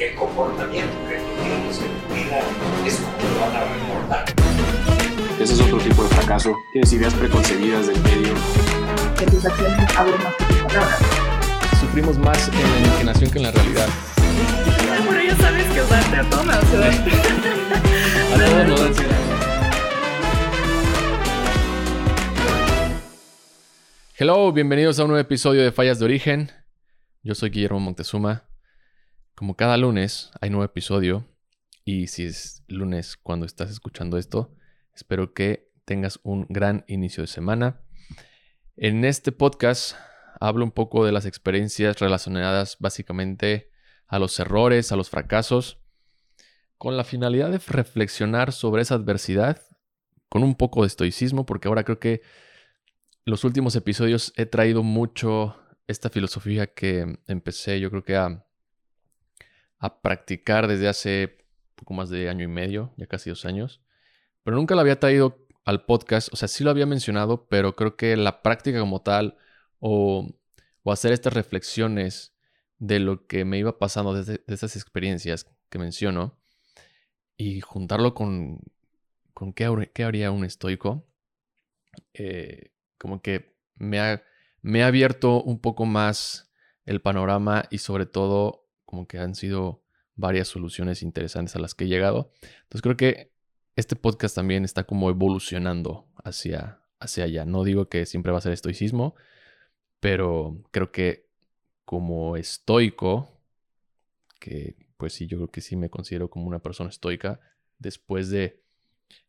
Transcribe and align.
el 0.00 0.14
comportamiento 0.14 0.96
que 1.06 1.16
tú 1.16 1.42
tienes 1.42 1.78
en 1.78 1.92
tu 2.00 2.14
vida 2.14 2.40
es 2.86 2.96
como 2.96 3.34
lo 3.34 3.40
van 3.40 3.54
a 3.54 3.64
reportar. 3.64 4.24
Ese 5.38 5.52
es 5.52 5.60
otro 5.60 5.76
tipo 5.76 6.02
de 6.04 6.08
fracaso. 6.08 6.56
Tienes 6.72 6.90
ideas 6.94 7.12
preconcebidas 7.12 7.86
del 7.86 8.00
medio. 8.00 8.32
Que 9.18 9.26
tus 9.26 9.44
acciones 9.44 9.96
hablen 9.96 10.22
más 10.22 10.34
que 10.36 10.44
tus 10.44 10.56
palabras. 10.62 10.98
Sufrimos 11.80 12.16
más 12.16 12.48
en 12.48 12.54
la 12.54 12.78
imaginación 12.78 13.30
que 13.30 13.38
en 13.38 13.42
la 13.44 13.50
realidad. 13.50 13.88
Pero 15.06 15.22
ya 15.22 15.36
sabes 15.36 15.66
que 15.66 15.82
usarte 15.82 16.16
a. 16.16 16.20
A 16.20 16.24
todos 18.38 18.68
nos 18.68 18.80
ansiedad. 18.80 19.16
Hello, 24.16 24.52
bienvenidos 24.52 24.98
a 24.98 25.02
un 25.02 25.08
nuevo 25.08 25.20
episodio 25.20 25.62
de 25.62 25.72
Fallas 25.72 25.98
de 25.98 26.04
Origen. 26.06 26.50
Yo 27.22 27.34
soy 27.34 27.50
Guillermo 27.50 27.80
Montezuma. 27.80 28.49
Como 29.40 29.56
cada 29.56 29.78
lunes 29.78 30.30
hay 30.42 30.50
nuevo 30.50 30.66
episodio 30.66 31.26
y 31.86 32.08
si 32.08 32.26
es 32.26 32.62
lunes 32.68 33.16
cuando 33.16 33.46
estás 33.46 33.70
escuchando 33.70 34.18
esto, 34.18 34.54
espero 34.94 35.32
que 35.32 35.72
tengas 35.86 36.20
un 36.24 36.44
gran 36.50 36.84
inicio 36.88 37.22
de 37.22 37.26
semana. 37.26 37.80
En 38.76 39.02
este 39.02 39.32
podcast 39.32 39.96
hablo 40.42 40.62
un 40.62 40.72
poco 40.72 41.06
de 41.06 41.12
las 41.12 41.24
experiencias 41.24 42.00
relacionadas 42.00 42.76
básicamente 42.80 43.70
a 44.06 44.18
los 44.18 44.38
errores, 44.38 44.92
a 44.92 44.96
los 44.96 45.08
fracasos, 45.08 45.78
con 46.76 46.98
la 46.98 47.04
finalidad 47.04 47.50
de 47.50 47.62
reflexionar 47.66 48.52
sobre 48.52 48.82
esa 48.82 48.96
adversidad 48.96 49.62
con 50.28 50.42
un 50.42 50.54
poco 50.54 50.82
de 50.82 50.88
estoicismo, 50.88 51.46
porque 51.46 51.68
ahora 51.68 51.84
creo 51.84 51.98
que 51.98 52.20
los 53.24 53.44
últimos 53.44 53.74
episodios 53.74 54.34
he 54.36 54.44
traído 54.44 54.82
mucho 54.82 55.56
esta 55.86 56.10
filosofía 56.10 56.66
que 56.74 57.18
empecé 57.26 57.80
yo 57.80 57.88
creo 57.88 58.04
que 58.04 58.16
a 58.16 58.44
a 59.80 60.00
practicar 60.02 60.68
desde 60.68 60.88
hace 60.88 61.38
poco 61.74 61.94
más 61.94 62.10
de 62.10 62.28
año 62.28 62.44
y 62.44 62.48
medio, 62.48 62.92
ya 62.96 63.06
casi 63.06 63.30
dos 63.30 63.44
años, 63.46 63.82
pero 64.44 64.56
nunca 64.56 64.74
lo 64.74 64.82
había 64.82 65.00
traído 65.00 65.46
al 65.64 65.84
podcast, 65.84 66.28
o 66.32 66.36
sea, 66.36 66.48
sí 66.48 66.62
lo 66.62 66.70
había 66.70 66.86
mencionado, 66.86 67.48
pero 67.48 67.74
creo 67.74 67.96
que 67.96 68.16
la 68.16 68.42
práctica 68.42 68.78
como 68.78 69.02
tal 69.02 69.36
o, 69.78 70.28
hacer 70.84 71.12
estas 71.12 71.32
reflexiones 71.32 72.34
de 72.78 72.98
lo 72.98 73.26
que 73.26 73.44
me 73.44 73.58
iba 73.58 73.78
pasando 73.78 74.12
desde 74.12 74.42
de 74.46 74.54
estas 74.54 74.74
experiencias 74.74 75.46
que 75.68 75.78
menciono 75.78 76.36
y 77.36 77.60
juntarlo 77.60 78.12
con, 78.12 78.60
con 79.32 79.52
qué, 79.52 79.90
qué 79.94 80.04
haría 80.04 80.32
un 80.32 80.44
estoico, 80.44 81.06
eh, 82.14 82.72
como 82.98 83.22
que 83.22 83.56
me 83.76 84.00
ha, 84.00 84.22
me 84.62 84.82
ha 84.82 84.88
abierto 84.88 85.42
un 85.42 85.60
poco 85.60 85.86
más 85.86 86.52
el 86.84 87.00
panorama 87.00 87.66
y 87.70 87.78
sobre 87.78 88.06
todo 88.06 88.69
como 88.90 89.06
que 89.06 89.18
han 89.18 89.36
sido 89.36 89.82
varias 90.16 90.48
soluciones 90.48 91.02
interesantes 91.02 91.54
a 91.54 91.60
las 91.60 91.74
que 91.74 91.84
he 91.84 91.88
llegado. 91.88 92.32
Entonces 92.62 92.82
creo 92.82 92.96
que 92.96 93.32
este 93.76 93.94
podcast 93.94 94.34
también 94.34 94.64
está 94.64 94.84
como 94.84 95.08
evolucionando 95.08 96.08
hacia, 96.24 96.80
hacia 96.98 97.24
allá. 97.24 97.44
No 97.46 97.62
digo 97.62 97.88
que 97.88 98.04
siempre 98.04 98.32
va 98.32 98.38
a 98.38 98.42
ser 98.42 98.52
estoicismo, 98.52 99.14
pero 100.00 100.60
creo 100.72 100.90
que 100.90 101.28
como 101.84 102.36
estoico, 102.36 103.30
que 104.40 104.76
pues 104.96 105.12
sí, 105.12 105.26
yo 105.26 105.38
creo 105.38 105.50
que 105.50 105.60
sí 105.60 105.76
me 105.76 105.88
considero 105.88 106.28
como 106.28 106.46
una 106.46 106.58
persona 106.58 106.90
estoica, 106.90 107.40
después 107.78 108.28
de, 108.28 108.60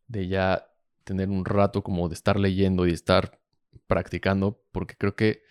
de 0.07 0.27
ya 0.27 0.67
tener 1.03 1.29
un 1.29 1.45
rato 1.45 1.83
como 1.83 2.09
de 2.09 2.15
estar 2.15 2.39
leyendo 2.39 2.85
y 2.85 2.89
de 2.89 2.95
estar 2.95 3.39
practicando, 3.85 4.59
porque 4.71 4.95
creo 4.95 5.15
que 5.15 5.43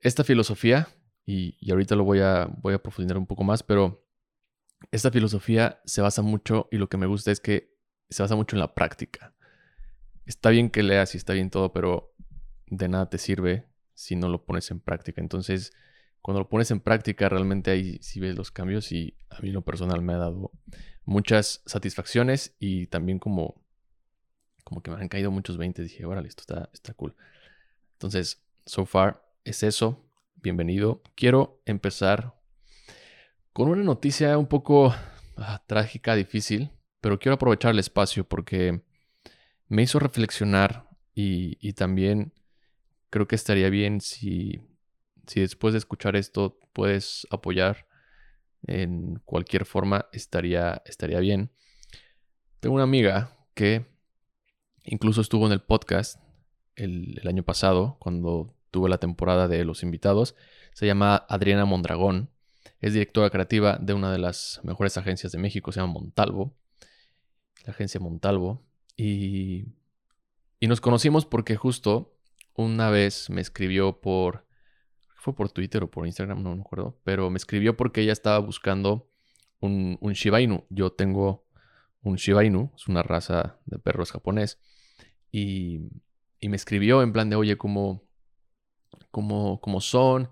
esta 0.00 0.22
filosofía 0.22 0.88
y, 1.26 1.70
ahorita 1.70 1.96
lo 1.96 2.04
voy 2.04 2.20
a, 2.20 2.46
voy 2.60 2.74
a 2.74 2.82
profundizar 2.82 3.16
un 3.16 3.26
poco 3.26 3.44
más, 3.44 3.62
pero 3.62 4.06
esta 4.90 5.10
filosofía 5.10 5.80
se 5.84 6.02
basa 6.02 6.22
mucho 6.22 6.68
y 6.70 6.76
lo 6.76 6.88
que 6.88 6.96
me 6.96 7.06
gusta 7.06 7.30
es 7.30 7.40
que 7.40 7.74
se 8.10 8.22
basa 8.22 8.36
mucho 8.36 8.56
en 8.56 8.60
la 8.60 8.74
práctica. 8.74 9.34
Está 10.26 10.50
bien 10.50 10.70
que 10.70 10.82
leas 10.82 11.14
y 11.14 11.18
está 11.18 11.32
bien 11.32 11.50
todo, 11.50 11.72
pero 11.72 12.14
de 12.66 12.88
nada 12.88 13.08
te 13.08 13.18
sirve 13.18 13.66
si 13.94 14.16
no 14.16 14.28
lo 14.28 14.44
pones 14.44 14.70
en 14.70 14.80
práctica. 14.80 15.20
Entonces, 15.20 15.72
cuando 16.20 16.40
lo 16.40 16.48
pones 16.48 16.70
en 16.70 16.80
práctica, 16.80 17.28
realmente 17.28 17.70
ahí 17.70 17.98
sí 18.02 18.20
ves 18.20 18.36
los 18.36 18.50
cambios 18.50 18.92
y 18.92 19.16
a 19.30 19.40
mí 19.40 19.50
lo 19.50 19.62
personal 19.62 20.02
me 20.02 20.14
ha 20.14 20.18
dado 20.18 20.52
muchas 21.04 21.62
satisfacciones 21.66 22.54
y 22.58 22.86
también 22.86 23.18
como, 23.18 23.62
como 24.64 24.82
que 24.82 24.90
me 24.90 25.00
han 25.00 25.08
caído 25.08 25.30
muchos 25.30 25.56
20. 25.56 25.82
Dije, 25.82 26.04
órale, 26.04 26.28
esto 26.28 26.42
está, 26.42 26.70
está 26.72 26.92
cool. 26.94 27.14
Entonces, 27.92 28.42
so 28.66 28.84
far 28.84 29.22
es 29.44 29.62
eso 29.62 30.03
bienvenido. 30.44 31.02
Quiero 31.14 31.62
empezar 31.64 32.34
con 33.54 33.68
una 33.70 33.82
noticia 33.82 34.36
un 34.36 34.46
poco 34.46 34.94
ah, 35.38 35.64
trágica, 35.66 36.14
difícil, 36.14 36.70
pero 37.00 37.18
quiero 37.18 37.36
aprovechar 37.36 37.70
el 37.70 37.78
espacio 37.78 38.28
porque 38.28 38.82
me 39.68 39.82
hizo 39.82 39.98
reflexionar 39.98 40.86
y, 41.14 41.72
también 41.72 42.34
creo 43.08 43.26
que 43.26 43.36
estaría 43.36 43.70
bien 43.70 44.02
si, 44.02 44.60
si 45.26 45.40
después 45.40 45.72
de 45.72 45.78
escuchar 45.78 46.14
esto 46.14 46.58
puedes 46.74 47.26
apoyar 47.30 47.86
en 48.66 49.20
cualquier 49.24 49.64
forma, 49.64 50.10
estaría, 50.12 50.82
estaría 50.84 51.20
bien. 51.20 51.52
Tengo 52.60 52.74
una 52.74 52.84
amiga 52.84 53.34
que 53.54 53.86
incluso 54.82 55.22
estuvo 55.22 55.46
en 55.46 55.52
el 55.52 55.62
podcast 55.62 56.20
el, 56.76 57.18
el 57.22 57.28
año 57.28 57.44
pasado, 57.44 57.96
cuando 57.98 58.54
tuvo 58.74 58.88
la 58.88 58.98
temporada 58.98 59.46
de 59.46 59.64
Los 59.64 59.84
Invitados. 59.84 60.34
Se 60.72 60.84
llama 60.84 61.24
Adriana 61.28 61.64
Mondragón. 61.64 62.28
Es 62.80 62.92
directora 62.92 63.30
creativa 63.30 63.78
de 63.80 63.94
una 63.94 64.10
de 64.10 64.18
las 64.18 64.60
mejores 64.64 64.96
agencias 64.96 65.30
de 65.30 65.38
México, 65.38 65.70
se 65.70 65.78
llama 65.78 65.92
Montalvo. 65.92 66.56
La 67.64 67.72
agencia 67.72 68.00
Montalvo. 68.00 68.66
Y, 68.96 69.66
y 70.58 70.66
nos 70.66 70.80
conocimos 70.80 71.24
porque 71.24 71.54
justo 71.54 72.16
una 72.54 72.90
vez 72.90 73.30
me 73.30 73.40
escribió 73.40 74.00
por... 74.00 74.44
Fue 75.14 75.36
por 75.36 75.52
Twitter 75.52 75.84
o 75.84 75.88
por 75.88 76.04
Instagram, 76.04 76.42
no 76.42 76.56
me 76.56 76.62
acuerdo. 76.62 76.98
Pero 77.04 77.30
me 77.30 77.36
escribió 77.36 77.76
porque 77.76 78.00
ella 78.00 78.12
estaba 78.12 78.40
buscando 78.40 79.08
un, 79.60 79.98
un 80.00 80.14
Shiba 80.14 80.40
Inu. 80.40 80.64
Yo 80.68 80.90
tengo 80.90 81.46
un 82.02 82.16
Shiba 82.16 82.44
Inu, 82.44 82.72
es 82.74 82.88
una 82.88 83.04
raza 83.04 83.56
de 83.66 83.78
perros 83.78 84.10
japonés. 84.10 84.58
Y, 85.30 85.90
y 86.40 86.48
me 86.48 86.56
escribió 86.56 87.02
en 87.02 87.12
plan 87.12 87.30
de, 87.30 87.36
oye, 87.36 87.56
¿cómo, 87.56 88.03
cómo, 89.10 89.80
son, 89.80 90.30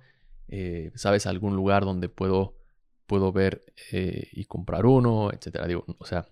eh, 0.48 0.92
sabes 0.94 1.26
algún 1.26 1.56
lugar 1.56 1.84
donde 1.84 2.08
puedo, 2.08 2.56
puedo 3.06 3.32
ver 3.32 3.64
eh, 3.90 4.28
y 4.32 4.44
comprar 4.44 4.86
uno, 4.86 5.30
etcétera. 5.32 5.66
Digo, 5.66 5.84
o 5.98 6.04
sea, 6.04 6.26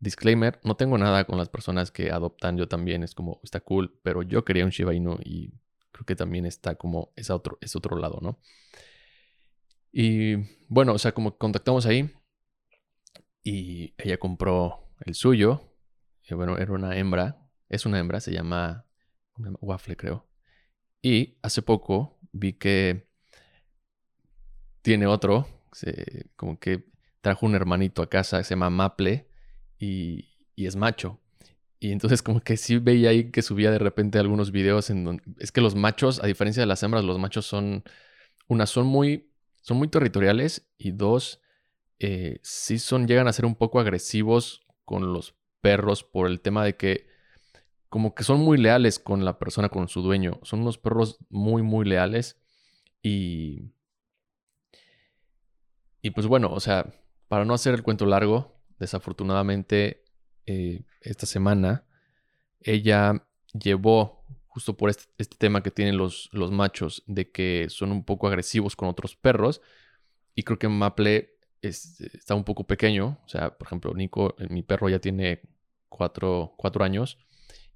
disclaimer, 0.00 0.60
no 0.64 0.76
tengo 0.76 0.98
nada 0.98 1.24
con 1.24 1.38
las 1.38 1.48
personas 1.48 1.90
que 1.90 2.10
adoptan, 2.10 2.56
yo 2.56 2.68
también 2.68 3.02
es 3.02 3.14
como, 3.14 3.40
está 3.42 3.60
cool, 3.60 3.98
pero 4.02 4.22
yo 4.22 4.44
quería 4.44 4.64
un 4.64 4.70
Shiba 4.70 4.94
Inu 4.94 5.18
y 5.24 5.52
creo 5.92 6.04
que 6.06 6.16
también 6.16 6.46
está 6.46 6.74
como, 6.74 7.12
es 7.16 7.30
otro, 7.30 7.58
es 7.60 7.74
otro 7.76 7.96
lado, 7.96 8.18
¿no? 8.20 8.38
Y 9.92 10.36
bueno, 10.68 10.92
o 10.92 10.98
sea, 10.98 11.12
como 11.12 11.38
contactamos 11.38 11.86
ahí 11.86 12.10
y 13.42 13.94
ella 13.96 14.18
compró 14.18 14.90
el 15.04 15.14
suyo, 15.14 15.62
y 16.28 16.34
bueno, 16.34 16.58
era 16.58 16.72
una 16.72 16.96
hembra, 16.96 17.48
es 17.68 17.86
una 17.86 17.98
hembra, 17.98 18.20
se 18.20 18.32
llama 18.32 18.84
Waffle 19.60 19.96
creo. 19.96 20.26
Y 21.06 21.38
hace 21.40 21.62
poco 21.62 22.18
vi 22.32 22.54
que 22.54 23.06
tiene 24.82 25.06
otro, 25.06 25.46
como 26.34 26.58
que 26.58 26.90
trajo 27.20 27.46
un 27.46 27.54
hermanito 27.54 28.02
a 28.02 28.10
casa, 28.10 28.42
se 28.42 28.50
llama 28.56 28.70
Maple 28.70 29.28
y, 29.78 30.26
es 30.56 30.74
macho. 30.74 31.20
Y 31.78 31.92
entonces 31.92 32.22
como 32.22 32.40
que 32.40 32.56
sí 32.56 32.78
veía 32.78 33.10
ahí 33.10 33.30
que 33.30 33.42
subía 33.42 33.70
de 33.70 33.78
repente 33.78 34.18
algunos 34.18 34.50
videos 34.50 34.90
en 34.90 35.04
donde... 35.04 35.22
Es 35.38 35.52
que 35.52 35.60
los 35.60 35.76
machos, 35.76 36.20
a 36.20 36.26
diferencia 36.26 36.60
de 36.60 36.66
las 36.66 36.82
hembras, 36.82 37.04
los 37.04 37.20
machos 37.20 37.46
son... 37.46 37.84
Una, 38.48 38.66
son 38.66 38.88
muy, 38.88 39.30
son 39.60 39.76
muy 39.76 39.86
territoriales 39.86 40.68
y 40.76 40.90
dos, 40.90 41.40
eh, 42.00 42.40
sí 42.42 42.80
son, 42.80 43.06
llegan 43.06 43.28
a 43.28 43.32
ser 43.32 43.44
un 43.44 43.54
poco 43.54 43.78
agresivos 43.78 44.66
con 44.84 45.12
los 45.12 45.36
perros 45.60 46.02
por 46.02 46.26
el 46.26 46.40
tema 46.40 46.64
de 46.64 46.76
que 46.76 47.06
como 47.88 48.14
que 48.14 48.24
son 48.24 48.40
muy 48.40 48.58
leales 48.58 48.98
con 48.98 49.24
la 49.24 49.38
persona, 49.38 49.68
con 49.68 49.88
su 49.88 50.02
dueño. 50.02 50.40
Son 50.42 50.60
unos 50.60 50.78
perros 50.78 51.18
muy, 51.28 51.62
muy 51.62 51.86
leales. 51.86 52.40
Y. 53.02 53.72
Y 56.02 56.10
pues 56.10 56.26
bueno, 56.26 56.52
o 56.52 56.60
sea, 56.60 56.92
para 57.28 57.44
no 57.44 57.54
hacer 57.54 57.74
el 57.74 57.82
cuento 57.82 58.06
largo, 58.06 58.60
desafortunadamente, 58.78 60.04
eh, 60.46 60.84
esta 61.00 61.26
semana, 61.26 61.84
ella 62.60 63.26
llevó, 63.52 64.24
justo 64.46 64.76
por 64.76 64.90
este, 64.90 65.04
este, 65.18 65.36
tema 65.36 65.62
que 65.62 65.70
tienen 65.72 65.96
los, 65.96 66.28
los 66.32 66.52
machos, 66.52 67.02
de 67.06 67.30
que 67.32 67.66
son 67.70 67.90
un 67.90 68.04
poco 68.04 68.28
agresivos 68.28 68.76
con 68.76 68.88
otros 68.88 69.16
perros. 69.16 69.60
Y 70.34 70.44
creo 70.44 70.58
que 70.58 70.68
Maple 70.68 71.36
está 71.62 72.34
un 72.34 72.44
poco 72.44 72.66
pequeño. 72.66 73.18
O 73.24 73.28
sea, 73.28 73.56
por 73.56 73.66
ejemplo, 73.66 73.94
Nico, 73.94 74.34
mi 74.48 74.62
perro 74.62 74.88
ya 74.88 75.00
tiene 75.00 75.40
cuatro, 75.88 76.54
cuatro 76.56 76.84
años. 76.84 77.18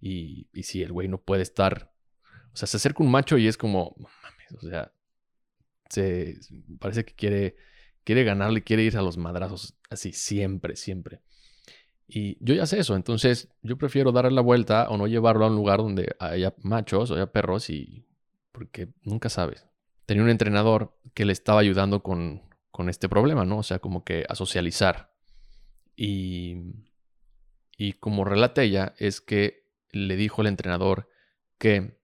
Y, 0.01 0.49
y 0.53 0.63
si 0.63 0.83
el 0.83 0.93
güey 0.93 1.09
no 1.09 1.19
puede 1.19 1.43
estar. 1.43 1.93
O 2.53 2.57
sea, 2.57 2.67
se 2.67 2.77
acerca 2.77 3.03
un 3.03 3.11
macho 3.11 3.39
y 3.39 3.47
es 3.47 3.57
como. 3.57 3.97
mames, 3.99 4.65
o 4.65 4.69
sea. 4.69 4.93
Se, 5.89 6.39
parece 6.79 7.05
que 7.05 7.15
quiere, 7.15 7.57
quiere 8.05 8.23
ganarle, 8.23 8.63
quiere 8.63 8.85
ir 8.85 8.97
a 8.97 9.03
los 9.03 9.17
madrazos, 9.17 9.75
así 9.91 10.13
siempre, 10.13 10.77
siempre. 10.77 11.21
Y 12.07 12.37
yo 12.45 12.55
ya 12.55 12.67
sé 12.67 12.81
eso, 12.81 12.97
entonces 12.97 13.49
yo 13.63 13.77
prefiero 13.79 14.11
darle 14.11 14.33
la 14.33 14.41
vuelta 14.41 14.89
o 14.89 14.97
no 14.97 15.07
llevarlo 15.07 15.45
a 15.45 15.49
un 15.49 15.55
lugar 15.55 15.79
donde 15.79 16.17
haya 16.19 16.55
machos 16.59 17.11
o 17.11 17.15
haya 17.15 17.31
perros 17.31 17.71
y 17.71 18.05
porque 18.53 18.89
nunca 19.03 19.29
sabes. 19.29 19.67
Tenía 20.07 20.25
un 20.25 20.31
entrenador 20.31 20.99
que 21.15 21.25
le 21.25 21.33
estaba 21.33 21.61
ayudando 21.61 22.03
con, 22.03 22.43
con 22.73 22.89
este 22.89 23.09
problema, 23.09 23.45
¿no? 23.45 23.59
O 23.59 23.63
sea, 23.63 23.79
como 23.79 24.05
que 24.05 24.25
a 24.29 24.35
socializar. 24.35 25.13
Y, 25.95 26.57
y 27.77 27.93
como 27.93 28.25
relata 28.25 28.63
ella, 28.63 28.95
es 28.99 29.21
que 29.21 29.60
le 29.93 30.17
dijo 30.17 30.43
el 30.43 30.49
entrenador 30.49 31.09
que 31.59 31.99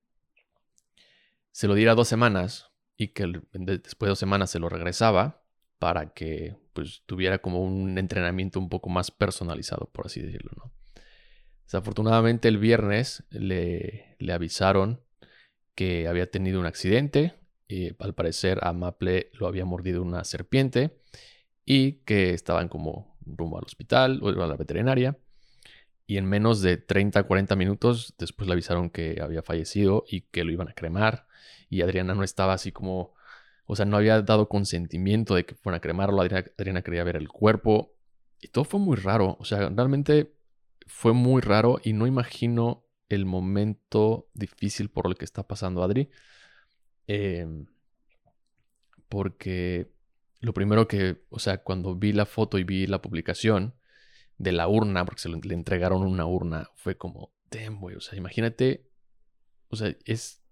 se 1.52 1.68
lo 1.68 1.74
diera 1.74 1.94
dos 1.94 2.08
semanas 2.08 2.70
y 2.96 3.08
que 3.08 3.24
después 3.52 4.06
de 4.06 4.10
dos 4.10 4.18
semanas 4.18 4.50
se 4.50 4.58
lo 4.58 4.68
regresaba 4.68 5.42
para 5.78 6.12
que 6.12 6.56
pues 6.72 7.02
tuviera 7.06 7.38
como 7.38 7.62
un 7.62 7.96
entrenamiento 7.98 8.58
un 8.58 8.68
poco 8.68 8.88
más 8.88 9.10
personalizado, 9.10 9.90
por 9.92 10.06
así 10.06 10.20
decirlo, 10.20 10.52
¿no? 10.56 10.72
Desafortunadamente 11.64 12.48
el 12.48 12.58
viernes 12.58 13.24
le, 13.30 14.16
le 14.18 14.32
avisaron 14.32 15.02
que 15.74 16.06
había 16.06 16.30
tenido 16.30 16.60
un 16.60 16.66
accidente 16.66 17.34
y 17.66 17.90
al 18.02 18.14
parecer 18.14 18.60
a 18.62 18.72
Maple 18.72 19.30
lo 19.32 19.48
había 19.48 19.64
mordido 19.64 20.02
una 20.02 20.22
serpiente 20.24 21.00
y 21.64 22.04
que 22.04 22.30
estaban 22.30 22.68
como 22.68 23.18
rumbo 23.26 23.58
al 23.58 23.64
hospital 23.64 24.20
o 24.22 24.28
a 24.28 24.46
la 24.46 24.56
veterinaria 24.56 25.18
y 26.06 26.18
en 26.18 26.26
menos 26.26 26.62
de 26.62 26.76
30 26.76 27.24
40 27.24 27.56
minutos 27.56 28.14
después 28.18 28.46
le 28.46 28.52
avisaron 28.52 28.90
que 28.90 29.20
había 29.20 29.42
fallecido 29.42 30.04
y 30.08 30.22
que 30.22 30.44
lo 30.44 30.52
iban 30.52 30.68
a 30.68 30.72
cremar 30.72 31.26
y 31.68 31.82
Adriana 31.82 32.14
no 32.14 32.22
estaba 32.22 32.52
así 32.52 32.72
como 32.72 33.16
o 33.66 33.74
sea, 33.74 33.84
no 33.84 33.96
había 33.96 34.22
dado 34.22 34.48
consentimiento 34.48 35.34
de 35.34 35.44
que 35.44 35.56
fueran 35.56 35.78
a 35.78 35.80
cremarlo. 35.80 36.22
Adriana, 36.22 36.82
quería 36.82 37.04
ver 37.04 37.16
el 37.16 37.28
cuerpo. 37.28 37.92
Y 38.40 38.48
todo 38.48 38.64
fue 38.64 38.78
muy 38.78 38.96
raro. 38.96 39.36
O 39.40 39.44
sea, 39.44 39.68
realmente 39.68 40.32
fue 40.86 41.12
muy 41.12 41.42
raro 41.42 41.80
y 41.82 41.92
no 41.92 42.06
imagino 42.06 42.84
el 43.08 43.26
momento 43.26 44.28
difícil 44.34 44.88
por 44.88 45.06
el 45.08 45.16
que 45.16 45.24
está 45.24 45.42
pasando 45.46 45.82
Adri. 45.82 46.10
Em, 47.08 47.66
porque 49.08 49.90
lo 50.40 50.54
primero 50.54 50.86
que, 50.86 51.24
o 51.28 51.38
sea, 51.40 51.58
cuando 51.58 51.96
vi 51.96 52.12
la 52.12 52.26
foto 52.26 52.58
y 52.58 52.64
vi 52.64 52.86
la 52.86 53.02
publicación 53.02 53.74
de 54.38 54.52
la 54.52 54.68
urna, 54.68 55.04
porque 55.04 55.22
se 55.22 55.28
le 55.28 55.54
entregaron 55.54 56.02
una 56.02 56.26
urna, 56.26 56.70
fue 56.74 56.96
como, 56.96 57.32
damn, 57.50 57.80
güey. 57.80 57.96
O 57.96 58.00
sea, 58.00 58.18
imagínate, 58.18 58.90
o 59.68 59.76
sea, 59.76 59.94
es, 60.04 60.42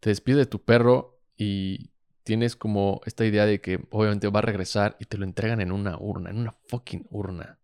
te 0.00 0.10
despides 0.10 0.38
de 0.38 0.46
tu 0.46 0.64
perro 0.64 1.20
y 1.36 1.92
tienes 2.22 2.56
como 2.56 3.00
esta 3.06 3.24
idea 3.24 3.46
de 3.46 3.60
que 3.60 3.86
obviamente 3.90 4.28
va 4.28 4.40
a 4.40 4.42
regresar 4.42 4.96
y 5.00 5.06
te 5.06 5.18
lo 5.18 5.24
entregan 5.24 5.60
en 5.60 5.72
una 5.72 5.96
urna, 5.98 6.30
en 6.30 6.38
una 6.38 6.56
fucking 6.68 7.06
urna. 7.10 7.58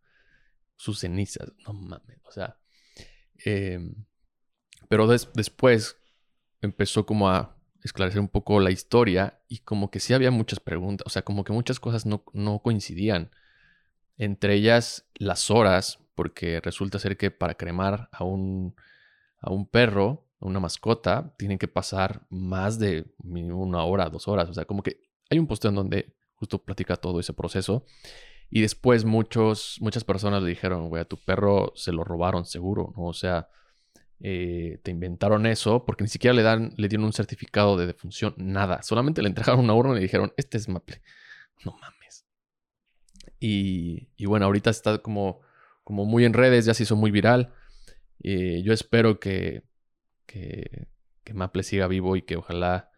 Sus 0.77 1.01
cenizas, 1.01 1.53
no 1.67 1.73
mames, 1.73 2.21
o 2.25 2.33
sea. 2.33 2.59
Em, 3.45 4.07
pero 4.89 5.07
después 5.07 5.99
empezó 6.61 7.07
como 7.07 7.29
a 7.29 7.57
esclarecer 7.83 8.21
un 8.21 8.29
poco 8.29 8.59
la 8.61 8.71
historia 8.71 9.41
y 9.49 9.59
como 9.59 9.91
que 9.91 10.01
sí 10.01 10.15
había 10.15 10.31
muchas 10.31 10.61
preguntas, 10.61 11.07
o 11.07 11.11
sea, 11.11 11.23
como 11.23 11.45
que 11.45 11.53
muchas 11.53 11.79
cosas 11.79 12.07
no, 12.07 12.25
no 12.33 12.61
coincidían. 12.61 13.31
Entre 14.17 14.55
ellas 14.55 15.09
las 15.15 15.51
horas, 15.51 15.99
porque 16.15 16.61
resulta 16.61 16.99
ser 16.99 17.17
que 17.17 17.31
para 17.31 17.55
cremar 17.55 18.09
a 18.13 18.25
un, 18.25 18.75
a 19.41 19.51
un 19.51 19.67
perro 19.67 20.25
una 20.45 20.61
mascota, 20.61 21.35
tienen 21.39 21.59
que 21.59 21.69
pasar 21.69 22.27
más 22.29 22.79
de 22.79 23.07
una 23.19 23.83
hora, 23.85 24.11
dos 24.11 24.29
horas. 24.29 24.49
O 24.49 24.55
sea, 24.55 24.67
como 24.67 24.83
que 24.83 25.01
hay 25.31 25.39
un 25.39 25.47
posteo 25.47 25.71
en 25.71 25.77
donde 25.77 26.15
justo 26.35 26.63
platica 26.63 26.97
todo 26.97 27.19
ese 27.19 27.33
proceso. 27.33 27.85
Y 28.51 28.61
después 28.61 29.05
muchos, 29.05 29.79
muchas 29.81 30.05
personas 30.05 30.43
le 30.43 30.51
dijeron, 30.51 30.89
güey, 30.89 31.03
a 31.03 31.07
tu 31.07 31.17
perro 31.17 31.73
se 31.75 31.93
lo 31.93 32.05
robaron 32.05 32.45
seguro, 32.45 32.93
¿no? 32.97 33.05
O 33.05 33.15
sea, 33.15 33.49
eh, 34.21 34.81
te 34.83 34.91
inventaron 34.91 35.47
eso 35.47 35.85
porque 35.85 36.05
ni 36.05 36.09
siquiera 36.09 36.35
le, 36.35 36.43
dan, 36.43 36.73
le 36.77 36.89
dieron 36.89 37.07
un 37.07 37.13
certificado 37.13 37.77
de 37.77 37.87
defunción, 37.87 38.35
nada. 38.37 38.83
Solamente 38.83 39.23
le 39.23 39.29
entregaron 39.29 39.65
una 39.65 39.75
urna 39.75 39.93
y 39.93 39.97
le 39.97 40.03
dijeron, 40.03 40.33
este 40.37 40.59
es 40.59 40.69
Maple. 40.69 41.01
No 41.65 41.73
mames. 41.73 42.04
Y, 43.47 44.25
bueno, 44.25 44.47
ahorita 44.47 44.71
está 44.71 44.99
como, 44.99 45.41
como 45.83 46.05
muy 46.05 46.25
en 46.25 46.33
redes, 46.33 46.65
ya 46.65 46.75
se 46.75 46.85
hizo 46.85 46.97
muy 46.97 47.11
viral. 47.11 47.53
Eh, 48.23 48.63
yo 48.65 48.73
espero 48.73 49.21
que 49.21 49.65
que, 50.27 50.89
Maple 51.33 51.63
siga 51.63 51.87
vivo 51.87 52.17
y 52.17 52.23
que 52.23 52.37
ojalá 52.37 52.91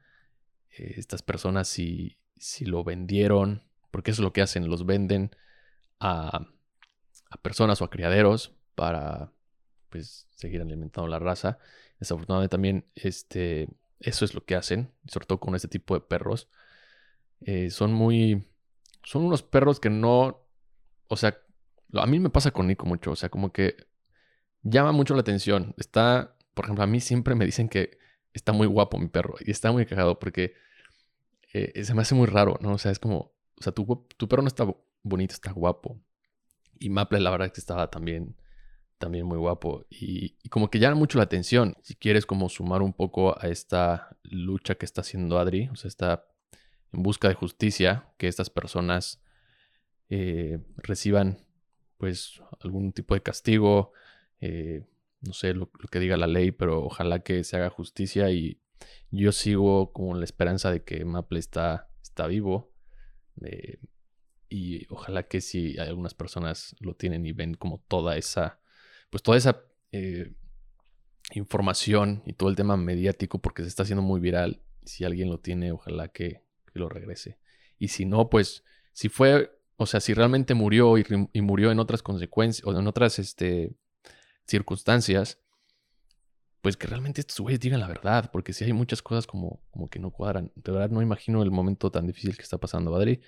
eh, 0.70 0.94
estas 0.96 1.22
personas 1.22 1.68
si, 1.68 2.18
si 2.36 2.64
lo 2.64 2.84
vendieron, 2.84 3.62
porque 3.90 4.10
eso 4.10 4.22
es 4.22 4.24
lo 4.24 4.32
que 4.32 4.42
hacen, 4.42 4.68
los 4.68 4.86
venden 4.86 5.34
a, 6.00 6.46
a 7.30 7.42
personas 7.42 7.80
o 7.80 7.84
a 7.84 7.90
criaderos 7.90 8.54
para 8.74 9.32
pues 9.88 10.28
seguir 10.34 10.60
alimentando 10.60 11.08
la 11.08 11.18
raza. 11.18 11.58
Desafortunadamente 11.98 12.50
también 12.50 12.86
este, 12.94 13.68
eso 14.00 14.24
es 14.24 14.34
lo 14.34 14.44
que 14.44 14.56
hacen, 14.56 14.92
sobre 15.06 15.26
todo 15.26 15.40
con 15.40 15.54
este 15.54 15.68
tipo 15.68 15.94
de 15.94 16.00
perros. 16.00 16.48
Eh, 17.40 17.70
son 17.70 17.92
muy... 17.92 18.46
Son 19.06 19.24
unos 19.24 19.42
perros 19.42 19.80
que 19.80 19.90
no... 19.90 20.42
O 21.08 21.16
sea, 21.16 21.38
a 21.94 22.06
mí 22.06 22.18
me 22.18 22.30
pasa 22.30 22.50
con 22.50 22.66
Nico 22.66 22.86
mucho, 22.86 23.12
o 23.12 23.16
sea, 23.16 23.28
como 23.28 23.52
que 23.52 23.76
llama 24.62 24.92
mucho 24.92 25.14
la 25.14 25.20
atención. 25.20 25.74
Está 25.78 26.36
por 26.56 26.64
ejemplo, 26.64 26.84
a 26.84 26.86
mí 26.86 27.00
siempre 27.00 27.34
me 27.34 27.44
dicen 27.44 27.68
que 27.68 27.98
está 28.32 28.54
muy 28.54 28.66
guapo 28.66 28.98
mi 28.98 29.08
perro 29.08 29.34
y 29.40 29.50
está 29.50 29.72
muy 29.72 29.84
cagado 29.84 30.18
porque 30.18 30.54
eh, 31.52 31.84
se 31.84 31.92
me 31.92 32.00
hace 32.00 32.14
muy 32.14 32.26
raro, 32.26 32.56
¿no? 32.62 32.72
O 32.72 32.78
sea, 32.78 32.90
es 32.90 32.98
como, 32.98 33.34
o 33.60 33.62
sea, 33.62 33.72
tu, 33.72 33.86
perro 34.26 34.40
no 34.40 34.48
está 34.48 34.66
bonito, 35.02 35.34
está 35.34 35.52
guapo. 35.52 36.00
Y 36.78 36.88
Maple, 36.88 37.20
la 37.20 37.28
verdad, 37.28 37.52
que 37.52 37.60
estaba 37.60 37.90
también, 37.90 38.36
también 38.96 39.26
muy 39.26 39.36
guapo. 39.36 39.84
Y, 39.90 40.38
y, 40.42 40.48
como 40.48 40.70
que 40.70 40.78
llama 40.78 40.96
mucho 40.96 41.18
la 41.18 41.24
atención. 41.24 41.76
Si 41.82 41.94
quieres 41.94 42.24
como 42.24 42.48
sumar 42.48 42.80
un 42.80 42.94
poco 42.94 43.38
a 43.38 43.48
esta 43.48 44.16
lucha 44.22 44.76
que 44.76 44.86
está 44.86 45.02
haciendo 45.02 45.38
Adri, 45.38 45.68
o 45.68 45.76
sea, 45.76 45.88
está 45.88 46.24
busca 46.96 47.28
de 47.28 47.34
justicia, 47.34 48.12
que 48.18 48.28
estas 48.28 48.50
personas 48.50 49.22
eh, 50.08 50.58
reciban 50.76 51.38
pues 51.98 52.40
algún 52.60 52.92
tipo 52.92 53.14
de 53.14 53.22
castigo, 53.22 53.92
eh, 54.40 54.84
no 55.20 55.32
sé 55.32 55.54
lo, 55.54 55.70
que 55.70 55.98
diga 55.98 56.16
la 56.16 56.26
ley, 56.26 56.52
pero 56.52 56.84
ojalá 56.84 57.20
que 57.20 57.42
se 57.44 57.56
haga 57.56 57.70
justicia 57.70 58.30
y 58.30 58.60
yo 59.10 59.32
sigo 59.32 59.92
con 59.92 60.18
la 60.18 60.24
esperanza 60.24 60.70
de 60.70 60.84
que 60.84 61.04
Maple 61.04 61.38
está, 61.38 61.88
está 62.02 62.26
vivo. 62.26 62.72
Eh, 63.42 63.78
y 64.48 64.86
ojalá 64.92 65.26
que 65.26 65.40
si 65.40 65.78
algunas 65.78 66.14
personas 66.14 66.76
lo 66.80 66.94
tienen 66.94 67.26
y 67.26 67.32
ven 67.32 67.54
como 67.54 67.82
toda 67.88 68.16
esa, 68.16 68.60
pues 69.10 69.22
toda 69.22 69.38
esa 69.38 69.62
información 71.32 72.22
y 72.26 72.34
todo 72.34 72.50
el 72.50 72.56
tema 72.56 72.76
mediático 72.76 73.40
porque 73.40 73.62
se 73.62 73.68
está 73.68 73.82
haciendo 73.82 74.02
muy 74.02 74.20
viral. 74.20 74.62
Si 74.84 75.04
alguien 75.04 75.30
lo 75.30 75.40
tiene, 75.40 75.72
ojalá 75.72 76.08
que, 76.08 76.45
lo 76.76 76.88
regrese. 76.88 77.38
Y 77.78 77.88
si 77.88 78.04
no, 78.04 78.30
pues 78.30 78.64
si 78.92 79.08
fue, 79.08 79.50
o 79.76 79.86
sea, 79.86 80.00
si 80.00 80.14
realmente 80.14 80.54
murió 80.54 80.98
y, 80.98 81.04
y 81.32 81.42
murió 81.42 81.70
en 81.70 81.78
otras 81.78 82.02
consecuencias 82.02 82.66
o 82.66 82.78
en 82.78 82.86
otras, 82.86 83.18
este, 83.18 83.74
circunstancias, 84.46 85.38
pues 86.62 86.76
que 86.76 86.86
realmente 86.86 87.20
estos 87.20 87.40
güeyes 87.40 87.60
digan 87.60 87.80
la 87.80 87.88
verdad, 87.88 88.30
porque 88.32 88.52
si 88.52 88.64
hay 88.64 88.72
muchas 88.72 89.02
cosas 89.02 89.26
como, 89.26 89.60
como 89.70 89.88
que 89.88 89.98
no 89.98 90.10
cuadran. 90.10 90.52
De 90.54 90.72
verdad 90.72 90.90
no 90.90 91.02
imagino 91.02 91.42
el 91.42 91.50
momento 91.50 91.90
tan 91.90 92.06
difícil 92.06 92.36
que 92.36 92.42
está 92.42 92.58
pasando 92.58 92.94
Adri. 92.94 93.20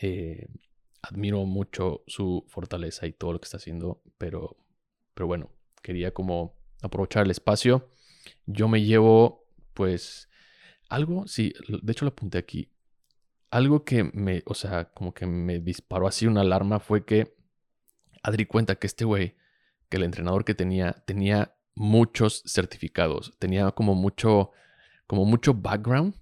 Eh, 0.00 0.48
admiro 1.02 1.44
mucho 1.44 2.02
su 2.06 2.44
fortaleza 2.48 3.06
y 3.06 3.12
todo 3.12 3.32
lo 3.32 3.40
que 3.40 3.44
está 3.44 3.58
haciendo, 3.58 4.02
pero, 4.18 4.56
pero 5.14 5.26
bueno, 5.26 5.50
quería 5.82 6.12
como 6.12 6.54
aprovechar 6.82 7.24
el 7.24 7.30
espacio. 7.30 7.88
Yo 8.46 8.68
me 8.68 8.82
llevo, 8.82 9.46
pues, 9.74 10.28
algo, 10.90 11.26
sí, 11.26 11.54
de 11.68 11.92
hecho 11.92 12.04
lo 12.04 12.10
apunté 12.10 12.38
aquí. 12.38 12.70
Algo 13.50 13.84
que 13.84 14.04
me, 14.04 14.42
o 14.46 14.54
sea, 14.54 14.90
como 14.92 15.14
que 15.14 15.26
me 15.26 15.58
disparó 15.60 16.06
así 16.06 16.26
una 16.26 16.42
alarma 16.42 16.78
fue 16.80 17.04
que 17.04 17.34
Adri 18.22 18.46
cuenta 18.46 18.76
que 18.76 18.86
este 18.86 19.04
güey 19.04 19.36
que 19.88 19.96
el 19.96 20.04
entrenador 20.04 20.44
que 20.44 20.54
tenía 20.54 20.92
tenía 21.04 21.54
muchos 21.74 22.42
certificados, 22.46 23.34
tenía 23.38 23.70
como 23.72 23.94
mucho, 23.94 24.50
como 25.06 25.24
mucho 25.24 25.54
background 25.54 26.14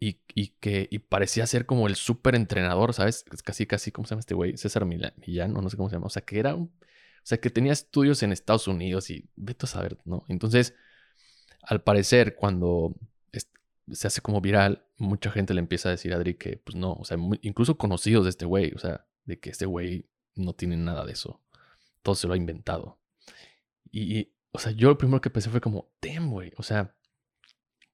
y, 0.00 0.14
que 0.60 0.88
y 0.90 0.98
parecía 1.00 1.46
ser 1.46 1.66
como 1.66 1.88
el 1.88 1.96
súper 1.96 2.34
entrenador, 2.34 2.94
¿sabes? 2.94 3.24
Casi, 3.44 3.66
casi, 3.66 3.90
¿cómo 3.90 4.06
se 4.06 4.10
llama 4.10 4.20
este 4.20 4.34
güey? 4.34 4.56
César 4.56 4.84
Millán, 4.84 5.56
o 5.56 5.62
no 5.62 5.68
sé 5.68 5.76
cómo 5.76 5.88
se 5.88 5.96
llama. 5.96 6.06
O 6.06 6.10
sea, 6.10 6.22
que 6.22 6.38
era 6.38 6.54
un, 6.54 6.64
o 6.64 7.24
sea, 7.24 7.38
que 7.38 7.50
tenía 7.50 7.72
estudios 7.72 8.22
en 8.22 8.32
Estados 8.32 8.68
Unidos 8.68 9.10
y 9.10 9.28
vete 9.36 9.66
a 9.66 9.68
saber, 9.68 9.98
¿no? 10.04 10.24
Entonces, 10.28 10.74
al 11.62 11.82
parecer, 11.82 12.36
cuando 12.36 12.94
se 13.92 14.06
hace 14.06 14.20
como 14.20 14.40
viral, 14.40 14.84
mucha 14.96 15.30
gente 15.30 15.54
le 15.54 15.60
empieza 15.60 15.88
a 15.88 15.92
decir 15.92 16.12
a 16.12 16.16
Adri 16.16 16.34
que, 16.34 16.56
pues 16.58 16.76
no, 16.76 16.92
o 16.92 17.04
sea, 17.04 17.16
incluso 17.42 17.78
conocidos 17.78 18.24
de 18.24 18.30
este 18.30 18.44
güey, 18.44 18.72
o 18.74 18.78
sea, 18.78 19.06
de 19.24 19.38
que 19.38 19.50
este 19.50 19.66
güey 19.66 20.08
no 20.34 20.54
tiene 20.54 20.76
nada 20.76 21.04
de 21.04 21.12
eso. 21.12 21.40
Todo 22.02 22.14
se 22.14 22.26
lo 22.26 22.34
ha 22.34 22.36
inventado. 22.36 22.98
Y, 23.90 24.32
o 24.52 24.58
sea, 24.58 24.72
yo 24.72 24.88
lo 24.88 24.98
primero 24.98 25.20
que 25.20 25.30
pensé 25.30 25.50
fue 25.50 25.60
como, 25.60 25.90
damn, 26.00 26.30
güey. 26.30 26.52
O 26.56 26.62
sea, 26.62 26.94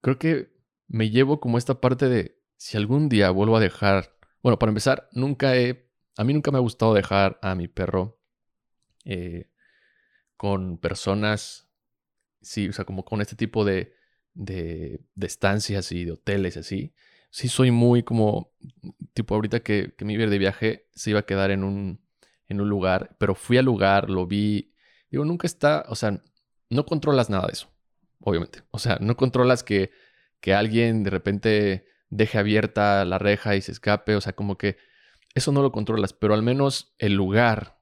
creo 0.00 0.18
que 0.18 0.54
me 0.86 1.10
llevo 1.10 1.40
como 1.40 1.58
esta 1.58 1.80
parte 1.80 2.08
de 2.08 2.38
si 2.56 2.76
algún 2.76 3.08
día 3.08 3.30
vuelvo 3.30 3.56
a 3.56 3.60
dejar 3.60 4.16
Bueno, 4.42 4.58
para 4.58 4.70
empezar, 4.70 5.08
nunca 5.12 5.56
he. 5.56 5.90
A 6.16 6.24
mí 6.24 6.32
nunca 6.34 6.50
me 6.50 6.58
ha 6.58 6.60
gustado 6.60 6.94
dejar 6.94 7.38
a 7.42 7.54
mi 7.54 7.66
perro 7.68 8.20
eh, 9.04 9.50
con 10.36 10.78
personas. 10.78 11.68
Sí, 12.42 12.68
o 12.68 12.72
sea, 12.72 12.84
como 12.84 13.04
con 13.04 13.20
este 13.22 13.36
tipo 13.36 13.64
de, 13.64 13.94
de, 14.34 15.00
estancias 15.20 15.92
y 15.92 16.04
de 16.04 16.12
hoteles 16.12 16.56
así. 16.56 16.94
Sí, 17.30 17.48
soy 17.48 17.70
muy 17.70 18.02
como. 18.02 18.52
Tipo, 19.14 19.34
ahorita 19.34 19.60
que, 19.60 19.94
que 19.96 20.04
ir 20.12 20.30
de 20.30 20.38
viaje, 20.38 20.88
se 20.94 21.10
iba 21.10 21.20
a 21.20 21.26
quedar 21.26 21.50
en 21.50 21.64
un, 21.64 22.00
en 22.48 22.60
un 22.60 22.68
lugar, 22.68 23.16
pero 23.18 23.34
fui 23.34 23.56
al 23.58 23.64
lugar, 23.64 24.10
lo 24.10 24.26
vi. 24.26 24.74
Digo, 25.10 25.24
nunca 25.24 25.46
está. 25.46 25.84
O 25.88 25.96
sea, 25.96 26.22
no 26.70 26.86
controlas 26.86 27.30
nada 27.30 27.46
de 27.46 27.54
eso, 27.54 27.70
obviamente. 28.20 28.62
O 28.70 28.78
sea, 28.78 28.98
no 29.00 29.16
controlas 29.16 29.64
que, 29.64 29.90
que 30.40 30.54
alguien 30.54 31.04
de 31.04 31.10
repente 31.10 31.86
deje 32.10 32.38
abierta 32.38 33.04
la 33.04 33.18
reja 33.18 33.56
y 33.56 33.62
se 33.62 33.72
escape. 33.72 34.16
O 34.16 34.20
sea, 34.20 34.34
como 34.34 34.58
que 34.58 34.76
eso 35.34 35.52
no 35.52 35.62
lo 35.62 35.72
controlas, 35.72 36.12
pero 36.12 36.34
al 36.34 36.42
menos 36.42 36.94
el 36.98 37.14
lugar, 37.14 37.80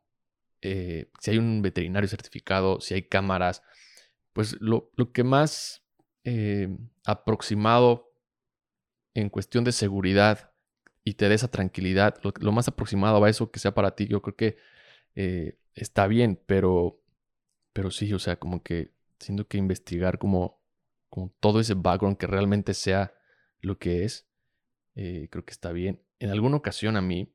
eh, 0.63 1.11
si 1.21 1.33
hay 1.33 1.39
un 1.39 1.61
veterinario 1.61 2.09
certificado, 2.09 2.81
si 2.81 2.95
hay 2.95 3.03
cámaras, 3.03 3.63
pues 4.33 4.57
lo, 4.61 4.91
lo 4.97 5.13
que 5.13 5.25
más 5.25 5.82
eh, 6.25 6.69
aproximado 7.05 8.13
en 9.15 9.29
cuestión 9.29 9.65
de 9.65 9.73
seguridad 9.73 10.53
y 11.05 11.15
te 11.15 11.29
dé 11.29 11.35
esa 11.35 11.51
tranquilidad, 11.51 12.17
lo, 12.23 12.53
más 12.53 12.69
aproximado 12.69 13.25
a 13.25 13.29
eso 13.29 13.51
que 13.51 13.59
sea 13.59 13.75
para 13.75 13.97
ti, 13.97 14.07
yo 14.07 14.23
creo 14.23 14.37
que 14.37 14.57
eh, 15.17 15.59
está 15.75 16.07
bien, 16.07 16.41
pero, 16.47 17.01
pero 17.73 17.91
sí, 17.91 18.13
o 18.13 18.19
sea, 18.19 18.37
como 18.37 18.63
que 18.63 18.93
siento 19.19 19.49
que 19.49 19.59
investigar 19.59 20.19
como, 20.19 20.61
como 21.09 21.33
todo 21.41 21.61
ese 21.61 21.75
background 21.75 22.17
que 22.17 22.27
realmente 22.27 22.75
sea 22.75 23.15
lo 23.61 23.79
que 23.79 24.05
es, 24.05 24.29
eh, 24.95 25.29
creo 25.31 25.45
que 25.45 25.53
está 25.53 25.73
bien. 25.73 26.03
En 26.21 26.31
alguna 26.31 26.57
ocasión 26.57 26.97
a 26.97 27.03
mí, 27.03 27.35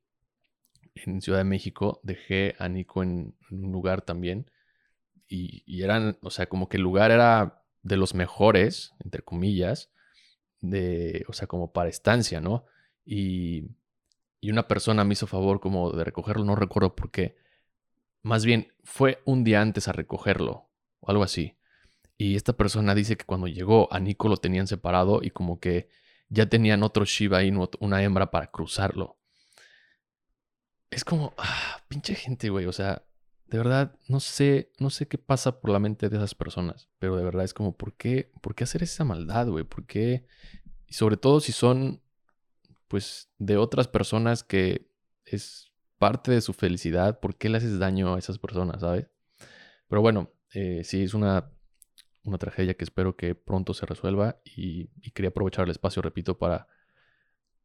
en 0.96 1.22
Ciudad 1.22 1.40
de 1.40 1.44
México, 1.44 2.00
dejé 2.04 2.56
a 2.60 2.70
Nico 2.70 3.04
en, 3.04 3.36
un 3.52 3.72
lugar 3.72 4.02
también 4.02 4.50
y, 5.28 5.64
y, 5.66 5.84
eran, 5.84 6.18
o 6.22 6.30
sea, 6.30 6.48
como 6.48 6.70
que 6.70 6.78
el 6.78 6.84
lugar 6.84 7.12
era 7.12 7.66
de 7.88 7.98
los 7.98 8.14
mejores, 8.14 8.94
entre 9.04 9.22
comillas, 9.22 9.90
de, 10.62 11.26
o 11.28 11.34
sea, 11.34 11.48
como 11.48 11.72
para 11.72 11.90
estancia, 11.90 12.42
¿no? 12.42 12.66
Y, 13.06 13.70
y 14.42 14.52
una 14.52 14.68
persona 14.68 15.04
me 15.04 15.14
hizo 15.14 15.28
favor 15.28 15.60
como 15.60 15.92
de 15.92 16.04
recogerlo, 16.04 16.44
no 16.44 16.56
recuerdo 16.56 16.96
por 16.96 17.12
qué. 17.12 17.38
Más 18.22 18.46
bien, 18.46 18.74
fue 18.84 19.22
un 19.26 19.44
día 19.44 19.62
antes 19.62 19.88
a 19.88 19.94
recogerlo, 19.94 20.70
o 21.00 21.10
algo 21.10 21.24
así. 21.24 21.58
Y 22.18 22.36
esta 22.36 22.54
persona 22.54 22.96
dice 22.96 23.16
que 23.16 23.26
cuando 23.26 23.48
llegó 23.48 23.92
a 23.94 24.00
Nico 24.00 24.28
lo 24.28 24.38
tenían 24.38 24.68
separado 24.68 25.22
y 25.22 25.30
como 25.30 25.60
que 25.60 25.90
ya 26.30 26.48
tenían 26.48 26.84
otro 26.84 27.06
Shiba 27.06 27.44
y 27.44 27.54
una 27.80 28.04
hembra 28.04 28.32
para 28.32 28.48
cruzarlo. 28.48 29.18
Es 30.90 31.06
como, 31.06 31.34
ah, 31.38 31.82
pinche 31.88 32.16
gente, 32.16 32.50
güey. 32.50 32.66
O 32.66 32.74
sea, 32.74 33.04
de 33.50 33.58
verdad, 33.58 33.96
no 34.08 34.20
sé, 34.20 34.72
no 34.80 34.90
sé 34.90 35.08
qué 35.08 35.18
pasa 35.18 35.60
por 35.60 35.72
la 35.72 35.80
mente 35.80 36.10
de 36.10 36.18
esas 36.18 36.36
personas. 36.36 36.90
Pero 37.00 37.16
de 37.16 37.24
verdad 37.24 37.46
es 37.46 37.54
como, 37.54 37.76
¿por 37.76 37.94
qué, 37.94 38.32
por 38.42 38.56
qué 38.56 38.64
hacer 38.64 38.84
esa 38.84 39.04
maldad, 39.04 39.48
güey? 39.48 39.64
¿Por 39.64 39.86
qué? 39.86 40.26
Y 40.86 40.94
sobre 40.94 41.18
todo 41.18 41.40
si 41.40 41.52
son, 41.52 42.02
pues, 42.88 43.30
de 43.38 43.58
otras 43.58 43.88
personas 43.88 44.44
que 44.44 44.90
es 45.26 45.72
parte 45.98 46.32
de 46.32 46.42
su 46.42 46.54
felicidad, 46.54 47.20
¿por 47.20 47.36
qué 47.38 47.50
le 47.50 47.58
haces 47.58 47.80
daño 47.80 48.16
a 48.16 48.20
esas 48.20 48.40
personas, 48.40 48.82
sabes? 48.82 49.08
Pero 49.88 50.02
bueno, 50.02 50.32
eh, 50.54 50.84
sí, 50.84 51.04
es 51.04 51.14
una 51.14 51.52
una 52.28 52.38
tragedia 52.38 52.76
que 52.76 52.84
espero 52.84 53.16
que 53.16 53.36
pronto 53.36 53.74
se 53.74 53.86
resuelva 53.86 54.40
y, 54.44 54.88
quería 55.12 55.30
aprovechar 55.30 55.66
el 55.66 55.72
espacio, 55.72 56.02
repito, 56.02 56.38
para, 56.38 56.68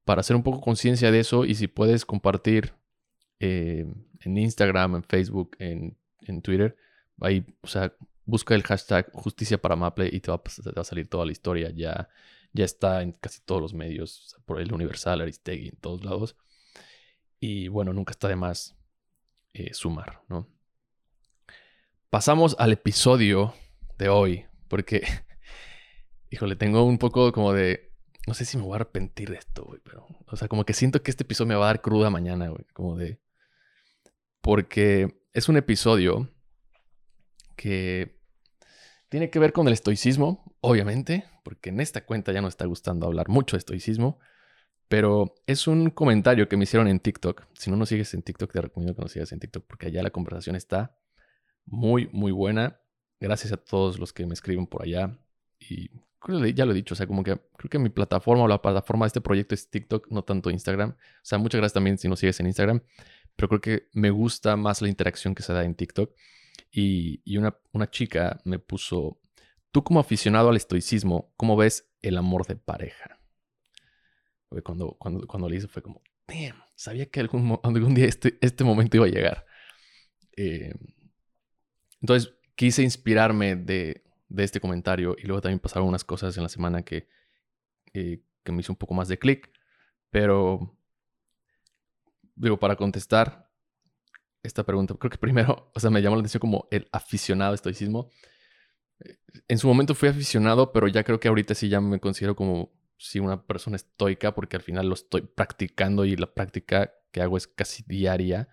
para 0.05 0.21
hacer 0.21 0.37
un 0.37 0.43
poco 0.43 0.61
conciencia 0.61 1.11
de 1.11 1.21
eso 1.21 1.45
y 1.45 1.55
si 1.55 1.67
puedes 1.67 2.07
compartir 2.07 2.73
eh, 3.43 3.85
en 4.21 4.39
Instagram, 4.39 4.97
en 4.97 5.03
Facebook, 5.03 5.57
en, 5.59 5.97
Twitter, 6.43 6.77
ahí, 7.21 7.45
o 7.61 7.67
sea, 7.67 7.93
busca 8.25 8.55
el 8.55 8.63
hashtag 8.63 9.11
justicia 9.13 9.61
para 9.61 9.75
Maple 9.75 10.09
y 10.13 10.21
te 10.21 10.31
va, 10.31 10.41
a 10.77 10.85
salir 10.85 11.09
toda 11.09 11.27
la 11.27 11.33
historia. 11.33 11.71
Ya, 11.75 12.09
ya 12.53 12.65
está 12.65 13.03
en 13.03 13.13
casi 13.13 13.41
todos 13.41 13.61
los 13.61 13.75
medios, 13.75 14.37
por 14.45 14.61
el 14.61 14.73
Universal, 14.73 15.21
Aristegui, 15.21 15.71
en 15.71 15.77
todos 15.77 16.05
lados. 16.05 16.37
Y 17.41 17.67
bueno, 17.67 17.93
nunca 17.93 18.13
está 18.13 18.29
de 18.29 18.37
más 18.37 18.77
eh, 19.55 19.75
sumar, 19.75 20.23
¿no? 20.29 20.49
Pasamos 22.09 22.55
al 22.61 22.71
episodio 22.73 23.55
de 23.99 24.09
hoy. 24.09 24.47
Porque, 24.69 25.03
híjole, 26.31 26.55
tengo 26.55 26.85
un 26.85 26.99
poco 26.99 27.33
como 27.33 27.53
de. 27.53 27.91
No 28.29 28.35
sé 28.35 28.45
si 28.45 28.57
me 28.57 28.63
voy 28.63 28.75
a 28.75 28.77
arrepentir 28.77 29.31
de 29.31 29.39
esto, 29.39 29.65
güey, 29.65 29.81
pero. 29.83 30.07
O 30.29 30.37
sea, 30.37 30.47
como 30.47 30.65
que 30.65 30.75
siento 30.75 31.03
que 31.03 31.11
este 31.11 31.25
episodio 31.25 31.49
me 31.49 31.55
va 31.57 31.65
a 31.65 31.67
dar 31.67 31.83
cruda 31.83 32.09
mañana, 32.09 32.49
güey. 32.49 32.65
Como 32.73 32.97
de. 32.97 33.19
Porque 34.43 35.25
es 35.33 35.49
un 35.49 35.57
episodio 35.57 36.29
que 37.57 38.21
tiene 39.09 39.31
que 39.31 39.39
ver 39.39 39.53
con 39.53 39.67
el 39.69 39.73
estoicismo, 39.73 40.55
obviamente, 40.61 41.25
porque 41.45 41.71
en 41.71 41.81
esta 41.81 42.05
cuenta 42.05 42.33
ya 42.33 42.43
no 42.43 42.49
está 42.49 42.67
gustando 42.67 43.07
hablar 43.07 43.29
mucho 43.29 43.57
de 43.57 43.59
estoicismo, 43.59 44.19
pero 44.89 45.35
es 45.47 45.67
un 45.67 45.91
comentario 45.91 46.49
que 46.49 46.57
me 46.57 46.65
hicieron 46.65 46.89
en 46.89 47.01
TikTok. 47.01 47.47
Si 47.55 47.71
no 47.71 47.77
nos 47.77 47.89
sigues 47.89 48.13
en 48.15 48.23
TikTok, 48.23 48.53
te 48.53 48.61
recomiendo 48.61 48.95
que 48.95 49.03
nos 49.03 49.13
sigas 49.13 49.33
en 49.33 49.41
TikTok 49.41 49.65
porque 49.67 49.87
allá 49.87 50.03
la 50.03 50.11
conversación 50.11 50.57
está 50.57 50.99
muy, 51.65 52.09
muy 52.13 52.33
buena. 52.33 52.81
Gracias 53.21 53.53
a 53.53 53.57
todos 53.57 53.99
los 53.99 54.13
que 54.13 54.27
me 54.27 54.35
escriben 54.35 54.67
por 54.67 54.83
allá. 54.83 55.19
Y 55.59 55.91
ya 56.55 56.67
lo 56.67 56.73
he 56.73 56.75
dicho, 56.75 56.95
o 56.95 56.97
sea, 56.97 57.07
como 57.07 57.23
que 57.23 57.39
creo 57.57 57.71
que 57.71 57.79
mi 57.79 57.89
plataforma 57.89 58.45
o 58.45 58.49
la 58.49 58.61
plataforma 58.61 59.07
de 59.07 59.09
este 59.09 59.21
proyecto 59.21 59.55
es 59.55 59.71
TikTok, 59.71 60.09
no 60.11 60.25
tanto 60.25 60.51
Instagram. 60.51 60.91
O 60.91 60.97
sea, 61.23 61.39
muchas 61.39 61.61
gracias 61.61 61.75
también 61.75 61.99
si 61.99 62.09
nos 62.09 62.19
sigues 62.19 62.39
en 62.41 62.47
Instagram. 62.47 62.83
Pero 63.37 63.49
creo 63.49 63.61
que 63.61 63.89
me 63.93 64.11
gusta 64.11 64.57
más 64.57 64.83
la 64.83 64.89
interacción 64.89 65.35
que 65.35 65.43
se 65.43 65.53
da 65.53 65.65
en 65.65 65.75
TikTok. 65.75 66.15
Y, 66.71 67.37
una, 67.37 67.57
una 67.73 67.91
chica 67.91 68.41
me 68.45 68.59
puso, 68.59 69.21
tú 69.71 69.85
como 69.85 70.01
aficionado 70.01 70.49
al 70.49 70.57
estoicismo, 70.57 71.33
¿cómo 71.37 71.57
ves 71.57 71.91
el 72.01 72.17
amor 72.17 72.47
de 72.47 72.57
pareja? 72.57 73.19
Cuando, 74.65 74.97
cuando, 74.99 75.27
cuando 75.27 75.49
le 75.49 75.57
hice 75.57 75.69
fue 75.69 75.83
como, 75.83 76.03
damn, 76.27 76.62
sabía 76.75 77.07
que 77.07 77.21
algún, 77.21 77.59
algún 77.62 77.95
día 77.95 78.07
este, 78.07 78.39
este 78.41 78.65
momento 78.65 78.97
iba 78.97 79.07
a 79.07 79.11
llegar. 79.11 79.47
Eh, 80.37 80.75
entonces, 82.01 82.35
quise 82.55 82.83
inspirarme 82.83 83.57
de, 83.57 84.03
este 84.37 84.61
comentario 84.61 85.15
y 85.19 85.27
luego 85.27 85.43
también 85.43 85.59
pasaron 85.59 85.89
unas 85.89 86.05
cosas 86.05 86.37
en 86.37 86.43
la 86.43 86.49
semana 86.49 86.83
que, 86.83 87.07
eh, 87.93 88.23
que 88.43 88.53
me 88.53 88.61
hizo 88.61 88.73
un 88.73 88.79
poco 88.79 88.95
más 88.95 89.09
de 89.09 89.19
clic. 89.19 89.51
Pero, 90.11 90.77
digo, 92.35 92.59
para 92.59 92.77
contestar 92.77 93.51
esta 94.43 94.65
pregunta, 94.65 94.95
creo 94.99 95.11
que 95.11 95.19
primero, 95.19 95.71
o 95.75 95.81
sea, 95.81 95.91
me 95.91 96.03
llamó 96.03 96.17
la 96.17 96.21
atención 96.21 96.41
como 96.41 96.69
el 96.71 96.89
aficionado 96.93 97.55
estoicismo. 97.55 98.11
En 99.49 99.59
su 99.59 99.69
momento 99.69 99.95
fui 99.95 100.09
aficionado, 100.09 100.73
pero 100.73 100.89
ya 100.89 101.05
creo 101.05 101.21
que 101.21 101.29
ahorita 101.29 101.55
sí 101.55 101.69
ya 101.69 101.81
me 101.81 102.01
considero 102.01 102.37
como 102.37 102.73
sí, 102.99 103.19
una 103.19 103.45
persona 103.47 103.77
estoica 103.77 104.35
porque 104.35 104.57
al 104.57 104.62
final 104.62 104.89
lo 104.89 104.95
estoy 104.95 105.23
practicando 105.23 106.05
y 106.05 106.17
la 106.17 106.33
práctica 106.33 106.93
que 107.11 107.21
hago 107.21 107.37
es 107.37 107.47
casi 107.47 107.83
diaria, 107.87 108.49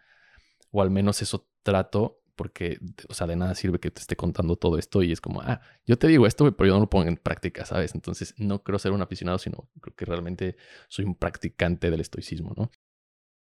o 0.72 0.82
al 0.82 0.92
menos 0.92 1.22
eso 1.22 1.50
trato 1.64 2.22
porque, 2.36 2.80
o 3.10 3.14
sea, 3.14 3.28
de 3.28 3.36
nada 3.36 3.54
sirve 3.54 3.80
que 3.80 3.92
te 3.92 4.00
esté 4.00 4.16
contando 4.16 4.56
todo 4.56 4.78
esto 4.78 5.04
y 5.04 5.12
es 5.12 5.20
como, 5.20 5.42
ah, 5.42 5.60
yo 5.86 5.98
te 5.98 6.08
digo 6.08 6.26
esto, 6.26 6.50
pero 6.56 6.68
yo 6.68 6.74
no 6.74 6.80
lo 6.80 6.90
pongo 6.90 7.06
en 7.06 7.18
práctica, 7.18 7.66
¿sabes? 7.66 7.94
Entonces, 7.96 8.34
no 8.38 8.64
creo 8.64 8.80
ser 8.80 8.94
un 8.94 9.02
aficionado, 9.02 9.40
sino 9.40 9.70
creo 9.82 9.94
que 9.94 10.06
realmente 10.06 10.56
soy 10.88 11.04
un 11.04 11.16
practicante 11.16 11.92
del 11.92 12.00
estoicismo, 12.00 12.54
¿no? 12.56 12.72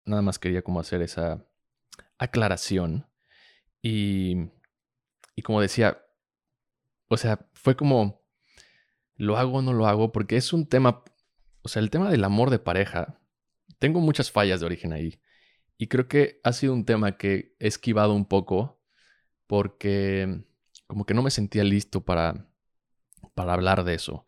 Nada 0.08 0.22
más 0.22 0.38
quería 0.38 0.62
como 0.62 0.80
hacer 0.80 1.02
esa 1.02 1.44
aclaración 2.18 3.06
y, 3.82 4.50
y 5.36 5.42
como 5.42 5.60
decía, 5.60 6.02
o 7.08 7.16
sea, 7.16 7.46
fue 7.52 7.76
como, 7.76 8.24
¿lo 9.16 9.36
hago 9.36 9.58
o 9.58 9.62
no 9.62 9.72
lo 9.72 9.86
hago? 9.86 10.12
Porque 10.12 10.36
es 10.36 10.52
un 10.52 10.66
tema, 10.66 11.04
o 11.62 11.68
sea, 11.68 11.80
el 11.80 11.90
tema 11.90 12.10
del 12.10 12.24
amor 12.24 12.50
de 12.50 12.58
pareja, 12.58 13.20
tengo 13.78 14.00
muchas 14.00 14.30
fallas 14.30 14.60
de 14.60 14.66
origen 14.66 14.92
ahí. 14.92 15.20
Y 15.76 15.86
creo 15.88 16.08
que 16.08 16.40
ha 16.42 16.52
sido 16.52 16.72
un 16.72 16.84
tema 16.84 17.16
que 17.16 17.54
he 17.60 17.68
esquivado 17.68 18.14
un 18.14 18.24
poco 18.24 18.82
porque 19.46 20.44
como 20.86 21.06
que 21.06 21.14
no 21.14 21.22
me 21.22 21.30
sentía 21.30 21.64
listo 21.64 22.04
para, 22.04 22.48
para 23.34 23.52
hablar 23.52 23.84
de 23.84 23.94
eso. 23.94 24.26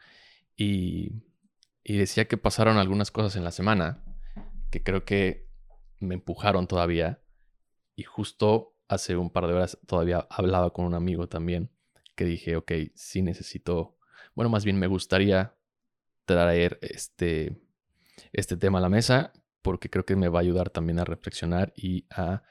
Y, 0.57 1.25
y 1.83 1.97
decía 1.97 2.29
que 2.29 2.37
pasaron 2.37 2.77
algunas 2.77 3.11
cosas 3.11 3.35
en 3.37 3.45
la 3.45 3.51
semana 3.51 4.05
que 4.71 4.83
creo 4.83 5.05
que 5.05 5.50
me 6.01 6.15
empujaron 6.15 6.67
todavía. 6.67 7.23
Y 7.95 8.03
justo 8.03 8.77
hace 8.89 9.17
un 9.17 9.31
par 9.31 9.47
de 9.47 9.55
horas 9.55 9.79
todavía 9.87 10.27
hablaba 10.31 10.73
con 10.73 10.85
un 10.85 10.95
amigo 10.95 11.29
también 11.29 11.71
que 12.17 12.25
dije, 12.25 12.57
ok, 12.57 12.73
sí 12.95 13.23
necesito, 13.23 13.97
bueno, 14.35 14.51
más 14.51 14.65
bien 14.65 14.79
me 14.79 14.87
gustaría 14.87 15.55
traer 16.25 16.79
este, 16.83 17.57
este 18.33 18.57
tema 18.57 18.79
a 18.79 18.83
la 18.83 18.89
mesa 18.89 19.33
porque 19.63 19.91
creo 19.91 20.05
que 20.05 20.17
me 20.17 20.29
va 20.29 20.41
a 20.41 20.43
ayudar 20.43 20.71
también 20.71 20.99
a 20.99 21.05
reflexionar 21.05 21.73
y 21.77 22.07
a 22.11 22.43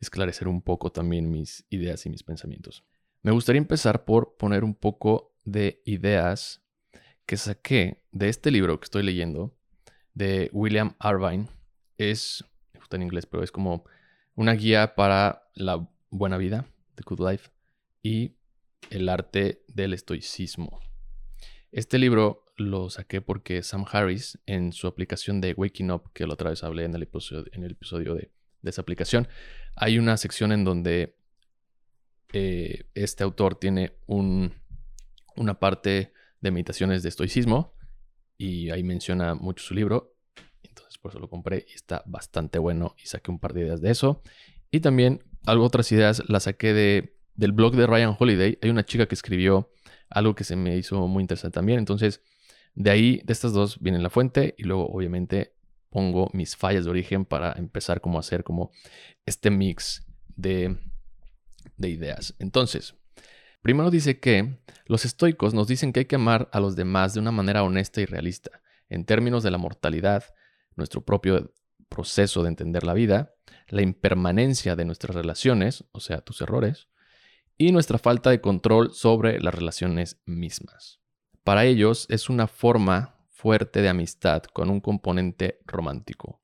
esclarecer 0.00 0.48
un 0.48 0.62
poco 0.62 0.90
también 0.90 1.30
mis 1.30 1.66
ideas 1.70 2.06
y 2.06 2.10
mis 2.10 2.22
pensamientos. 2.22 2.84
Me 3.22 3.32
gustaría 3.32 3.60
empezar 3.60 4.04
por 4.04 4.36
poner 4.36 4.64
un 4.64 4.74
poco 4.74 5.34
de 5.44 5.82
ideas 5.84 6.62
que 7.24 7.36
saqué 7.36 8.02
de 8.12 8.28
este 8.28 8.50
libro 8.50 8.78
que 8.78 8.84
estoy 8.84 9.02
leyendo 9.02 9.56
de 10.14 10.48
William 10.52 10.96
Irvine, 11.02 11.48
es, 11.98 12.44
está 12.74 12.96
en 12.96 13.02
inglés, 13.02 13.26
pero 13.26 13.42
es 13.42 13.50
como 13.50 13.84
una 14.34 14.52
guía 14.52 14.94
para 14.94 15.48
la 15.54 15.88
buena 16.10 16.36
vida, 16.36 16.66
The 16.94 17.02
Good 17.04 17.30
Life, 17.30 17.50
y 18.02 18.36
el 18.90 19.08
arte 19.08 19.64
del 19.68 19.94
estoicismo. 19.94 20.80
Este 21.72 21.98
libro 21.98 22.44
lo 22.56 22.90
saqué 22.90 23.20
porque 23.20 23.62
Sam 23.62 23.84
Harris, 23.90 24.38
en 24.46 24.72
su 24.72 24.86
aplicación 24.86 25.40
de 25.40 25.54
Waking 25.54 25.90
Up, 25.90 26.12
que 26.12 26.26
la 26.26 26.34
otra 26.34 26.50
vez 26.50 26.64
hablé 26.64 26.84
en 26.84 26.94
el 26.94 27.02
episodio, 27.02 27.44
en 27.52 27.64
el 27.64 27.72
episodio 27.72 28.14
de, 28.14 28.30
esa 28.62 28.82
aplicación, 28.82 29.28
hay 29.76 29.96
una 29.98 30.16
sección 30.16 30.50
en 30.50 30.64
donde 30.64 31.16
eh, 32.32 32.88
este 32.94 33.22
autor 33.22 33.54
tiene 33.54 33.92
un, 34.06 34.52
una 35.36 35.60
parte 35.60 36.12
de 36.40 36.50
meditaciones 36.50 37.04
de 37.04 37.10
estoicismo 37.10 37.76
y 38.36 38.70
ahí 38.70 38.82
menciona 38.82 39.36
mucho 39.36 39.64
su 39.64 39.74
libro. 39.74 40.15
Por 41.06 41.12
eso 41.12 41.20
lo 41.20 41.30
compré 41.30 41.64
y 41.70 41.74
está 41.74 42.02
bastante 42.04 42.58
bueno 42.58 42.96
y 43.00 43.06
saqué 43.06 43.30
un 43.30 43.38
par 43.38 43.52
de 43.52 43.60
ideas 43.60 43.80
de 43.80 43.92
eso. 43.92 44.22
Y 44.72 44.80
también 44.80 45.22
algo 45.46 45.64
otras 45.64 45.92
ideas 45.92 46.24
las 46.26 46.42
saqué 46.42 46.74
de, 46.74 47.16
del 47.36 47.52
blog 47.52 47.76
de 47.76 47.86
Ryan 47.86 48.16
Holiday. 48.18 48.58
Hay 48.60 48.70
una 48.70 48.84
chica 48.84 49.06
que 49.06 49.14
escribió 49.14 49.70
algo 50.10 50.34
que 50.34 50.42
se 50.42 50.56
me 50.56 50.76
hizo 50.76 51.06
muy 51.06 51.22
interesante 51.22 51.54
también. 51.54 51.78
Entonces 51.78 52.22
de 52.74 52.90
ahí, 52.90 53.22
de 53.24 53.32
estas 53.32 53.52
dos, 53.52 53.78
viene 53.80 54.00
la 54.00 54.10
fuente 54.10 54.56
y 54.58 54.64
luego 54.64 54.88
obviamente 54.88 55.54
pongo 55.88 56.28
mis 56.32 56.56
fallas 56.56 56.84
de 56.84 56.90
origen 56.90 57.24
para 57.24 57.52
empezar 57.52 58.00
como 58.00 58.18
a 58.18 58.20
hacer 58.20 58.42
como 58.42 58.72
este 59.24 59.50
mix 59.50 60.04
de, 60.34 60.76
de 61.76 61.88
ideas. 61.88 62.34
Entonces, 62.40 62.96
primero 63.62 63.92
dice 63.92 64.18
que 64.18 64.58
los 64.86 65.04
estoicos 65.04 65.54
nos 65.54 65.68
dicen 65.68 65.92
que 65.92 66.00
hay 66.00 66.06
que 66.06 66.16
amar 66.16 66.50
a 66.52 66.58
los 66.58 66.74
demás 66.74 67.14
de 67.14 67.20
una 67.20 67.30
manera 67.30 67.62
honesta 67.62 68.00
y 68.00 68.06
realista, 68.06 68.50
en 68.88 69.04
términos 69.04 69.44
de 69.44 69.52
la 69.52 69.58
mortalidad, 69.58 70.24
nuestro 70.76 71.02
propio 71.04 71.52
proceso 71.88 72.42
de 72.42 72.48
entender 72.48 72.84
la 72.84 72.94
vida, 72.94 73.34
la 73.68 73.82
impermanencia 73.82 74.76
de 74.76 74.84
nuestras 74.84 75.16
relaciones, 75.16 75.84
o 75.92 76.00
sea, 76.00 76.20
tus 76.20 76.40
errores, 76.40 76.88
y 77.58 77.72
nuestra 77.72 77.98
falta 77.98 78.30
de 78.30 78.40
control 78.40 78.92
sobre 78.92 79.40
las 79.40 79.54
relaciones 79.54 80.20
mismas. 80.26 81.00
Para 81.42 81.64
ellos 81.64 82.06
es 82.10 82.28
una 82.28 82.48
forma 82.48 83.16
fuerte 83.30 83.80
de 83.80 83.88
amistad 83.88 84.42
con 84.42 84.70
un 84.70 84.80
componente 84.80 85.60
romántico. 85.64 86.40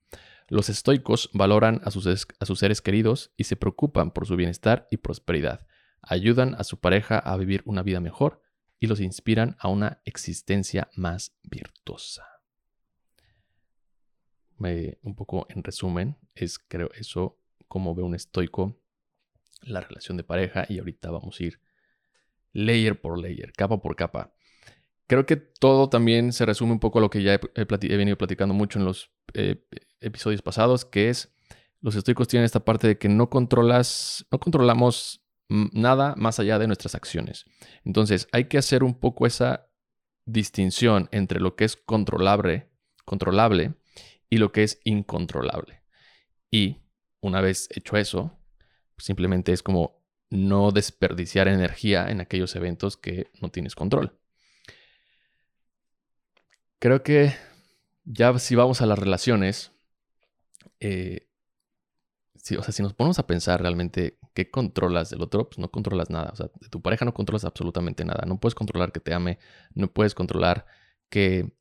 Los 0.49 0.69
estoicos 0.69 1.31
valoran 1.33 1.81
a 1.85 1.91
sus, 1.91 2.07
a 2.07 2.47
sus, 2.47 2.59
seres 2.59 2.83
queridos 2.83 3.33
y 3.37 3.45
se 3.45 3.57
preocupan 3.57 4.11
por 4.11 4.27
su 4.27 4.37
bienestar 4.37 4.87
y 4.91 4.99
prosperidad. 4.99 5.67
Ayudan 6.03 6.55
a 6.57 6.65
su 6.65 6.79
pareja 6.79 7.19
a 7.19 7.37
vivir 7.37 7.63
una 7.65 7.83
vida 7.83 8.01
mejor 8.01 8.43
y 8.79 8.87
los 8.87 9.01
inspiran 9.01 9.57
a 9.61 9.69
una 9.69 10.03
existencia 10.05 10.91
más 10.95 11.35
virtuosa. 11.43 12.32
Un 15.03 15.15
poco 15.15 15.47
en 15.49 15.65
resumen, 15.65 16.17
es 16.35 16.59
creo 16.59 16.91
eso 16.95 17.39
como 17.69 17.95
ve 17.95 18.03
un 18.03 18.15
estoico 18.15 18.79
la 19.63 19.81
relación 19.81 20.17
de 20.17 20.25
pareja 20.25 20.67
y 20.69 20.79
ahorita 20.79 21.11
vamos 21.11 21.39
a 21.39 21.45
ir 21.45 21.61
layer 22.53 23.01
por 23.01 23.19
layer, 23.19 23.53
capa 23.53 23.81
por 23.81 23.97
capa. 23.97 24.35
Creo 25.07 25.27
que 25.27 25.37
todo 25.37 25.89
también 25.89 26.33
se 26.33 26.47
resume 26.47 26.73
un 26.73 26.81
poco 26.81 26.99
a 26.99 27.03
lo 27.03 27.11
que 27.11 27.23
ya 27.23 27.35
he, 27.35 27.97
venido 27.97 28.17
platicando 28.17 28.55
mucho 28.55 28.79
en 28.79 28.85
los 28.85 29.11
eh, 29.35 29.65
episodios 30.01 30.43
pasados, 30.43 30.85
que 30.85 31.11
es 31.11 31.33
los 31.81 31.97
estoicos 31.97 32.29
tienen 32.29 32.45
esta 32.45 32.65
parte 32.65 32.87
de 32.87 32.99
que 32.99 33.09
no 33.09 33.29
controlas, 33.29 34.27
no 34.31 34.39
controlamos 34.39 35.25
nada 35.49 36.15
más 36.17 36.39
allá 36.39 36.59
de 36.59 36.67
nuestras 36.67 36.95
acciones. 36.95 37.45
Entonces 37.85 38.29
hay 38.33 38.45
que 38.45 38.59
hacer 38.59 38.85
un 38.85 38.95
poco 38.95 39.27
esa 39.27 39.69
distinción 40.25 41.09
entre 41.11 41.41
lo 41.41 41.57
que 41.57 41.65
es 41.65 41.77
controlable, 41.77 42.71
controlable 43.05 43.75
y 44.33 44.39
lo 44.39 44.51
que 44.51 44.63
es 44.63 44.81
incontrolable. 44.85 45.83
Y 46.51 46.79
una 47.21 47.43
vez 47.43 47.69
hecho 47.69 47.99
eso, 47.99 48.39
simplemente 48.97 49.53
es 49.53 49.63
como 49.63 50.03
no 50.31 50.71
desperdiciar 50.71 51.49
energía 51.49 52.09
en 52.09 52.23
aquellos 52.23 52.57
eventos 52.57 52.97
que 52.97 53.31
no 53.43 53.51
tienes 53.51 53.75
control. 53.75 54.19
Creo 56.79 57.03
que 57.03 57.35
ya 58.05 58.39
si 58.39 58.55
vamos 58.55 58.81
a 58.81 58.87
las 58.87 58.99
relaciones, 58.99 59.73
eh, 60.81 61.29
o 62.59 62.63
sea, 62.63 62.73
si 62.73 62.83
nos 62.83 62.95
ponemos 62.95 63.19
a 63.19 63.27
pensar 63.27 63.61
realmente 63.61 64.19
qué 64.33 64.51
controlas 64.51 65.11
del 65.11 65.21
otro, 65.21 65.51
pues 65.51 65.59
no 65.59 65.71
controlas 65.71 66.09
nada. 66.09 66.31
O 66.33 66.37
sea, 66.37 66.47
de 66.59 66.71
tu 66.71 66.81
pareja 66.81 67.05
no 67.05 67.13
controlas 67.13 67.45
absolutamente 67.45 68.07
nada. 68.07 68.25
No 68.27 68.41
puedes 68.41 68.55
controlar 68.55 68.93
que 68.93 69.01
te 69.01 69.13
ame, 69.13 69.39
no 69.75 69.93
puedes 69.93 70.15
controlar 70.15 70.65
que 71.11 71.53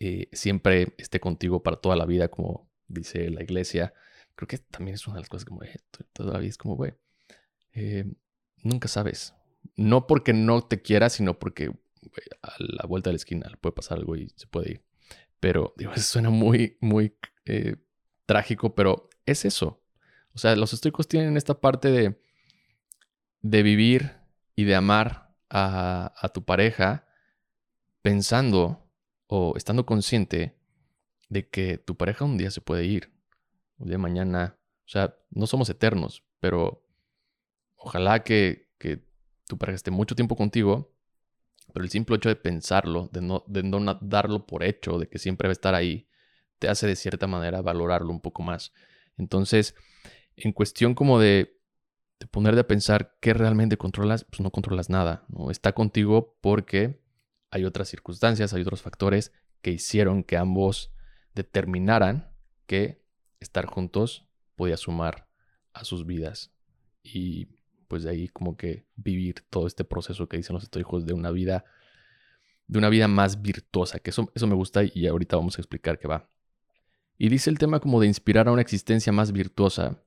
eh, 0.00 0.28
siempre 0.32 0.94
esté 0.98 1.20
contigo 1.20 1.62
para 1.62 1.76
toda 1.76 1.96
la 1.96 2.06
vida, 2.06 2.28
como 2.28 2.70
dice 2.88 3.30
la 3.30 3.42
iglesia. 3.42 3.94
Creo 4.34 4.48
que 4.48 4.58
también 4.58 4.94
es 4.94 5.06
una 5.06 5.16
de 5.16 5.22
las 5.22 5.28
cosas 5.28 5.44
como, 5.44 5.62
eh, 5.62 5.76
todavía 6.12 6.48
es 6.48 6.58
como, 6.58 6.76
güey, 6.76 6.94
nunca 8.62 8.88
sabes. 8.88 9.34
No 9.76 10.06
porque 10.06 10.32
no 10.32 10.62
te 10.62 10.82
quiera, 10.82 11.08
sino 11.10 11.38
porque 11.38 11.72
a 12.42 12.54
la 12.58 12.86
vuelta 12.86 13.10
de 13.10 13.14
la 13.14 13.18
esquina 13.18 13.48
le 13.48 13.56
puede 13.56 13.74
pasar 13.74 13.98
algo 13.98 14.16
y 14.16 14.30
se 14.36 14.46
puede 14.46 14.72
ir. 14.72 14.82
Pero, 15.40 15.74
digo, 15.76 15.92
eso 15.96 16.02
suena 16.02 16.30
muy, 16.30 16.76
muy 16.80 17.14
eh, 17.44 17.76
trágico, 18.26 18.74
pero 18.74 19.08
es 19.24 19.44
eso. 19.44 19.82
O 20.34 20.38
sea, 20.38 20.54
los 20.56 20.72
estoicos 20.72 21.08
tienen 21.08 21.36
esta 21.36 21.60
parte 21.60 21.90
de, 21.90 22.20
de 23.42 23.62
vivir 23.62 24.12
y 24.54 24.64
de 24.64 24.74
amar 24.74 25.34
a, 25.48 26.12
a 26.16 26.28
tu 26.28 26.44
pareja 26.44 27.06
pensando 28.02 28.85
o 29.26 29.54
estando 29.56 29.86
consciente 29.86 30.56
de 31.28 31.48
que 31.48 31.78
tu 31.78 31.96
pareja 31.96 32.24
un 32.24 32.38
día 32.38 32.50
se 32.50 32.60
puede 32.60 32.84
ir, 32.84 33.12
un 33.78 33.88
día 33.88 33.98
mañana. 33.98 34.58
O 34.84 34.88
sea, 34.88 35.16
no 35.30 35.46
somos 35.46 35.68
eternos, 35.68 36.24
pero 36.40 36.86
ojalá 37.76 38.22
que, 38.22 38.70
que 38.78 39.04
tu 39.46 39.58
pareja 39.58 39.76
esté 39.76 39.90
mucho 39.90 40.14
tiempo 40.14 40.36
contigo 40.36 40.96
pero 41.76 41.84
el 41.84 41.90
simple 41.90 42.16
hecho 42.16 42.30
de 42.30 42.36
pensarlo, 42.36 43.10
de 43.12 43.20
no, 43.20 43.44
de 43.46 43.62
no 43.62 43.98
darlo 44.00 44.46
por 44.46 44.64
hecho, 44.64 44.98
de 44.98 45.08
que 45.08 45.18
siempre 45.18 45.46
va 45.46 45.50
a 45.50 45.52
estar 45.52 45.74
ahí, 45.74 46.08
te 46.58 46.70
hace 46.70 46.86
de 46.86 46.96
cierta 46.96 47.26
manera 47.26 47.60
valorarlo 47.60 48.10
un 48.10 48.22
poco 48.22 48.42
más. 48.42 48.72
Entonces, 49.18 49.74
en 50.36 50.52
cuestión 50.52 50.94
como 50.94 51.18
de, 51.18 51.60
de 52.18 52.26
ponerte 52.28 52.60
a 52.60 52.66
pensar 52.66 53.18
qué 53.20 53.34
realmente 53.34 53.76
controlas, 53.76 54.24
pues 54.24 54.40
no 54.40 54.50
controlas 54.50 54.88
nada. 54.88 55.26
¿no? 55.28 55.50
Está 55.50 55.72
contigo 55.72 56.38
porque 56.40 57.02
hay 57.50 57.64
otras 57.64 57.88
circunstancias, 57.88 58.52
hay 58.52 58.62
otros 58.62 58.82
factores 58.82 59.32
que 59.62 59.70
hicieron 59.70 60.22
que 60.22 60.36
ambos 60.36 60.92
determinaran 61.34 62.30
que 62.66 63.02
estar 63.40 63.66
juntos 63.66 64.26
podía 64.54 64.76
sumar 64.76 65.28
a 65.72 65.84
sus 65.84 66.06
vidas. 66.06 66.52
Y 67.02 67.48
pues 67.88 68.02
de 68.02 68.10
ahí 68.10 68.28
como 68.28 68.56
que 68.56 68.86
vivir 68.96 69.44
todo 69.50 69.66
este 69.66 69.84
proceso 69.84 70.28
que 70.28 70.36
dicen 70.36 70.54
los 70.54 70.64
estoicos 70.64 71.06
de 71.06 71.12
una 71.12 71.30
vida, 71.30 71.64
de 72.66 72.78
una 72.78 72.88
vida 72.88 73.06
más 73.08 73.42
virtuosa, 73.42 73.98
que 74.00 74.10
eso, 74.10 74.30
eso 74.34 74.46
me 74.46 74.54
gusta 74.54 74.82
y 74.82 75.06
ahorita 75.06 75.36
vamos 75.36 75.58
a 75.58 75.60
explicar 75.60 75.98
qué 75.98 76.08
va. 76.08 76.28
Y 77.18 77.28
dice 77.28 77.50
el 77.50 77.58
tema 77.58 77.80
como 77.80 78.00
de 78.00 78.06
inspirar 78.06 78.48
a 78.48 78.52
una 78.52 78.62
existencia 78.62 79.12
más 79.12 79.32
virtuosa, 79.32 80.02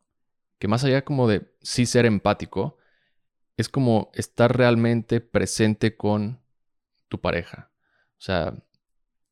que 0.59 0.67
más 0.67 0.83
allá 0.83 1.03
como 1.03 1.27
de 1.27 1.53
sí 1.61 1.85
ser 1.85 2.05
empático, 2.05 2.77
es 3.57 3.69
como 3.69 4.11
estar 4.13 4.55
realmente 4.55 5.21
presente 5.21 5.95
con 5.97 6.39
tu 7.09 7.19
pareja. 7.19 7.69
O 8.17 8.21
sea, 8.21 8.53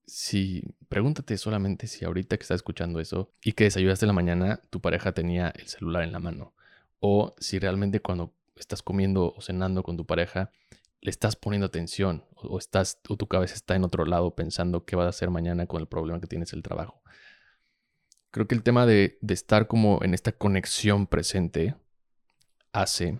si 0.05 0.63
pregúntate 0.89 1.37
solamente 1.37 1.87
si 1.87 2.05
ahorita 2.05 2.37
que 2.37 2.41
estás 2.41 2.57
escuchando 2.57 2.99
eso 2.99 3.31
y 3.43 3.53
que 3.53 3.65
desayunaste 3.65 4.05
en 4.05 4.07
la 4.07 4.13
mañana, 4.13 4.61
tu 4.69 4.81
pareja 4.81 5.11
tenía 5.11 5.49
el 5.49 5.67
celular 5.67 6.03
en 6.03 6.11
la 6.11 6.19
mano. 6.19 6.53
O 6.99 7.35
si 7.39 7.59
realmente 7.59 8.01
cuando 8.01 8.33
estás 8.55 8.81
comiendo 8.81 9.33
o 9.35 9.41
cenando 9.41 9.83
con 9.83 9.97
tu 9.97 10.05
pareja, 10.05 10.51
le 11.01 11.11
estás 11.11 11.35
poniendo 11.35 11.67
atención 11.67 12.25
o, 12.35 12.57
estás, 12.57 12.99
o 13.07 13.17
tu 13.17 13.27
cabeza 13.27 13.55
está 13.55 13.75
en 13.75 13.83
otro 13.83 14.05
lado 14.05 14.33
pensando 14.35 14.85
qué 14.85 14.95
vas 14.95 15.05
a 15.05 15.09
hacer 15.09 15.29
mañana 15.29 15.67
con 15.67 15.81
el 15.81 15.87
problema 15.87 16.19
que 16.19 16.27
tienes 16.27 16.53
el 16.53 16.63
trabajo. 16.63 17.01
Creo 18.31 18.47
que 18.47 18.55
el 18.55 18.63
tema 18.63 18.85
de, 18.85 19.17
de 19.21 19.33
estar 19.33 19.67
como 19.67 19.99
en 20.03 20.13
esta 20.13 20.31
conexión 20.31 21.07
presente 21.07 21.75
hace 22.71 23.19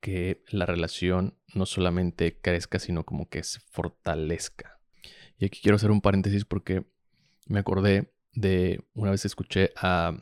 que 0.00 0.42
la 0.48 0.66
relación 0.66 1.36
no 1.54 1.66
solamente 1.66 2.40
crezca, 2.40 2.78
sino 2.78 3.04
como 3.04 3.28
que 3.28 3.42
se 3.42 3.60
fortalezca. 3.60 4.78
Y 5.38 5.46
aquí 5.46 5.60
quiero 5.60 5.76
hacer 5.76 5.90
un 5.90 6.00
paréntesis 6.00 6.44
porque 6.44 6.84
me 7.46 7.60
acordé 7.60 8.12
de 8.32 8.84
una 8.94 9.10
vez 9.10 9.24
escuché 9.24 9.72
a 9.76 10.14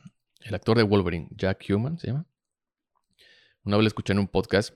el 0.43 0.55
actor 0.55 0.77
de 0.77 0.85
Wolverine, 0.85 1.29
Jack 1.33 1.67
Human, 1.69 1.99
se 1.99 2.09
llama. 2.09 2.27
Una 3.65 3.77
vez 3.77 3.85
le 3.85 3.89
escuché 3.89 4.13
en 4.13 4.21
un 4.21 4.29
podcast 4.29 4.75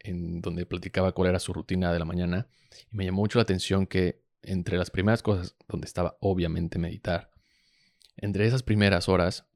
en 0.00 0.40
donde 0.40 0.66
platicaba 0.66 1.12
cuál 1.12 1.28
era 1.28 1.38
su 1.38 1.52
rutina 1.52 1.92
de 1.92 1.98
la 1.98 2.04
mañana 2.04 2.48
y 2.90 2.96
me 2.96 3.04
llamó 3.04 3.20
mucho 3.20 3.38
la 3.38 3.44
atención 3.44 3.86
que 3.86 4.22
entre 4.42 4.76
las 4.78 4.90
primeras 4.90 5.22
cosas 5.22 5.54
donde 5.68 5.86
estaba 5.86 6.16
obviamente 6.20 6.78
meditar, 6.78 7.30
entre 8.16 8.46
esas 8.46 8.62
primeras 8.62 9.08
horas 9.08 9.46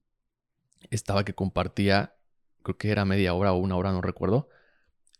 estaba 0.90 1.24
que 1.24 1.34
compartía, 1.34 2.14
creo 2.62 2.78
que 2.78 2.90
era 2.90 3.04
media 3.04 3.34
hora 3.34 3.52
o 3.52 3.56
una 3.56 3.76
hora, 3.76 3.92
no 3.92 4.00
recuerdo, 4.02 4.48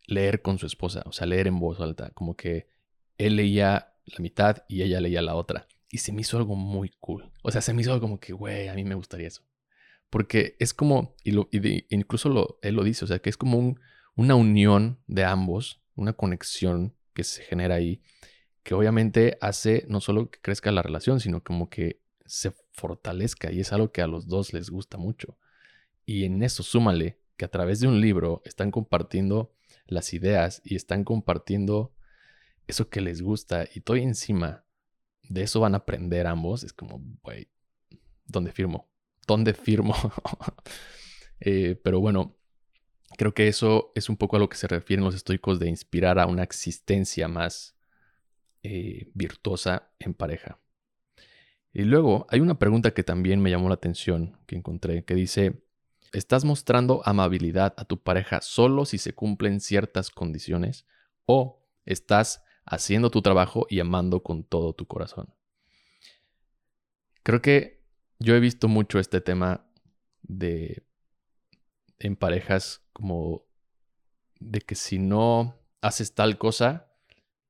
leer 0.07 0.43
con 0.43 0.59
su 0.59 0.67
esposa, 0.67 1.03
o 1.07 1.13
sea, 1.13 1.27
leer 1.27 1.47
en 1.47 1.59
voz 1.59 1.81
alta, 1.81 2.11
como 2.11 2.37
que 2.37 2.67
él 3.19 3.37
leía 3.37 3.95
la 4.05 4.19
mitad 4.21 4.59
y 4.69 4.83
ella 4.83 5.01
leía 5.01 5.23
la 5.23 5.35
otra. 5.35 5.67
Y 5.91 5.99
se 5.99 6.13
me 6.13 6.21
hizo 6.21 6.37
algo 6.37 6.57
muy 6.57 6.91
cool. 7.01 7.31
O 7.43 7.51
sea, 7.51 7.61
se 7.61 7.73
me 7.73 7.83
hizo 7.83 7.93
algo 7.93 8.03
como 8.07 8.21
que, 8.21 8.33
güey, 8.33 8.69
a 8.69 8.75
mí 8.75 8.85
me 8.85 8.95
gustaría 8.95 9.29
eso. 9.29 9.43
Porque 10.11 10.57
es 10.61 10.75
como, 10.75 11.15
y, 11.25 11.33
lo, 11.33 11.49
y 11.51 11.59
de- 11.59 11.87
incluso 11.91 12.59
él 12.63 12.75
lo 12.75 12.85
dice, 12.85 13.05
o 13.05 13.09
sea, 13.09 13.19
que 13.19 13.31
es 13.31 13.37
como 13.37 13.59
un- 13.59 13.81
una 14.15 14.35
unión 14.35 14.99
de 15.07 15.25
ambos, 15.25 15.81
una 15.95 16.13
conexión 16.13 16.95
que 17.15 17.25
se 17.25 17.43
genera 17.43 17.77
ahí, 17.77 18.01
que 18.63 18.75
obviamente 18.75 19.39
hace 19.41 19.85
no 19.89 20.01
solo 20.01 20.31
que 20.31 20.41
crezca 20.41 20.71
la 20.73 20.83
relación, 20.83 21.21
sino 21.21 21.43
como 21.43 21.69
que 21.71 22.01
se 22.27 22.53
fortalezca 22.73 23.53
y 23.53 23.61
es 23.61 23.73
algo 23.73 23.93
que 23.93 24.03
a 24.03 24.07
los 24.07 24.27
dos 24.27 24.53
les 24.53 24.71
gusta 24.71 24.99
mucho. 24.99 25.39
Y 26.05 26.25
en 26.25 26.43
eso 26.43 26.63
súmale 26.63 27.19
que 27.37 27.45
a 27.45 27.49
través 27.51 27.81
de 27.81 27.89
un 27.89 28.01
libro 28.01 28.43
están 28.45 28.71
compartiendo 28.71 29.53
las 29.87 30.13
ideas 30.15 30.63
y 30.65 30.77
están 30.77 31.05
compartiendo 31.05 31.93
eso 32.67 32.89
que 32.89 33.01
les 33.01 33.23
gusta 33.23 33.67
y 33.75 33.81
todo 33.81 33.97
encima 33.97 34.65
de 35.29 35.43
eso 35.43 35.61
van 35.61 35.75
a 35.75 35.79
aprender 35.79 36.27
ambos. 36.27 36.65
Es 36.65 36.73
como, 36.73 37.01
güey, 37.23 37.49
¿dónde 38.27 38.53
firmo? 38.53 38.89
¿Dónde 39.27 39.55
firmo? 39.55 39.95
Eh, 41.39 41.79
pero 41.85 42.01
bueno, 42.01 42.35
creo 43.19 43.35
que 43.35 43.47
eso 43.47 43.93
es 43.95 44.09
un 44.09 44.17
poco 44.17 44.37
a 44.37 44.39
lo 44.39 44.49
que 44.49 44.57
se 44.57 44.69
refieren 44.69 45.05
los 45.05 45.15
estoicos 45.15 45.59
de 45.59 45.69
inspirar 45.69 46.19
a 46.19 46.27
una 46.27 46.43
existencia 46.43 47.29
más 47.29 47.77
eh, 48.63 49.11
virtuosa 49.13 49.91
en 49.99 50.15
pareja. 50.15 50.59
Y 51.75 51.83
luego 51.83 52.27
hay 52.31 52.41
una 52.41 52.59
pregunta 52.59 52.95
que 52.95 53.03
también 53.03 53.43
me 53.43 53.51
llamó 53.51 53.69
la 53.69 53.75
atención, 53.75 54.39
que 54.47 54.57
encontré, 54.57 55.05
que 55.05 55.15
dice, 55.15 55.61
¿estás 56.13 56.45
mostrando 56.45 57.03
amabilidad 57.05 57.75
a 57.77 57.85
tu 57.85 58.03
pareja 58.03 58.41
solo 58.41 58.85
si 58.85 58.99
se 58.99 59.15
cumplen 59.15 59.61
ciertas 59.61 60.11
condiciones? 60.11 60.87
¿O 61.27 61.63
estás 61.85 62.43
haciendo 62.65 63.11
tu 63.11 63.23
trabajo 63.23 63.67
y 63.69 63.81
amando 63.81 64.23
con 64.23 64.45
todo 64.45 64.73
tu 64.73 64.87
corazón? 64.87 65.35
Creo 67.23 67.43
que 67.43 67.85
yo 68.19 68.35
he 68.35 68.41
visto 68.41 68.69
mucho 68.69 68.99
este 68.99 69.21
tema 69.21 69.67
de 70.23 70.85
en 71.99 72.17
parejas 72.17 72.83
como 72.93 73.45
de 74.39 74.61
que 74.61 74.75
si 74.75 74.99
no 74.99 75.59
haces 75.81 76.15
tal 76.15 76.39
cosa, 76.39 76.93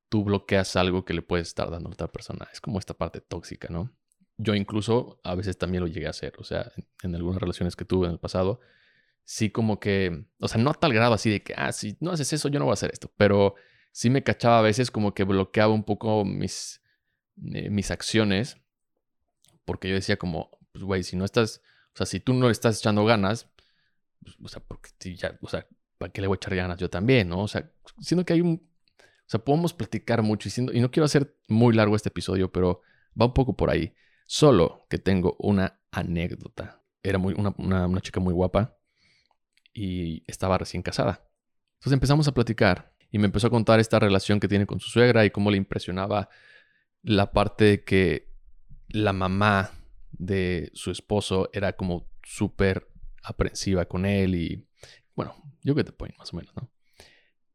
tú 0.09 0.23
bloqueas 0.23 0.75
algo 0.75 1.05
que 1.05 1.13
le 1.13 1.21
puedes 1.21 1.49
estar 1.49 1.69
dando 1.69 1.89
a 1.89 1.93
otra 1.93 2.07
persona. 2.07 2.47
Es 2.51 2.61
como 2.61 2.79
esta 2.79 2.93
parte 2.93 3.21
tóxica, 3.21 3.67
¿no? 3.69 3.91
Yo 4.37 4.53
incluso 4.55 5.19
a 5.23 5.35
veces 5.35 5.57
también 5.57 5.81
lo 5.81 5.87
llegué 5.87 6.07
a 6.07 6.11
hacer, 6.11 6.33
o 6.37 6.43
sea, 6.43 6.71
en, 7.03 7.15
algunas 7.15 7.41
relaciones 7.41 7.75
que 7.75 7.85
tuve 7.85 8.07
en 8.07 8.13
el 8.13 8.19
pasado, 8.19 8.59
sí 9.23 9.49
como 9.49 9.79
que, 9.79 10.25
o 10.39 10.47
sea, 10.47 10.61
no 10.61 10.69
a 10.69 10.73
tal 10.73 10.93
grado 10.93 11.13
así 11.13 11.29
de 11.29 11.41
que, 11.43 11.53
ah, 11.57 11.71
si 11.71 11.97
no 11.99 12.11
haces 12.11 12.31
eso, 12.33 12.47
yo 12.49 12.59
no 12.59 12.65
voy 12.65 12.73
a 12.73 12.75
hacer 12.75 12.91
esto, 12.93 13.11
pero 13.17 13.55
sí 13.91 14.09
me 14.09 14.23
cachaba 14.23 14.59
a 14.59 14.61
veces 14.61 14.91
como 14.91 15.13
que 15.13 15.23
bloqueaba 15.23 15.73
un 15.73 15.83
poco 15.83 16.23
mis, 16.23 16.81
eh, 17.53 17.69
mis 17.69 17.89
acciones, 17.91 18.57
porque 19.65 19.89
yo 19.89 19.95
decía 19.95 20.17
como, 20.17 20.51
pues, 20.71 20.83
güey, 20.83 21.03
si 21.03 21.15
no 21.15 21.25
estás, 21.25 21.61
o 21.93 21.97
sea, 21.97 22.05
si 22.05 22.19
tú 22.19 22.33
no 22.33 22.45
le 22.45 22.51
estás 22.51 22.77
echando 22.79 23.05
ganas, 23.05 23.49
pues, 24.21 24.35
o 24.41 24.47
sea, 24.47 24.61
porque 24.61 24.91
si 24.99 25.15
ya, 25.15 25.37
o 25.41 25.49
sea, 25.49 25.67
¿para 25.97 26.11
qué 26.11 26.21
le 26.21 26.27
voy 26.27 26.35
a 26.35 26.37
echar 26.37 26.55
ganas 26.55 26.77
yo 26.77 26.89
también, 26.89 27.29
no? 27.29 27.41
O 27.41 27.47
sea, 27.47 27.71
siendo 27.99 28.23
que 28.23 28.33
hay 28.33 28.41
un, 28.41 28.69
o 29.27 29.29
sea, 29.29 29.43
podemos 29.43 29.73
platicar 29.73 30.21
mucho 30.21 30.47
y, 30.47 30.51
siendo, 30.51 30.71
y 30.71 30.79
no 30.79 30.89
quiero 30.91 31.05
hacer 31.05 31.35
muy 31.47 31.73
largo 31.73 31.95
este 31.95 32.09
episodio, 32.09 32.51
pero 32.51 32.81
va 33.19 33.25
un 33.25 33.33
poco 33.33 33.57
por 33.57 33.69
ahí. 33.69 33.93
Solo 34.27 34.85
que 34.89 34.97
tengo 34.97 35.37
una 35.39 35.79
anécdota. 35.89 36.83
Era 37.01 37.17
muy, 37.17 37.33
una, 37.33 37.55
una, 37.57 38.01
chica 38.01 38.19
muy 38.19 38.33
guapa 38.33 38.77
y 39.73 40.21
estaba 40.27 40.57
recién 40.57 40.83
casada. 40.83 41.25
Entonces 41.75 41.93
empezamos 41.93 42.27
a 42.27 42.33
platicar 42.33 42.93
y 43.09 43.19
me 43.19 43.25
empezó 43.25 43.47
a 43.47 43.49
contar 43.49 43.79
esta 43.79 43.99
relación 43.99 44.41
que 44.41 44.49
tiene 44.49 44.65
con 44.65 44.81
su 44.81 44.89
suegra 44.89 45.23
y 45.23 45.31
cómo 45.31 45.49
le 45.49 45.57
impresionaba 45.57 46.29
la 47.03 47.31
parte 47.31 47.63
de 47.63 47.83
que 47.85 48.29
la 48.89 49.13
mamá 49.13 49.71
de 50.11 50.71
su 50.73 50.91
esposo 50.91 51.49
era 51.53 51.77
como 51.77 52.09
súper 52.21 52.89
aprensiva 53.23 53.85
con 53.85 54.05
él 54.05 54.35
y 54.35 54.67
bueno, 55.15 55.35
yo 55.63 55.73
que 55.73 55.85
te 55.85 55.93
point 55.93 56.17
más 56.17 56.33
o 56.33 56.37
menos, 56.37 56.53
¿no? 56.55 56.69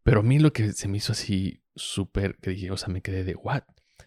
Pero 0.03 0.21
a 0.21 0.23
mí 0.23 0.39
lo 0.39 0.53
que 0.55 0.73
se 0.73 0.89
me 0.89 0.97
hizo 0.97 1.13
así 1.13 1.63
súper, 1.77 2.39
que 2.39 2.51
dije, 2.51 2.71
o 2.71 2.77
sea, 2.79 2.89
me 2.89 3.03
quedé 3.03 3.25
de, 3.25 3.35
¿what? 3.35 3.63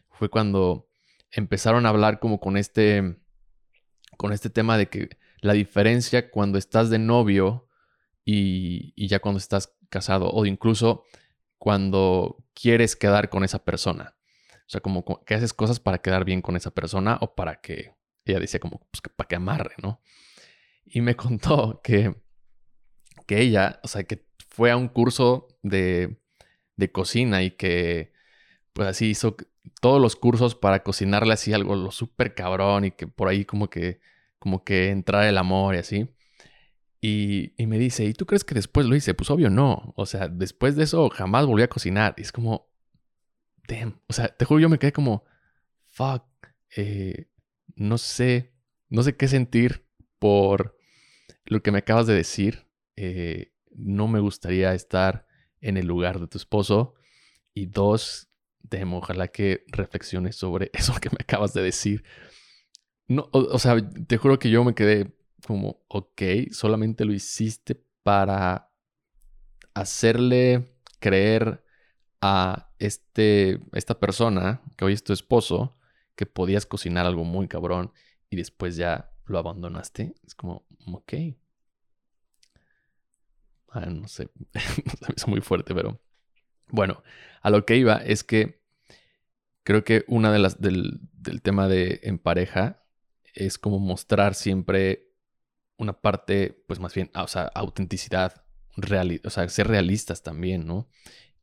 Fue 0.10 0.30
cuando 0.30 0.90
empezaron 1.36 1.86
a 1.86 1.90
hablar 1.90 2.20
como 2.20 2.40
con 2.40 2.58
este, 2.58 3.18
con 4.18 4.34
este 4.34 4.50
tema 4.50 4.78
de 4.78 4.90
que 4.90 5.10
la 5.42 5.54
diferencia 5.54 6.32
cuando 6.32 6.58
estás 6.58 6.90
de 6.90 7.00
novio 7.00 7.68
y, 8.26 8.94
y 8.96 9.08
ya 9.08 9.20
cuando 9.20 9.40
estás 9.40 9.76
casado 9.90 10.30
o 10.32 10.46
incluso 10.46 11.04
cuando 11.58 12.46
quieres 12.54 12.96
quedar 12.96 13.30
con 13.30 13.44
esa 13.44 13.64
persona. 13.64 14.16
O 14.68 14.70
sea, 14.70 14.82
como 14.82 15.06
co- 15.06 15.24
que 15.26 15.36
haces 15.36 15.54
cosas 15.54 15.80
para 15.80 16.00
quedar 16.00 16.26
bien 16.26 16.42
con 16.42 16.56
esa 16.56 16.72
persona 16.72 17.18
o 17.22 17.36
para 17.36 17.62
que, 17.62 17.94
ella 18.26 18.40
decía 18.40 18.60
como, 18.60 18.80
pues 18.92 19.02
para 19.16 19.28
que 19.28 19.36
amarre, 19.36 19.76
¿no? 19.84 20.02
Y 20.86 21.02
me 21.02 21.16
contó 21.18 21.82
que, 21.84 22.16
que 23.28 23.42
ella, 23.42 23.80
o 23.84 23.88
sea, 23.88 24.04
que 24.04 24.26
fue 24.50 24.72
a 24.72 24.78
un 24.78 24.88
curso 24.88 25.48
de, 25.64 26.18
de 26.76 26.92
cocina 26.92 27.44
y 27.44 27.52
que, 27.52 28.14
pues 28.74 28.90
así 28.90 29.08
hizo 29.10 29.38
todos 29.82 30.02
los 30.02 30.16
cursos 30.16 30.56
para 30.56 30.84
cocinarle 30.84 31.34
así 31.34 31.54
algo 31.54 31.76
lo 31.76 31.92
súper 31.92 32.36
cabrón 32.36 32.86
y 32.86 32.92
que 32.92 33.08
por 33.08 33.28
ahí 33.28 33.46
como 33.46 33.70
que, 33.70 34.00
como 34.40 34.64
que 34.64 34.90
entrar 34.90 35.26
el 35.26 35.38
amor 35.38 35.76
y 35.76 35.80
así. 35.80 36.10
Y, 37.02 37.54
y 37.62 37.68
me 37.68 37.78
dice, 37.78 38.06
¿y 38.06 38.14
tú 38.14 38.26
crees 38.26 38.44
que 38.44 38.56
después 38.56 38.88
lo 38.88 38.96
hice? 38.96 39.14
Pues 39.14 39.30
obvio 39.30 39.50
no. 39.50 39.94
O 39.96 40.06
sea, 40.06 40.28
después 40.28 40.76
de 40.76 40.84
eso 40.84 41.10
jamás 41.10 41.46
volví 41.46 41.64
a 41.64 41.70
cocinar. 41.70 42.16
Y 42.18 42.22
es 42.22 42.32
como, 42.32 42.68
damn. 43.68 44.02
O 44.08 44.14
sea, 44.14 44.30
te 44.30 44.46
juro, 44.46 44.60
yo 44.62 44.70
me 44.70 44.80
quedé 44.80 44.92
como, 44.92 45.24
fuck. 45.90 46.24
eh, 46.76 47.28
no 47.76 47.98
sé, 47.98 48.54
no 48.90 49.04
sé 49.04 49.16
qué 49.16 49.28
sentir 49.28 49.86
por 50.20 50.78
lo 51.46 51.62
que 51.62 51.72
me 51.72 51.80
acabas 51.80 52.08
de 52.08 52.14
decir. 52.16 52.68
Eh, 52.96 53.54
no 53.72 54.08
me 54.08 54.20
gustaría 54.20 54.74
estar 54.74 55.28
en 55.62 55.78
el 55.78 55.86
lugar 55.86 56.20
de 56.20 56.28
tu 56.28 56.38
esposo. 56.38 56.96
Y 57.54 57.68
dos, 57.68 58.30
Demo, 58.70 58.98
ojalá 58.98 59.28
que 59.28 59.64
reflexiones 59.68 60.36
sobre 60.36 60.72
eso 60.74 60.94
que 61.02 61.10
me 61.10 61.18
acabas 61.20 61.54
de 61.54 61.62
decir. 61.62 62.04
No, 63.08 63.30
o, 63.32 63.60
sea, 63.60 63.76
te 64.08 64.18
juro 64.18 64.40
que 64.40 64.50
yo 64.50 64.64
me 64.64 64.74
quedé 64.74 65.16
como, 65.46 65.84
ok, 65.88 66.22
solamente 66.52 67.06
lo 67.06 67.14
hiciste 67.14 67.80
para 68.02 68.72
hacerle 69.76 70.76
creer 71.00 71.64
a 72.22 72.72
este, 72.80 73.60
esta 73.74 74.00
persona, 74.00 74.62
que 74.76 74.86
hoy 74.86 74.94
es 74.94 75.04
tu 75.04 75.14
esposo, 75.14 75.78
que 76.16 76.26
podías 76.26 76.66
cocinar 76.66 77.06
algo 77.06 77.24
muy 77.24 77.48
cabrón 77.48 77.92
y 78.30 78.38
después 78.38 78.76
ya 78.76 79.12
lo 79.26 79.38
abandonaste. 79.38 80.16
Es 80.26 80.34
como, 80.34 80.66
ok. 80.88 81.14
Ah, 83.70 83.86
no 83.88 84.08
sé, 84.08 84.30
me 84.54 85.14
hizo 85.16 85.28
muy 85.28 85.42
fuerte, 85.42 85.76
pero 85.76 86.00
bueno, 86.70 87.04
a 87.42 87.50
lo 87.50 87.66
que 87.66 87.78
iba 87.78 87.96
es 87.98 88.24
que 88.24 88.62
creo 89.64 89.84
que 89.84 90.06
una 90.08 90.32
de 90.32 90.40
las 90.40 90.62
del, 90.62 91.00
del 91.14 91.42
tema 91.42 91.68
de 91.68 92.00
en 92.04 92.20
pareja 92.20 92.84
es 93.34 93.58
como 93.58 93.80
mostrar 93.80 94.36
siempre 94.36 95.12
una 95.78 95.94
parte, 96.02 96.64
pues 96.68 96.80
más 96.80 96.94
bien, 96.94 97.12
o 97.16 97.28
sea, 97.28 97.52
autenticidad, 97.54 98.46
reali 98.78 99.22
o 99.26 99.30
sea, 99.30 99.48
ser 99.50 99.68
realistas 99.68 100.24
también, 100.24 100.66
¿no? 100.66 100.90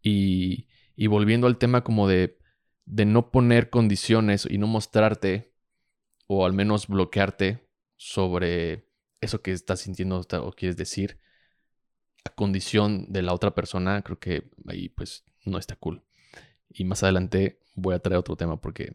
Y, 0.03 0.69
y 0.97 1.07
volviendo 1.07 1.47
al 1.47 1.59
tema 1.59 1.85
como 1.85 2.09
de, 2.09 2.39
de 2.85 3.05
no 3.05 3.31
poner 3.31 3.71
condiciones 3.71 4.47
y 4.49 4.59
no 4.59 4.67
mostrarte, 4.67 5.53
o 6.27 6.47
al 6.47 6.53
menos 6.53 6.89
bloquearte 6.89 7.69
sobre 7.97 8.89
eso 9.21 9.43
que 9.43 9.53
estás 9.53 9.81
sintiendo 9.81 10.21
o 10.21 10.53
quieres 10.53 10.77
decir, 10.77 11.19
a 12.25 12.31
condición 12.31 13.07
de 13.13 13.23
la 13.23 13.35
otra 13.35 13.55
persona, 13.55 14.03
creo 14.03 14.19
que 14.19 14.51
ahí 14.67 14.89
pues 14.89 15.25
no 15.45 15.59
está 15.59 15.77
cool. 15.77 16.03
Y 16.69 16.85
más 16.85 17.03
adelante 17.03 17.61
voy 17.75 17.95
a 17.95 17.99
traer 17.99 18.19
otro 18.19 18.37
tema 18.37 18.61
porque 18.61 18.95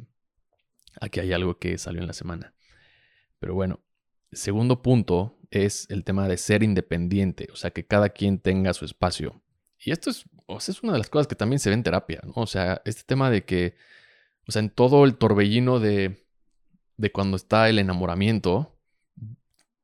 aquí 1.00 1.20
hay 1.20 1.34
algo 1.34 1.60
que 1.60 1.78
salió 1.78 2.02
en 2.02 2.08
la 2.08 2.14
semana. 2.14 2.54
Pero 3.40 3.54
bueno, 3.54 3.80
segundo 4.32 4.82
punto 4.82 5.38
es 5.52 5.90
el 5.90 6.04
tema 6.04 6.28
de 6.28 6.38
ser 6.38 6.64
independiente, 6.64 7.48
o 7.52 7.56
sea, 7.56 7.72
que 7.72 7.86
cada 7.86 8.10
quien 8.10 8.40
tenga 8.40 8.74
su 8.74 8.86
espacio. 8.86 9.42
Y 9.80 9.92
esto 9.92 10.10
es, 10.10 10.26
o 10.46 10.60
sea, 10.60 10.74
es 10.74 10.84
una 10.84 10.94
de 10.94 11.00
las 11.00 11.10
cosas 11.10 11.28
que 11.28 11.36
también 11.36 11.60
se 11.60 11.70
ve 11.70 11.76
en 11.76 11.84
terapia, 11.84 12.22
¿no? 12.24 12.34
O 12.36 12.48
sea, 12.48 12.82
este 12.86 13.04
tema 13.04 13.30
de 13.30 13.46
que, 13.46 13.76
o 14.48 14.52
sea, 14.52 14.62
en 14.62 14.70
todo 14.70 15.06
el 15.06 15.18
torbellino 15.18 15.80
de, 15.80 16.26
de 16.98 17.12
cuando 17.12 17.38
está 17.38 17.70
el 17.70 17.80
enamoramiento, 17.80 18.78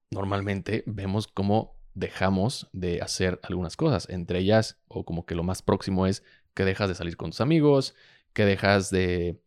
normalmente 0.10 0.84
vemos 0.86 1.28
cómo 1.28 1.80
dejamos 1.94 2.70
de 2.74 3.02
hacer 3.02 3.40
algunas 3.44 3.78
cosas. 3.78 4.10
Entre 4.10 4.40
ellas, 4.40 4.80
o 4.88 5.06
como 5.06 5.26
que 5.26 5.36
lo 5.36 5.44
más 5.44 5.62
próximo 5.62 6.08
es 6.08 6.24
que 6.54 6.66
dejas 6.66 6.90
de 6.90 6.96
salir 6.96 7.18
con 7.18 7.32
tus 7.32 7.42
amigos, 7.42 7.96
que 8.34 8.46
dejas 8.46 8.90
de 8.90 9.42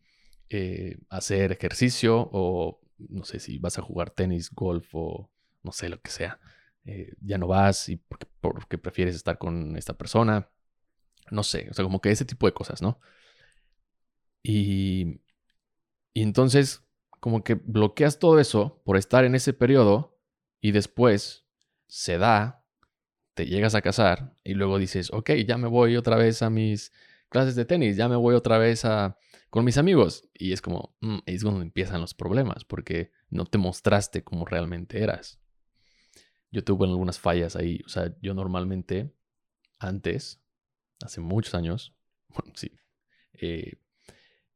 eh, 0.49 0.97
hacer 1.09 1.51
ejercicio 1.51 2.29
o 2.31 2.79
no 2.97 3.25
sé 3.25 3.39
si 3.39 3.57
vas 3.59 3.77
a 3.77 3.81
jugar 3.81 4.11
tenis, 4.11 4.49
golf 4.51 4.89
o 4.93 5.29
no 5.63 5.71
sé 5.71 5.89
lo 5.89 6.01
que 6.01 6.11
sea. 6.11 6.39
Eh, 6.85 7.13
ya 7.21 7.37
no 7.37 7.47
vas 7.47 7.89
y 7.89 7.97
porque, 7.97 8.27
porque, 8.41 8.77
prefieres 8.77 9.15
estar 9.15 9.37
con 9.37 9.75
esta 9.77 9.97
persona. 9.97 10.49
No 11.31 11.43
sé, 11.43 11.67
o 11.69 11.73
sea, 11.73 11.83
como 11.83 12.01
que 12.01 12.11
ese 12.11 12.25
tipo 12.25 12.47
de 12.47 12.53
cosas, 12.53 12.81
¿no? 12.81 12.99
Y, 14.41 15.19
y 16.13 16.21
entonces, 16.21 16.83
como 17.19 17.43
que 17.43 17.55
bloqueas 17.55 18.19
todo 18.19 18.39
eso 18.39 18.81
por 18.85 18.97
estar 18.97 19.25
en 19.25 19.35
ese 19.35 19.53
periodo 19.53 20.17
y 20.61 20.71
después 20.71 21.46
se 21.87 22.17
da, 22.17 22.63
te 23.33 23.45
llegas 23.45 23.75
a 23.75 23.81
casar 23.81 24.33
y 24.43 24.53
luego 24.53 24.77
dices, 24.77 25.11
ok, 25.13 25.31
ya 25.45 25.57
me 25.57 25.67
voy 25.67 25.95
otra 25.95 26.17
vez 26.17 26.41
a 26.41 26.49
mis 26.49 26.91
clases 27.29 27.55
de 27.55 27.65
tenis, 27.65 27.97
ya 27.97 28.07
me 28.07 28.15
voy 28.15 28.35
otra 28.35 28.57
vez 28.57 28.85
a 28.85 29.17
con 29.49 29.65
mis 29.65 29.77
amigos. 29.77 30.29
Y 30.33 30.53
es 30.53 30.61
como, 30.61 30.95
mm, 31.01 31.19
es 31.25 31.43
cuando 31.43 31.61
empiezan 31.61 32.01
los 32.01 32.13
problemas, 32.13 32.63
porque 32.65 33.11
no 33.29 33.45
te 33.45 33.57
mostraste 33.57 34.23
como 34.23 34.45
realmente 34.45 35.01
eras. 35.01 35.39
Yo 36.51 36.63
tuve 36.63 36.87
algunas 36.87 37.19
fallas 37.19 37.55
ahí. 37.55 37.81
O 37.85 37.89
sea, 37.89 38.15
yo 38.21 38.33
normalmente, 38.33 39.13
antes, 39.79 40.41
hace 41.03 41.21
muchos 41.21 41.55
años, 41.55 41.95
bueno, 42.29 42.53
sí, 42.55 42.71
eh, 43.33 43.79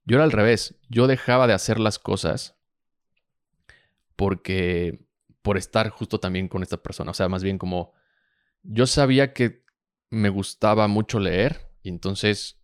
yo 0.06 0.16
era 0.16 0.24
al 0.24 0.32
revés. 0.32 0.76
Yo 0.90 1.08
dejaba 1.08 1.48
de 1.48 1.54
hacer 1.54 1.80
las 1.80 2.00
cosas 2.00 2.58
porque, 4.16 5.06
por 5.42 5.58
estar 5.58 5.90
justo 5.90 6.20
también 6.20 6.48
con 6.48 6.64
esta 6.64 6.78
persona. 6.78 7.12
O 7.12 7.14
sea, 7.14 7.30
más 7.30 7.44
bien 7.44 7.58
como, 7.58 7.94
yo 8.64 8.86
sabía 8.88 9.34
que 9.34 9.64
me 10.10 10.30
gustaba 10.30 10.88
mucho 10.88 11.20
leer 11.20 11.72
y 11.84 11.90
entonces 11.90 12.60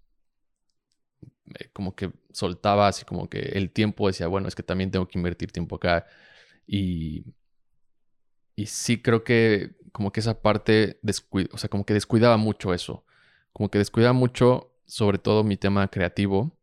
eh, 1.59 1.69
como 1.73 1.95
que 1.95 2.11
soltaba 2.31 2.87
así 2.87 3.05
como 3.05 3.29
que 3.29 3.39
el 3.39 3.71
tiempo 3.71 4.07
decía, 4.07 4.27
bueno, 4.27 4.47
es 4.47 4.55
que 4.55 4.63
también 4.63 4.91
tengo 4.91 5.07
que 5.07 5.17
invertir 5.17 5.51
tiempo 5.51 5.77
acá. 5.77 6.05
Y, 6.65 7.25
y 8.55 8.65
sí 8.67 9.01
creo 9.01 9.23
que 9.23 9.75
como 9.91 10.11
que 10.11 10.19
esa 10.19 10.41
parte, 10.41 10.99
o 11.51 11.57
sea, 11.57 11.69
como 11.69 11.85
que 11.85 11.93
descuidaba 11.93 12.37
mucho 12.37 12.73
eso. 12.73 13.05
Como 13.53 13.69
que 13.71 13.79
descuidaba 13.79 14.13
mucho 14.13 14.75
sobre 14.85 15.17
todo 15.17 15.43
mi 15.43 15.57
tema 15.57 15.87
creativo. 15.89 16.57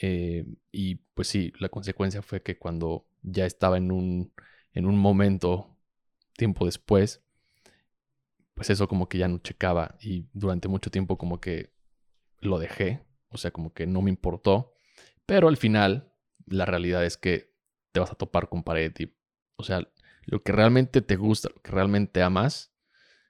Eh, 0.00 0.46
y 0.72 0.96
pues 1.14 1.28
sí, 1.28 1.52
la 1.58 1.68
consecuencia 1.68 2.22
fue 2.22 2.42
que 2.42 2.58
cuando 2.58 3.06
ya 3.22 3.46
estaba 3.46 3.76
en 3.78 3.90
un, 3.90 4.32
en 4.76 4.86
un 4.86 4.96
momento, 4.96 5.76
tiempo 6.36 6.66
después, 6.66 7.22
pues 8.54 8.70
eso 8.70 8.86
como 8.88 9.08
que 9.08 9.18
ya 9.18 9.26
no 9.26 9.38
checaba 9.38 9.96
y 10.00 10.28
durante 10.32 10.68
mucho 10.68 10.90
tiempo 10.90 11.18
como 11.18 11.40
que 11.40 11.74
lo 12.40 12.58
dejé 12.58 13.06
o 13.30 13.38
sea, 13.38 13.50
como 13.50 13.72
que 13.72 13.86
no 13.86 14.02
me 14.02 14.10
importó. 14.10 14.74
Pero 15.26 15.48
al 15.48 15.56
final, 15.56 16.12
la 16.46 16.64
realidad 16.64 17.04
es 17.04 17.16
que 17.16 17.54
te 17.92 18.00
vas 18.00 18.10
a 18.10 18.14
topar 18.14 18.48
con 18.48 18.62
pared 18.62 18.92
o 19.56 19.62
sea, 19.62 19.88
lo 20.24 20.42
que 20.42 20.52
realmente 20.52 21.00
te 21.02 21.16
gusta, 21.16 21.48
lo 21.54 21.62
que 21.62 21.70
realmente 21.70 22.22
amas, 22.22 22.72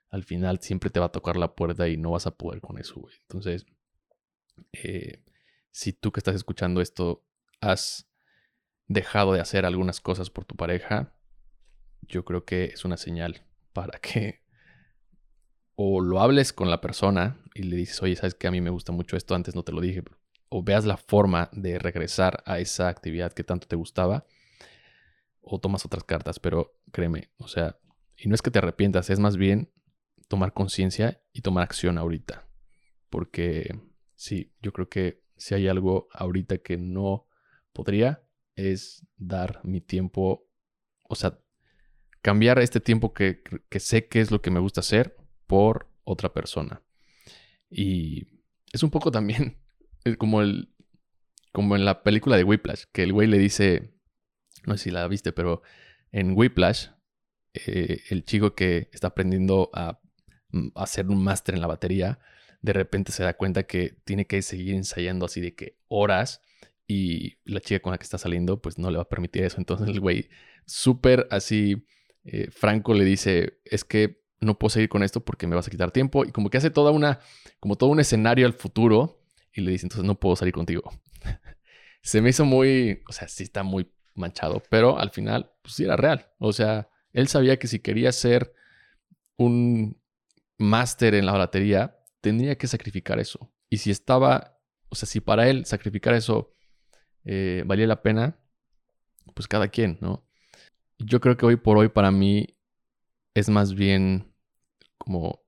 al 0.09 0.23
final 0.23 0.59
siempre 0.59 0.89
te 0.89 0.99
va 0.99 1.07
a 1.07 1.11
tocar 1.11 1.37
la 1.37 1.55
puerta 1.55 1.87
y 1.87 1.97
no 1.97 2.11
vas 2.11 2.27
a 2.27 2.35
poder 2.35 2.61
con 2.61 2.77
eso. 2.77 3.01
Entonces, 3.21 3.65
eh, 4.73 5.23
si 5.71 5.93
tú 5.93 6.11
que 6.11 6.19
estás 6.19 6.35
escuchando 6.35 6.81
esto 6.81 7.25
has 7.61 8.09
dejado 8.87 9.33
de 9.33 9.41
hacer 9.41 9.65
algunas 9.65 10.01
cosas 10.01 10.29
por 10.29 10.45
tu 10.45 10.55
pareja, 10.55 11.16
yo 12.01 12.25
creo 12.25 12.45
que 12.45 12.65
es 12.65 12.85
una 12.85 12.97
señal 12.97 13.43
para 13.73 13.99
que 13.99 14.41
o 15.75 16.01
lo 16.01 16.19
hables 16.19 16.53
con 16.53 16.71
la 16.71 16.81
persona 16.81 17.39
y 17.53 17.63
le 17.63 17.75
dices, 17.75 18.01
oye, 18.01 18.15
sabes 18.15 18.33
que 18.33 18.47
a 18.47 18.51
mí 18.51 18.61
me 18.61 18.71
gusta 18.71 18.91
mucho 18.91 19.15
esto, 19.15 19.35
antes 19.35 19.55
no 19.55 19.63
te 19.63 19.71
lo 19.71 19.79
dije, 19.79 20.03
o 20.49 20.63
veas 20.63 20.85
la 20.85 20.97
forma 20.97 21.49
de 21.53 21.77
regresar 21.77 22.41
a 22.45 22.59
esa 22.59 22.89
actividad 22.89 23.31
que 23.31 23.43
tanto 23.43 23.67
te 23.67 23.75
gustaba, 23.75 24.25
o 25.39 25.59
tomas 25.59 25.85
otras 25.85 26.03
cartas, 26.03 26.39
pero 26.39 26.79
créeme, 26.91 27.29
o 27.37 27.47
sea, 27.47 27.77
y 28.17 28.27
no 28.27 28.33
es 28.33 28.41
que 28.41 28.49
te 28.49 28.57
arrepientas, 28.57 29.11
es 29.11 29.19
más 29.19 29.37
bien 29.37 29.71
tomar 30.27 30.53
conciencia 30.53 31.21
y 31.31 31.41
tomar 31.41 31.63
acción 31.63 31.99
ahorita, 31.99 32.47
porque 33.11 33.79
sí, 34.15 34.53
yo 34.61 34.73
creo 34.73 34.89
que 34.89 35.23
si 35.37 35.53
hay 35.53 35.67
algo 35.67 36.09
ahorita 36.11 36.57
que 36.57 36.77
no 36.77 37.27
podría, 37.71 38.23
es 38.55 39.05
dar 39.15 39.61
mi 39.63 39.79
tiempo, 39.79 40.49
o 41.03 41.13
sea, 41.13 41.39
cambiar 42.21 42.59
este 42.59 42.79
tiempo 42.79 43.13
que, 43.13 43.41
sé 43.79 44.07
que 44.07 44.21
es 44.21 44.31
lo 44.31 44.41
que 44.41 44.51
me 44.51 44.59
gusta 44.59 44.81
hacer 44.81 45.15
por 45.45 45.89
otra 46.03 46.33
persona. 46.33 46.81
Y 47.69 48.27
es 48.71 48.83
un 48.83 48.89
poco 48.89 49.11
también 49.11 49.57
como 50.17 50.41
el 50.41 50.73
como 51.51 51.75
en 51.75 51.85
la 51.85 52.03
película 52.03 52.37
de 52.37 52.43
Whiplash, 52.43 52.83
que 52.91 53.01
el 53.01 53.13
güey 53.13 53.27
le 53.27 53.39
dice, 53.39 53.95
no 54.67 54.77
sé 54.77 54.85
si 54.85 54.91
la 54.91 55.07
viste, 55.07 55.31
pero 55.31 55.63
en 56.11 56.37
Whiplash, 56.37 56.89
eh, 57.55 58.03
el 58.09 58.25
chico 58.25 58.53
que 58.53 58.89
está 58.93 59.07
aprendiendo 59.07 59.71
a, 59.73 59.99
mm, 60.51 60.67
hacer 60.75 61.07
un 61.07 61.23
máster 61.23 61.55
en 61.55 61.61
la 61.61 61.67
batería, 61.67 62.19
de 62.61 62.73
repente 62.73 63.11
se 63.11 63.23
da 63.23 63.35
cuenta 63.35 63.63
que 63.63 63.97
tiene 64.03 64.27
que 64.27 64.43
seguir 64.43 64.75
ensayando 64.75 65.25
así 65.25 65.41
de 65.41 65.55
que 65.55 65.79
horas 65.87 66.41
y 66.87 67.37
la 67.43 67.59
chica 67.59 67.79
con 67.79 67.91
la 67.91 67.97
que 67.97 68.03
está 68.03 68.19
saliendo 68.19 68.61
pues 68.61 68.77
no 68.77 68.91
le 68.91 68.97
va 68.97 69.03
a 69.03 69.09
permitir 69.09 69.43
eso. 69.43 69.57
Entonces 69.57 69.87
el 69.87 69.99
güey 69.99 70.29
súper 70.65 71.27
así 71.31 71.85
eh, 72.29 72.51
franco 72.51 72.93
le 72.93 73.05
dice, 73.05 73.59
es 73.63 73.85
que 73.85 74.21
no 74.41 74.59
puedo 74.59 74.69
seguir 74.69 74.89
con 74.89 75.01
esto 75.01 75.23
porque 75.23 75.47
me 75.47 75.55
vas 75.55 75.67
a 75.67 75.71
quitar 75.71 75.91
tiempo. 75.91 76.25
Y 76.25 76.31
como 76.31 76.49
que 76.49 76.57
hace 76.57 76.69
toda 76.69 76.91
una, 76.91 77.19
como 77.59 77.77
todo 77.77 77.89
un 77.89 78.01
escenario 78.01 78.45
al 78.45 78.53
futuro 78.53 79.23
y 79.53 79.61
le 79.61 79.71
dice, 79.71 79.85
entonces 79.85 80.05
no 80.05 80.19
puedo 80.19 80.35
salir 80.35 80.53
contigo. 80.53 80.91
Se 82.01 82.21
me 82.21 82.29
hizo 82.29 82.45
muy, 82.45 83.01
o 83.07 83.13
sea, 83.13 83.27
sí 83.29 83.43
está 83.43 83.63
muy 83.63 83.89
manchado, 84.13 84.61
pero 84.69 84.99
al 84.99 85.11
final, 85.11 85.51
pues 85.61 85.75
sí 85.75 85.85
era 85.85 85.95
real. 85.95 86.27
O 86.37 86.51
sea, 86.51 86.89
él 87.13 87.27
sabía 87.29 87.57
que 87.57 87.67
si 87.67 87.79
quería 87.79 88.11
ser 88.11 88.53
un 89.37 89.97
máster 90.57 91.15
en 91.15 91.25
la 91.25 91.31
batería, 91.31 91.97
tenía 92.19 92.57
que 92.57 92.67
sacrificar 92.67 93.19
eso. 93.19 93.51
Y 93.69 93.77
si 93.77 93.91
estaba, 93.91 94.59
o 94.89 94.95
sea, 94.95 95.07
si 95.07 95.21
para 95.21 95.47
él 95.47 95.65
sacrificar 95.65 96.13
eso 96.13 96.53
eh, 97.23 97.63
valía 97.65 97.87
la 97.87 98.01
pena, 98.01 98.37
pues 99.33 99.47
cada 99.47 99.69
quien, 99.69 99.97
¿no? 100.01 100.26
Yo 100.99 101.19
creo 101.19 101.37
que 101.37 101.45
hoy 101.45 101.55
por 101.57 101.77
hoy 101.77 101.89
para 101.89 102.11
mí 102.11 102.47
es 103.33 103.49
más 103.49 103.73
bien 103.75 104.33
como 104.97 105.43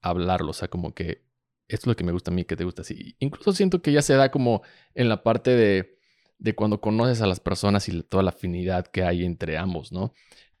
hablarlo, 0.00 0.50
o 0.50 0.54
sea, 0.54 0.68
como 0.68 0.94
que 0.94 1.24
esto 1.68 1.84
es 1.84 1.86
lo 1.88 1.96
que 1.96 2.04
me 2.04 2.12
gusta 2.12 2.30
a 2.30 2.34
mí, 2.34 2.44
que 2.44 2.56
te 2.56 2.64
gusta 2.64 2.82
así. 2.82 3.16
Incluso 3.18 3.52
siento 3.52 3.82
que 3.82 3.92
ya 3.92 4.02
se 4.02 4.14
da 4.14 4.30
como 4.30 4.62
en 4.94 5.08
la 5.08 5.22
parte 5.22 5.50
de, 5.50 5.98
de 6.38 6.54
cuando 6.54 6.80
conoces 6.80 7.20
a 7.22 7.26
las 7.26 7.40
personas 7.40 7.88
y 7.88 8.02
toda 8.02 8.22
la 8.22 8.30
afinidad 8.30 8.86
que 8.86 9.02
hay 9.02 9.24
entre 9.24 9.58
ambos, 9.58 9.90
¿no? 9.92 10.12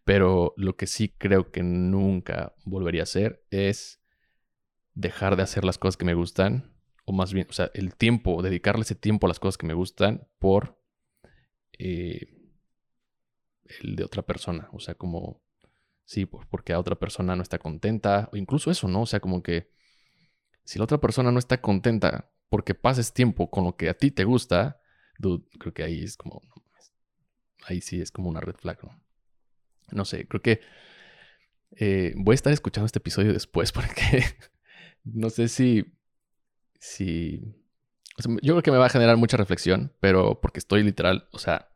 Pero 0.04 0.54
lo 0.56 0.76
que 0.76 0.86
sí 0.86 1.14
creo 1.16 1.52
que 1.52 1.62
nunca 1.62 2.54
volvería 2.64 3.02
a 3.02 3.04
hacer 3.04 3.44
es 3.50 4.00
dejar 4.94 5.36
de 5.36 5.42
hacer 5.42 5.64
las 5.64 5.78
cosas 5.78 5.96
que 5.96 6.04
me 6.04 6.14
gustan, 6.14 6.72
o 7.04 7.12
más 7.12 7.32
bien, 7.32 7.46
o 7.48 7.52
sea, 7.52 7.70
el 7.74 7.94
tiempo, 7.94 8.42
dedicarle 8.42 8.82
ese 8.82 8.94
tiempo 8.96 9.26
a 9.26 9.28
las 9.28 9.38
cosas 9.38 9.58
que 9.58 9.66
me 9.66 9.74
gustan 9.74 10.26
por 10.38 10.80
eh, 11.78 12.35
el 13.82 13.96
de 13.96 14.04
otra 14.04 14.22
persona, 14.22 14.68
o 14.72 14.80
sea, 14.80 14.94
como 14.94 15.42
Sí, 16.06 16.24
porque 16.24 16.72
a 16.72 16.78
otra 16.78 16.94
persona 16.94 17.34
no 17.34 17.42
está 17.42 17.58
contenta. 17.58 18.30
O 18.32 18.36
incluso 18.36 18.70
eso, 18.70 18.86
¿no? 18.88 19.02
O 19.02 19.06
sea, 19.06 19.20
como 19.20 19.42
que 19.42 19.68
si 20.64 20.78
la 20.78 20.84
otra 20.84 20.98
persona 20.98 21.32
no 21.32 21.38
está 21.38 21.60
contenta 21.60 22.30
porque 22.48 22.74
pases 22.74 23.12
tiempo 23.12 23.50
con 23.50 23.64
lo 23.64 23.76
que 23.76 23.88
a 23.88 23.94
ti 23.94 24.12
te 24.12 24.24
gusta, 24.24 24.80
dude, 25.18 25.44
creo 25.58 25.74
que 25.74 25.82
ahí 25.82 26.02
es 26.04 26.16
como. 26.16 26.40
Ahí 27.66 27.80
sí 27.80 28.00
es 28.00 28.12
como 28.12 28.28
una 28.28 28.40
red 28.40 28.54
flag, 28.54 28.78
¿no? 28.84 29.02
No 29.90 30.04
sé, 30.04 30.28
creo 30.28 30.42
que 30.42 30.60
eh, 31.72 32.14
voy 32.16 32.34
a 32.34 32.36
estar 32.36 32.52
escuchando 32.52 32.86
este 32.86 33.00
episodio 33.00 33.32
después 33.32 33.72
porque 33.72 34.24
no 35.04 35.28
sé 35.28 35.48
si. 35.48 35.84
Si. 36.78 37.40
yo 38.42 38.54
creo 38.54 38.62
que 38.62 38.70
me 38.70 38.78
va 38.78 38.86
a 38.86 38.90
generar 38.90 39.16
mucha 39.16 39.36
reflexión, 39.36 39.92
pero 39.98 40.40
porque 40.40 40.60
estoy 40.60 40.84
literal, 40.84 41.28
o 41.32 41.38
sea, 41.38 41.75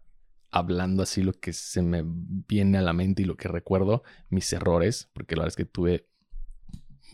hablando 0.50 1.02
así 1.02 1.22
lo 1.22 1.32
que 1.32 1.52
se 1.52 1.82
me 1.82 2.02
viene 2.04 2.78
a 2.78 2.82
la 2.82 2.92
mente 2.92 3.22
y 3.22 3.24
lo 3.24 3.36
que 3.36 3.48
recuerdo, 3.48 4.02
mis 4.28 4.52
errores, 4.52 5.08
porque 5.12 5.36
la 5.36 5.42
verdad 5.42 5.52
es 5.52 5.56
que 5.56 5.64
tuve 5.64 6.08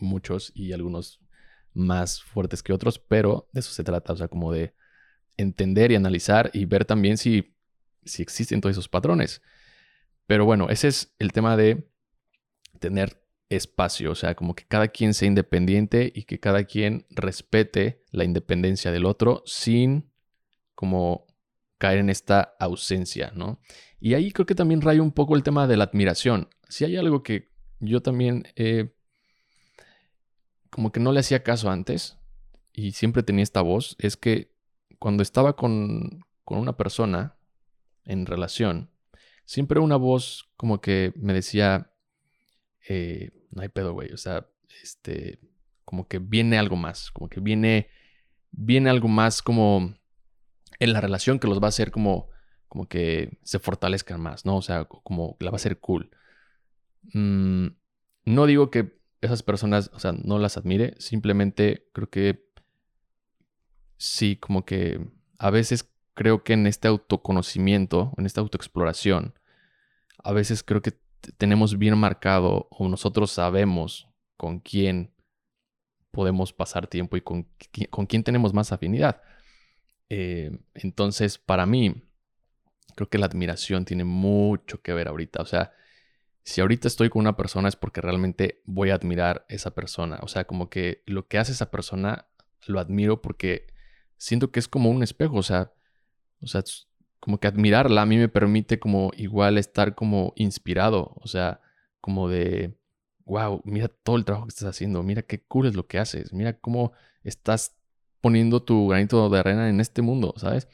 muchos 0.01 0.53
y 0.55 0.73
algunos 0.73 1.21
más 1.75 2.23
fuertes 2.23 2.63
que 2.63 2.73
otros, 2.73 2.99
pero 2.99 3.49
de 3.53 3.61
eso 3.61 3.73
se 3.73 3.85
trata, 3.85 4.13
o 4.13 4.17
sea, 4.17 4.29
como 4.29 4.53
de 4.53 4.75
entender 5.37 5.93
y 5.93 5.97
analizar 5.97 6.51
y 6.55 6.65
ver 6.65 6.85
también 6.85 7.19
si, 7.19 7.55
si 8.05 8.23
existen 8.23 8.61
todos 8.61 8.75
esos 8.75 8.89
patrones. 8.89 9.43
Pero 10.27 10.45
bueno, 10.45 10.69
ese 10.71 10.89
es 10.89 11.15
el 11.19 11.33
tema 11.33 11.57
de 11.57 11.89
tener 12.81 13.23
espacio, 13.49 14.11
o 14.11 14.15
sea, 14.15 14.35
como 14.35 14.55
que 14.55 14.65
cada 14.67 14.89
quien 14.89 15.15
sea 15.15 15.29
independiente 15.29 16.11
y 16.15 16.25
que 16.25 16.41
cada 16.41 16.65
quien 16.65 17.07
respete 17.11 18.03
la 18.11 18.25
independencia 18.25 18.91
del 18.91 19.05
otro 19.05 19.43
sin 19.47 20.11
como 20.75 21.26
caer 21.79 21.99
en 21.99 22.11
esta 22.11 22.55
ausencia, 22.59 23.33
¿no? 23.35 23.61
Y 24.01 24.15
ahí 24.15 24.33
creo 24.33 24.47
que 24.47 24.55
también 24.55 24.81
raya 24.81 25.03
un 25.03 25.13
poco 25.13 25.37
el 25.37 25.43
tema 25.43 25.67
de 25.67 25.77
la 25.77 25.85
admiración. 25.85 26.49
Si 26.69 26.85
hay 26.85 26.97
algo 26.97 27.23
que 27.23 27.49
yo 27.81 28.03
también 28.03 28.45
como 30.71 30.93
que 30.93 31.01
no 31.01 31.13
le 31.13 31.21
hacía 31.21 31.43
caso 31.43 31.71
antes 31.71 32.19
y 32.73 32.93
siempre 32.93 33.23
tenía 33.23 33.43
esta 33.43 33.63
voz, 33.63 33.97
es 33.99 34.17
que 34.17 34.53
cuando 34.99 35.23
estaba 35.23 35.57
con, 35.57 36.21
con 36.45 36.59
una 36.59 36.77
persona 36.77 37.37
en 38.05 38.27
relación, 38.27 38.91
siempre 39.47 39.81
una 39.81 39.97
voz 39.97 40.51
como 40.57 40.81
que 40.81 41.13
me 41.17 41.33
decía, 41.33 41.93
eh, 42.89 43.31
no 43.51 43.63
hay 43.63 43.69
pedo, 43.69 43.95
güey, 43.95 44.13
o 44.13 44.17
sea, 44.19 44.47
este, 44.83 45.39
como 45.85 46.09
que 46.09 46.19
viene 46.19 46.59
algo 46.59 46.77
más, 46.77 47.11
como 47.11 47.29
que 47.29 47.41
viene, 47.41 47.89
viene 48.51 48.91
algo 48.91 49.09
más 49.09 49.41
como 49.41 49.95
en 50.79 50.93
la 50.93 51.01
relación 51.01 51.39
que 51.39 51.49
los 51.49 51.61
va 51.61 51.67
a 51.67 51.69
hacer 51.69 51.91
como, 51.91 52.29
como 52.69 52.89
que 52.89 53.39
se 53.43 53.59
fortalezcan 53.59 54.21
más, 54.21 54.45
¿no? 54.45 54.57
O 54.57 54.63
sea, 54.63 54.85
como 54.85 55.37
la 55.41 55.51
va 55.51 55.57
a 55.57 55.61
ser 55.61 55.79
cool. 55.81 56.11
mm, 57.13 57.69
no 58.25 58.47
digo 58.47 58.71
que 58.71 58.97
esas 59.21 59.43
personas, 59.43 59.91
o 59.95 59.99
sea, 60.01 60.13
no 60.13 60.39
las 60.39 60.57
admire, 60.57 60.95
simplemente 60.99 61.89
creo 61.93 62.11
que 62.11 62.47
sí, 63.99 64.37
como 64.37 64.65
que 64.65 65.01
a 65.39 65.51
veces 65.51 65.91
creo 66.15 66.43
que 66.45 66.55
en 66.55 66.67
este 66.67 66.89
autoconocimiento, 66.89 68.13
en 68.17 68.27
esta 68.27 68.41
autoexploración, 68.41 69.35
a 70.23 70.33
veces 70.33 70.63
creo 70.63 70.83
que 70.83 70.99
tenemos 71.39 71.79
bien 71.79 71.97
marcado 71.99 72.69
o 72.71 72.89
nosotros 72.89 73.31
sabemos 73.31 74.09
con 74.37 74.61
quién 74.61 75.13
podemos 76.11 76.53
pasar 76.53 76.87
tiempo 76.87 77.17
y 77.17 77.21
con, 77.21 77.49
con 77.91 78.07
quién 78.07 78.25
tenemos 78.25 78.55
más 78.55 78.73
afinidad. 78.73 79.21
Eh, 80.09 80.51
entonces, 80.75 81.39
para 81.39 81.67
mí, 81.67 82.03
creo 82.97 83.09
que 83.09 83.19
la 83.19 83.27
admiración 83.27 83.85
tiene 83.85 84.05
mucho 84.05 84.83
que 84.83 84.93
ver 84.95 85.09
ahorita. 85.09 85.43
O 85.43 85.47
sea, 85.47 85.73
si 86.43 86.61
ahorita 86.61 86.89
estoy 86.89 87.11
con 87.11 87.21
una 87.21 87.37
persona 87.37 87.69
es 87.69 87.77
porque 87.77 88.01
realmente 88.01 88.63
voy 88.65 88.91
a 88.91 88.95
admirar 88.95 89.45
esa 89.49 89.73
persona. 89.75 90.19
O 90.23 90.29
sea, 90.29 90.45
como 90.45 90.71
que 90.71 91.03
lo 91.07 91.29
que 91.29 91.39
hace 91.39 91.53
esa 91.53 91.71
persona 91.71 92.27
lo 92.67 92.81
admiro 92.81 93.23
porque 93.23 93.67
siento 94.17 94.51
que 94.51 94.61
es 94.61 94.69
como 94.69 94.91
un 94.91 95.03
espejo. 95.03 95.37
O 95.37 95.43
sea, 95.43 95.73
o 96.41 96.47
sea, 96.47 96.63
como 97.21 97.39
que 97.39 97.49
admirarla 97.49 98.03
a 98.03 98.07
mí 98.07 98.17
me 98.17 98.29
permite 98.29 98.79
como 98.79 99.11
igual 99.17 99.59
estar 99.59 99.95
como 99.95 100.33
inspirado. 100.37 101.13
O 101.17 101.29
sea, 101.29 101.61
como 102.01 102.29
de, 102.29 102.79
wow, 103.25 103.61
mira 103.65 103.89
todo 103.89 104.17
el 104.17 104.25
trabajo 104.25 104.47
que 104.47 104.51
estás 104.51 104.69
haciendo. 104.69 105.03
Mira 105.03 105.23
qué 105.23 105.43
cool 105.43 105.67
es 105.67 105.75
lo 105.75 105.87
que 105.87 105.99
haces. 105.99 106.33
Mira 106.33 106.59
cómo 106.59 106.93
estás 107.25 107.76
poniendo 108.27 108.61
tu 108.61 108.89
granito 108.89 109.31
de 109.31 109.39
arena 109.39 109.69
en 109.69 109.79
este 109.79 110.03
mundo, 110.03 110.35
¿sabes? 110.37 110.67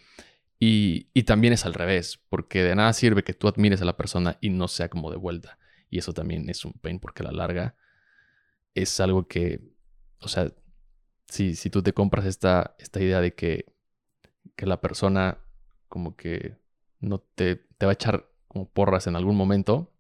Y, 0.59 1.05
también 1.25 1.53
es 1.53 1.67
al 1.67 1.75
revés, 1.75 2.19
porque 2.31 2.63
de 2.63 2.75
nada 2.75 2.95
sirve 2.95 3.25
que 3.25 3.35
tú 3.35 3.47
admires 3.47 3.83
a 3.83 3.85
la 3.85 3.95
persona 3.95 4.39
y 4.41 4.49
no 4.49 4.69
sea 4.69 4.89
como 4.89 5.11
de 5.11 5.19
vuelta. 5.19 5.59
Y 5.91 5.99
eso 5.99 6.15
también 6.15 6.49
es 6.49 6.65
un 6.65 6.73
pain 6.73 6.99
porque 6.99 7.23
a 7.23 7.27
la 7.27 7.33
larga 7.33 7.77
es 8.75 8.99
algo 9.01 9.29
que, 9.29 9.61
o 10.21 10.29
sea, 10.29 10.51
si, 11.29 11.55
si 11.55 11.69
tú 11.69 11.83
te 11.83 11.93
compras 11.93 12.25
esta, 12.25 12.75
esta 12.79 13.03
idea 13.03 13.21
de 13.21 13.35
que, 13.35 13.67
que 14.57 14.65
la 14.65 14.81
persona 14.81 15.37
como 15.91 16.17
que 16.17 16.57
no 17.01 17.19
te, 17.19 17.57
te 17.77 17.85
va 17.85 17.93
a 17.93 17.99
echar 18.01 18.31
como 18.49 18.67
porras 18.67 19.07
en 19.07 19.17
algún 19.17 19.37
momento, 19.37 19.93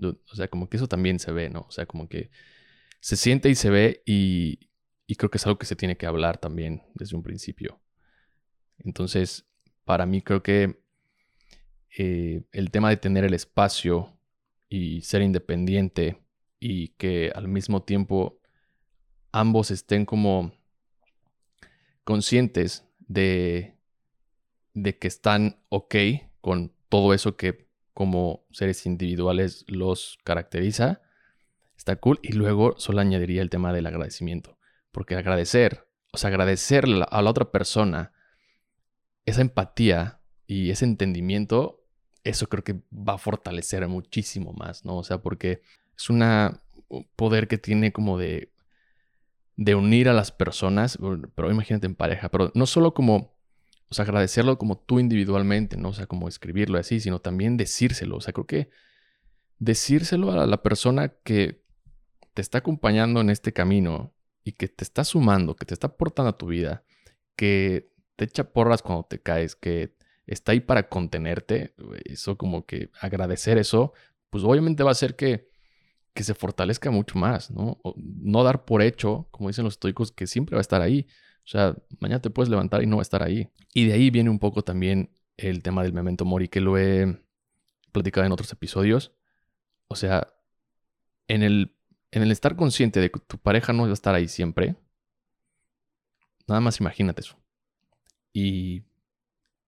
o 0.00 0.36
sea, 0.36 0.46
como 0.46 0.68
que 0.68 0.76
eso 0.76 0.86
también 0.86 1.18
se 1.18 1.32
ve, 1.32 1.50
¿no? 1.50 1.66
O 1.66 1.72
sea, 1.72 1.86
como 1.86 2.08
que 2.08 2.30
se 3.00 3.16
siente 3.16 3.48
y 3.48 3.56
se 3.56 3.68
ve 3.68 4.04
y, 4.06 4.68
y 5.06 5.16
creo 5.16 5.30
que 5.30 5.38
es 5.38 5.46
algo 5.46 5.58
que 5.58 5.66
se 5.66 5.76
tiene 5.76 5.96
que 5.96 6.06
hablar 6.06 6.38
también 6.38 6.82
desde 6.94 7.16
un 7.16 7.22
principio. 7.22 7.80
Entonces, 8.78 9.46
para 9.84 10.06
mí 10.06 10.22
creo 10.22 10.42
que 10.42 10.80
eh, 11.98 12.44
el 12.52 12.70
tema 12.70 12.88
de 12.88 12.96
tener 12.96 13.24
el 13.24 13.34
espacio 13.34 14.16
y 14.68 15.02
ser 15.02 15.22
independiente 15.22 16.18
y 16.58 16.88
que 16.88 17.30
al 17.34 17.48
mismo 17.48 17.82
tiempo 17.82 18.40
ambos 19.32 19.70
estén 19.70 20.06
como 20.06 20.52
conscientes 22.04 22.86
de, 22.98 23.76
de 24.74 24.98
que 24.98 25.08
están 25.08 25.60
ok 25.68 25.94
con 26.40 26.72
todo 26.88 27.14
eso 27.14 27.36
que 27.36 27.68
como 27.94 28.46
seres 28.52 28.86
individuales 28.86 29.64
los 29.68 30.18
caracteriza, 30.24 31.02
está 31.76 31.96
cool. 31.96 32.18
Y 32.22 32.32
luego 32.32 32.74
solo 32.78 33.00
añadiría 33.00 33.42
el 33.42 33.50
tema 33.50 33.72
del 33.72 33.86
agradecimiento. 33.86 34.58
Porque 34.92 35.16
agradecer, 35.16 35.88
o 36.12 36.18
sea, 36.18 36.28
agradecer 36.28 36.84
a 37.10 37.22
la 37.22 37.30
otra 37.30 37.50
persona 37.50 38.12
esa 39.24 39.40
empatía 39.40 40.20
y 40.46 40.70
ese 40.70 40.84
entendimiento, 40.84 41.84
eso 42.24 42.48
creo 42.48 42.62
que 42.64 42.82
va 42.92 43.14
a 43.14 43.18
fortalecer 43.18 43.86
muchísimo 43.88 44.52
más, 44.52 44.84
¿no? 44.84 44.98
O 44.98 45.04
sea, 45.04 45.18
porque 45.18 45.62
es 45.96 46.10
un 46.10 46.22
poder 47.16 47.48
que 47.48 47.58
tiene 47.58 47.92
como 47.92 48.18
de, 48.18 48.52
de 49.56 49.74
unir 49.74 50.08
a 50.08 50.12
las 50.12 50.32
personas, 50.32 50.98
pero 51.34 51.50
imagínate 51.50 51.86
en 51.86 51.94
pareja, 51.94 52.28
pero 52.28 52.52
no 52.54 52.66
solo 52.66 52.94
como, 52.94 53.34
o 53.88 53.94
sea, 53.94 54.04
agradecerlo 54.04 54.58
como 54.58 54.78
tú 54.78 55.00
individualmente, 55.00 55.76
¿no? 55.76 55.90
O 55.90 55.94
sea, 55.94 56.06
como 56.06 56.28
escribirlo 56.28 56.78
así, 56.78 57.00
sino 57.00 57.20
también 57.20 57.56
decírselo. 57.56 58.16
O 58.16 58.20
sea, 58.20 58.32
creo 58.32 58.46
que 58.46 58.70
decírselo 59.58 60.32
a 60.32 60.46
la 60.46 60.62
persona 60.62 61.14
que 61.24 61.62
te 62.34 62.42
está 62.42 62.58
acompañando 62.58 63.20
en 63.20 63.30
este 63.30 63.52
camino 63.52 64.12
y 64.44 64.52
que 64.52 64.68
te 64.68 64.84
está 64.84 65.04
sumando, 65.04 65.56
que 65.56 65.64
te 65.64 65.74
está 65.74 65.88
aportando 65.88 66.30
a 66.30 66.38
tu 66.38 66.46
vida, 66.46 66.84
que 67.36 67.92
te 68.16 68.24
echa 68.24 68.52
porras 68.52 68.82
cuando 68.82 69.04
te 69.04 69.20
caes, 69.20 69.56
que 69.56 69.94
está 70.26 70.52
ahí 70.52 70.60
para 70.60 70.88
contenerte, 70.88 71.74
eso 72.04 72.36
como 72.36 72.66
que 72.66 72.90
agradecer 73.00 73.58
eso, 73.58 73.92
pues 74.30 74.44
obviamente 74.44 74.82
va 74.82 74.90
a 74.90 74.92
hacer 74.92 75.16
que, 75.16 75.48
que 76.14 76.24
se 76.24 76.34
fortalezca 76.34 76.90
mucho 76.90 77.18
más, 77.18 77.50
¿no? 77.50 77.80
no 77.96 78.44
dar 78.44 78.64
por 78.64 78.82
hecho, 78.82 79.28
como 79.30 79.48
dicen 79.48 79.64
los 79.64 79.74
estoicos, 79.74 80.12
que 80.12 80.26
siempre 80.26 80.54
va 80.54 80.60
a 80.60 80.62
estar 80.62 80.82
ahí. 80.82 81.06
O 81.44 81.48
sea, 81.48 81.76
mañana 81.98 82.22
te 82.22 82.30
puedes 82.30 82.48
levantar 82.48 82.82
y 82.82 82.86
no 82.86 82.96
va 82.96 83.00
a 83.00 83.02
estar 83.02 83.22
ahí. 83.22 83.48
Y 83.74 83.86
de 83.86 83.94
ahí 83.94 84.10
viene 84.10 84.30
un 84.30 84.38
poco 84.38 84.62
también 84.62 85.10
el 85.36 85.62
tema 85.62 85.82
del 85.82 85.92
memento 85.92 86.24
mori, 86.24 86.48
que 86.48 86.60
lo 86.60 86.78
he 86.78 87.20
platicado 87.90 88.26
en 88.26 88.32
otros 88.32 88.52
episodios. 88.52 89.12
O 89.88 89.96
sea, 89.96 90.32
en 91.28 91.42
el 91.42 91.76
en 92.12 92.22
el 92.22 92.30
estar 92.30 92.54
consciente 92.56 93.00
de 93.00 93.10
que 93.10 93.18
tu 93.20 93.38
pareja 93.38 93.72
no 93.72 93.82
va 93.84 93.88
a 93.88 93.92
estar 93.92 94.14
ahí 94.14 94.28
siempre, 94.28 94.76
nada 96.46 96.60
más 96.60 96.78
imagínate 96.78 97.22
eso. 97.22 97.36
Y, 98.32 98.84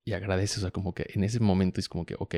y 0.04 0.12
agradeces, 0.12 0.58
o 0.58 0.60
sea, 0.62 0.70
como 0.70 0.94
que 0.94 1.06
en 1.14 1.24
ese 1.24 1.40
momento 1.40 1.80
es 1.80 1.88
como 1.88 2.06
que, 2.06 2.14
ok, 2.18 2.36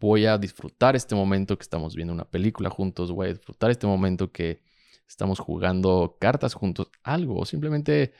voy 0.00 0.26
a 0.26 0.38
disfrutar 0.38 0.96
este 0.96 1.14
momento 1.14 1.56
que 1.56 1.62
estamos 1.62 1.94
viendo 1.94 2.12
una 2.12 2.28
película 2.28 2.68
juntos, 2.68 3.12
voy 3.12 3.28
a 3.28 3.34
disfrutar 3.34 3.70
este 3.70 3.86
momento 3.86 4.32
que 4.32 4.60
estamos 5.08 5.38
jugando 5.38 6.16
cartas 6.20 6.54
juntos, 6.54 6.90
algo, 7.02 7.44
simplemente 7.46 8.12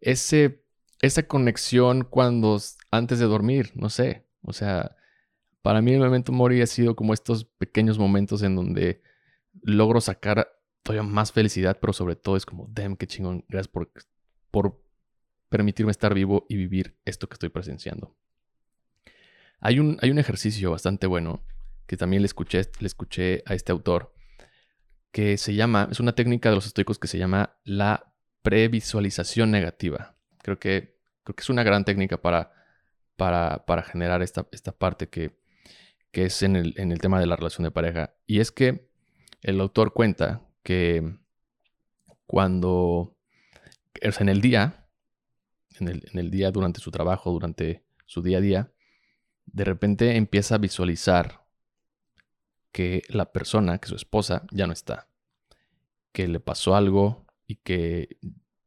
ese, 0.00 0.64
esa 1.00 1.24
conexión 1.24 2.04
cuando 2.04 2.58
antes 2.90 3.18
de 3.18 3.26
dormir, 3.26 3.70
no 3.74 3.90
sé, 3.90 4.26
o 4.42 4.52
sea, 4.54 4.96
para 5.60 5.82
mí 5.82 5.92
el 5.92 6.00
momento 6.00 6.32
Mori 6.32 6.62
ha 6.62 6.66
sido 6.66 6.96
como 6.96 7.14
estos 7.14 7.44
pequeños 7.44 7.98
momentos 7.98 8.42
en 8.42 8.56
donde 8.56 9.02
logro 9.62 10.00
sacar 10.00 10.48
todavía 10.82 11.08
más 11.08 11.32
felicidad, 11.32 11.78
pero 11.80 11.92
sobre 11.92 12.16
todo 12.16 12.36
es 12.36 12.46
como, 12.46 12.68
damn, 12.70 12.96
qué 12.96 13.06
chingón, 13.06 13.44
gracias 13.48 13.68
por, 13.68 13.92
por 14.50 14.82
permitirme 15.48 15.92
estar 15.92 16.14
vivo 16.14 16.46
y 16.48 16.56
vivir 16.56 16.98
esto 17.04 17.28
que 17.28 17.34
estoy 17.34 17.50
presenciando. 17.50 18.16
Hay 19.60 19.78
un, 19.78 19.98
hay 20.00 20.10
un 20.10 20.18
ejercicio 20.18 20.70
bastante 20.70 21.06
bueno 21.06 21.44
que 21.86 21.96
también 21.96 22.22
le 22.22 22.26
escuché, 22.26 22.62
le 22.80 22.86
escuché 22.86 23.42
a 23.46 23.54
este 23.54 23.70
autor, 23.70 24.14
que 25.12 25.36
se 25.36 25.54
llama, 25.54 25.88
es 25.90 26.00
una 26.00 26.14
técnica 26.14 26.48
de 26.48 26.54
los 26.54 26.66
estoicos 26.66 26.98
que 26.98 27.06
se 27.06 27.18
llama 27.18 27.58
la 27.64 28.14
previsualización 28.40 29.50
negativa. 29.50 30.16
Creo 30.42 30.58
que, 30.58 30.98
creo 31.22 31.36
que 31.36 31.42
es 31.42 31.50
una 31.50 31.62
gran 31.62 31.84
técnica 31.84 32.20
para, 32.20 32.52
para, 33.16 33.64
para 33.66 33.82
generar 33.82 34.22
esta, 34.22 34.48
esta 34.52 34.72
parte 34.72 35.08
que, 35.08 35.38
que 36.10 36.24
es 36.24 36.42
en 36.42 36.56
el, 36.56 36.74
en 36.76 36.92
el 36.92 36.98
tema 36.98 37.20
de 37.20 37.26
la 37.26 37.36
relación 37.36 37.64
de 37.64 37.70
pareja. 37.70 38.14
Y 38.26 38.40
es 38.40 38.50
que 38.50 38.90
el 39.42 39.60
autor 39.60 39.92
cuenta 39.92 40.42
que 40.62 41.16
cuando, 42.26 42.70
o 42.70 43.16
en 44.00 44.28
el 44.28 44.40
día, 44.40 44.86
en 45.80 46.18
el, 46.18 46.30
día 46.30 46.50
durante 46.50 46.80
su 46.80 46.90
trabajo, 46.90 47.32
durante 47.32 47.84
su 48.06 48.22
día 48.22 48.38
a 48.38 48.40
día, 48.40 48.72
de 49.46 49.64
repente 49.64 50.16
empieza 50.16 50.54
a 50.54 50.58
visualizar 50.58 51.44
que 52.70 53.02
la 53.08 53.32
persona, 53.32 53.78
que 53.78 53.88
su 53.88 53.96
esposa, 53.96 54.46
ya 54.50 54.66
no 54.66 54.72
está. 54.72 55.08
Que 56.12 56.28
le 56.28 56.40
pasó 56.40 56.76
algo 56.76 57.26
y 57.46 57.56
que 57.56 58.16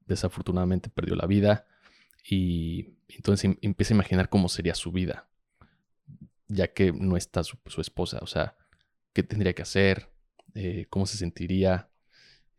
desafortunadamente 0.05 0.89
perdió 0.89 1.15
la 1.15 1.25
vida. 1.25 1.65
Y 2.23 2.97
entonces 3.07 3.45
em, 3.45 3.57
empieza 3.61 3.93
a 3.93 3.95
imaginar 3.95 4.29
cómo 4.29 4.49
sería 4.49 4.75
su 4.75 4.91
vida, 4.91 5.27
ya 6.47 6.73
que 6.73 6.91
no 6.91 7.17
está 7.17 7.43
su, 7.43 7.57
su 7.65 7.81
esposa. 7.81 8.19
O 8.21 8.27
sea, 8.27 8.57
qué 9.13 9.23
tendría 9.23 9.53
que 9.53 9.61
hacer, 9.61 10.14
eh, 10.55 10.87
cómo 10.89 11.05
se 11.05 11.17
sentiría, 11.17 11.89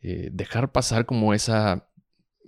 eh, 0.03 0.29
dejar 0.33 0.71
pasar 0.71 1.07
como 1.07 1.35
esa, 1.35 1.89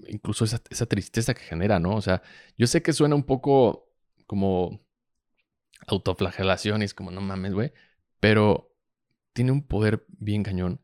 incluso 0.09 0.45
esa, 0.45 0.87
tristeza 0.87 1.35
que 1.35 1.43
genera, 1.43 1.81
¿no? 1.81 1.97
O 1.97 2.03
sea, 2.03 2.23
yo 2.57 2.67
sé 2.67 2.83
que 2.83 2.93
suena 2.93 3.15
un 3.15 3.25
poco 3.25 3.91
como 4.27 4.87
autoflagelación 5.87 6.83
y 6.83 6.85
es 6.85 6.95
como, 6.95 7.11
no 7.11 7.21
mames, 7.23 7.55
güey, 7.55 7.73
pero 8.21 8.77
tiene 9.33 9.53
un 9.53 9.67
poder 9.67 10.05
bien 10.09 10.43
cañón 10.43 10.83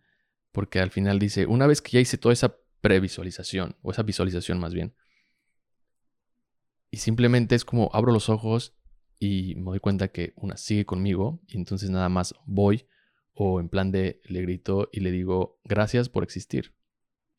porque 0.51 0.81
al 0.81 0.91
final 0.91 1.19
dice, 1.19 1.47
una 1.47 1.67
vez 1.67 1.83
que 1.83 1.93
ya 1.93 2.01
hice 2.01 2.17
toda 2.17 2.33
esa 2.33 2.57
previsualización, 2.81 3.77
o 3.83 3.91
esa 3.91 4.03
visualización 4.03 4.59
más 4.61 4.73
bien, 4.73 4.95
y 6.91 6.99
simplemente 6.99 7.55
es 7.55 7.65
como 7.65 7.91
abro 7.93 8.13
los 8.13 8.29
ojos 8.29 8.75
y 9.19 9.57
me 9.57 9.65
doy 9.65 9.81
cuenta 9.81 10.09
que 10.09 10.33
una 10.37 10.57
sigue 10.57 10.87
conmigo 10.87 11.43
y 11.49 11.57
entonces 11.57 11.91
nada 11.91 12.09
más 12.09 12.35
voy 12.47 12.87
o 13.35 13.61
en 13.61 13.69
plan 13.69 13.91
de 13.91 14.21
le 14.25 14.43
grito 14.43 14.89
y 14.93 15.01
le 15.01 15.11
digo 15.11 15.61
gracias 15.65 16.09
por 16.09 16.23
existir. 16.23 16.75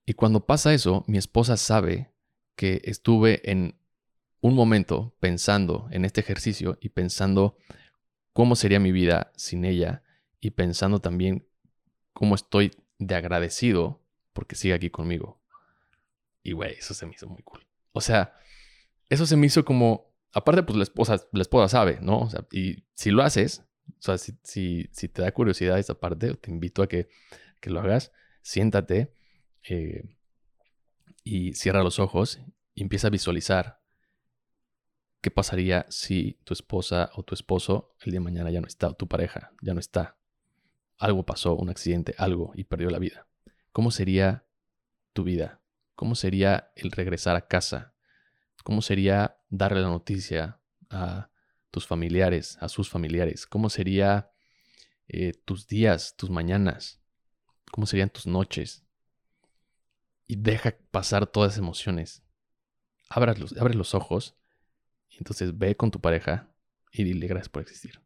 Y 0.05 0.13
cuando 0.13 0.45
pasa 0.45 0.73
eso, 0.73 1.03
mi 1.07 1.17
esposa 1.17 1.57
sabe 1.57 2.13
que 2.55 2.81
estuve 2.83 3.49
en 3.49 3.79
un 4.41 4.53
momento 4.53 5.15
pensando 5.19 5.87
en 5.91 6.05
este 6.05 6.21
ejercicio 6.21 6.77
y 6.79 6.89
pensando 6.89 7.57
cómo 8.33 8.55
sería 8.55 8.79
mi 8.79 8.91
vida 8.91 9.31
sin 9.35 9.65
ella 9.65 10.03
y 10.39 10.51
pensando 10.51 10.99
también 10.99 11.47
cómo 12.13 12.35
estoy 12.35 12.71
de 12.99 13.15
agradecido 13.15 14.03
porque 14.33 14.55
sigue 14.55 14.73
aquí 14.73 14.89
conmigo. 14.89 15.41
Y 16.43 16.51
güey, 16.51 16.73
eso 16.73 16.93
se 16.93 17.05
me 17.05 17.13
hizo 17.13 17.27
muy 17.27 17.41
cool. 17.41 17.65
O 17.91 18.01
sea, 18.01 18.35
eso 19.09 19.25
se 19.25 19.35
me 19.35 19.47
hizo 19.47 19.65
como, 19.65 20.13
aparte 20.31 20.61
pues 20.61 20.77
la 20.77 20.83
esposa, 20.83 21.25
la 21.31 21.41
esposa 21.41 21.67
sabe, 21.69 21.99
¿no? 22.01 22.29
Y 22.51 22.85
si 22.93 23.09
lo 23.09 23.23
haces, 23.23 23.65
o 23.87 24.01
sea, 24.01 24.17
si, 24.17 24.87
si, 24.91 25.07
te 25.09 25.21
da 25.21 25.31
curiosidad 25.31 25.79
esa 25.79 25.99
parte, 25.99 26.33
te 26.35 26.51
invito 26.51 26.83
a 26.83 26.87
que, 26.87 27.09
que 27.59 27.69
lo 27.69 27.79
hagas, 27.79 28.11
siéntate 28.41 29.13
eh, 29.63 30.03
y 31.23 31.53
cierra 31.53 31.83
los 31.83 31.99
ojos 31.99 32.39
y 32.73 32.83
empieza 32.83 33.07
a 33.07 33.11
visualizar 33.11 33.81
qué 35.21 35.31
pasaría 35.31 35.87
si 35.89 36.39
tu 36.43 36.53
esposa 36.53 37.09
o 37.15 37.23
tu 37.23 37.33
esposo 37.33 37.95
el 38.01 38.11
día 38.11 38.19
de 38.19 38.25
mañana 38.25 38.51
ya 38.51 38.61
no 38.61 38.67
está, 38.67 38.89
o 38.89 38.93
tu 38.93 39.07
pareja 39.07 39.51
ya 39.61 39.73
no 39.73 39.79
está. 39.79 40.17
Algo 40.97 41.25
pasó, 41.25 41.55
un 41.55 41.69
accidente, 41.69 42.13
algo, 42.17 42.51
y 42.55 42.65
perdió 42.65 42.89
la 42.89 42.99
vida. 42.99 43.27
¿Cómo 43.71 43.91
sería 43.91 44.45
tu 45.13 45.23
vida? 45.23 45.61
¿Cómo 45.95 46.15
sería 46.15 46.71
el 46.75 46.91
regresar 46.91 47.35
a 47.35 47.47
casa? 47.47 47.95
¿Cómo 48.63 48.81
sería 48.81 49.37
darle 49.49 49.81
la 49.81 49.89
noticia 49.89 50.59
a 50.89 51.29
tus 51.75 51.87
familiares, 51.87 52.57
a 52.61 52.69
sus 52.69 52.89
familiares? 52.89 53.45
¿Cómo 53.45 53.69
sería 53.69 54.31
eh, 55.09 55.33
tus 55.43 55.67
días, 55.67 56.15
tus 56.15 56.29
mañanas? 56.29 57.01
¿Cómo 57.69 57.85
serían 57.85 58.09
tus 58.09 58.25
noches? 58.25 58.85
Y 60.25 60.37
deja 60.37 60.73
pasar 60.91 61.27
todas 61.27 61.51
las 61.51 61.57
emociones. 61.57 62.23
Abre 63.09 63.37
los, 63.37 63.57
abre 63.57 63.73
los 63.73 63.93
ojos 63.93 64.37
y 65.09 65.17
entonces 65.17 65.57
ve 65.57 65.75
con 65.75 65.91
tu 65.91 65.99
pareja 65.99 66.49
y 66.93 67.03
dile 67.03 67.27
gracias 67.27 67.49
por 67.49 67.61
existir. 67.61 67.99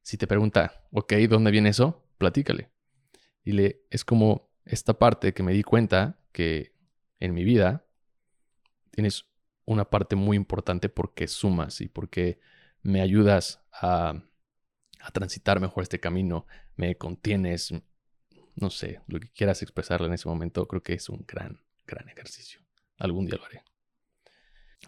Si 0.00 0.16
te 0.16 0.26
pregunta, 0.26 0.86
ok, 0.90 1.12
¿dónde 1.28 1.50
viene 1.50 1.68
eso? 1.68 2.08
Platícale. 2.16 2.70
Dile, 3.44 3.82
es 3.90 4.06
como 4.06 4.50
esta 4.64 4.98
parte 4.98 5.34
que 5.34 5.42
me 5.42 5.52
di 5.52 5.62
cuenta 5.62 6.18
que 6.32 6.74
en 7.20 7.34
mi 7.34 7.44
vida 7.44 7.84
tienes 8.90 9.26
una 9.66 9.84
parte 9.84 10.16
muy 10.16 10.38
importante 10.38 10.88
porque 10.88 11.28
sumas 11.28 11.82
y 11.82 11.88
porque 11.88 12.40
me 12.84 13.00
ayudas 13.00 13.60
a, 13.72 14.22
transitar 15.12 15.60
mejor 15.60 15.82
este 15.82 16.00
camino, 16.00 16.46
me 16.76 16.96
contienes, 16.96 17.74
no 18.54 18.70
sé, 18.70 19.00
lo 19.06 19.20
que 19.20 19.30
quieras 19.30 19.60
expresarle 19.60 20.06
en 20.06 20.14
ese 20.14 20.28
momento, 20.28 20.66
creo 20.66 20.82
que 20.82 20.94
es 20.94 21.08
un 21.10 21.24
gran, 21.26 21.60
gran 21.86 22.08
ejercicio. 22.08 22.60
Algún 22.98 23.26
día 23.26 23.36
lo 23.36 23.44
haré. 23.44 23.62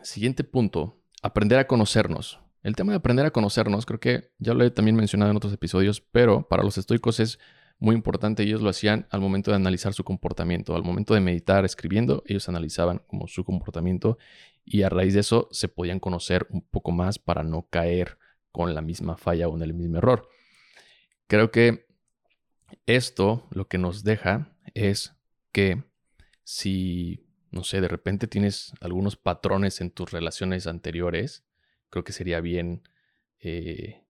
Siguiente 0.02 0.42
punto, 0.42 1.02
aprender 1.22 1.58
a 1.58 1.66
conocernos. 1.66 2.40
El 2.62 2.76
tema 2.76 2.92
de 2.92 2.96
aprender 2.96 3.26
a 3.26 3.30
conocernos, 3.30 3.84
creo 3.84 4.00
que 4.00 4.30
ya 4.38 4.54
lo 4.54 4.64
he 4.64 4.70
también 4.70 4.96
mencionado 4.96 5.30
en 5.30 5.36
otros 5.36 5.52
episodios, 5.52 6.00
pero 6.00 6.48
para 6.48 6.62
los 6.62 6.78
estoicos 6.78 7.20
es 7.20 7.38
muy 7.78 7.94
importante. 7.94 8.42
Ellos 8.42 8.62
lo 8.62 8.70
hacían 8.70 9.06
al 9.10 9.20
momento 9.20 9.50
de 9.50 9.56
analizar 9.56 9.92
su 9.92 10.02
comportamiento, 10.02 10.74
al 10.74 10.82
momento 10.82 11.14
de 11.14 11.20
meditar 11.20 11.64
escribiendo, 11.64 12.22
ellos 12.26 12.48
analizaban 12.48 13.02
como 13.06 13.28
su 13.28 13.44
comportamiento 13.44 14.18
y 14.66 14.82
a 14.82 14.88
raíz 14.88 15.14
de 15.14 15.20
eso 15.20 15.48
se 15.52 15.68
podían 15.68 16.00
conocer 16.00 16.46
un 16.50 16.60
poco 16.60 16.90
más 16.90 17.18
para 17.18 17.44
no 17.44 17.68
caer 17.70 18.18
con 18.50 18.74
la 18.74 18.82
misma 18.82 19.16
falla 19.16 19.48
o 19.48 19.56
en 19.56 19.62
el 19.62 19.72
mismo 19.72 19.98
error. 19.98 20.28
Creo 21.28 21.50
que 21.52 21.86
esto 22.84 23.46
lo 23.50 23.68
que 23.68 23.78
nos 23.78 24.02
deja 24.02 24.52
es 24.74 25.14
que 25.52 25.84
si, 26.42 27.24
no 27.50 27.62
sé, 27.62 27.80
de 27.80 27.88
repente 27.88 28.26
tienes 28.26 28.72
algunos 28.80 29.16
patrones 29.16 29.80
en 29.80 29.90
tus 29.90 30.10
relaciones 30.10 30.66
anteriores, 30.66 31.44
creo 31.88 32.02
que 32.02 32.12
sería 32.12 32.40
bien 32.40 32.82
eh, 33.38 34.04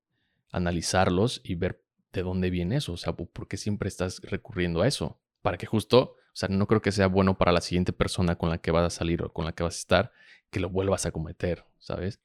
analizarlos 0.50 1.42
y 1.44 1.54
ver 1.56 1.84
de 2.12 2.22
dónde 2.22 2.48
viene 2.48 2.76
eso, 2.76 2.94
o 2.94 2.96
sea, 2.96 3.14
por 3.14 3.46
qué 3.46 3.58
siempre 3.58 3.88
estás 3.88 4.20
recurriendo 4.22 4.80
a 4.80 4.88
eso, 4.88 5.20
para 5.42 5.58
que 5.58 5.66
justo, 5.66 6.15
o 6.36 6.38
sea, 6.38 6.50
no 6.50 6.66
creo 6.66 6.82
que 6.82 6.92
sea 6.92 7.06
bueno 7.06 7.38
para 7.38 7.50
la 7.50 7.62
siguiente 7.62 7.94
persona 7.94 8.36
con 8.36 8.50
la 8.50 8.58
que 8.58 8.70
vas 8.70 8.84
a 8.84 8.90
salir 8.90 9.22
o 9.22 9.32
con 9.32 9.46
la 9.46 9.52
que 9.52 9.62
vas 9.62 9.76
a 9.76 9.78
estar, 9.78 10.12
que 10.50 10.60
lo 10.60 10.68
vuelvas 10.68 11.06
a 11.06 11.10
cometer, 11.10 11.64
¿sabes? 11.78 12.20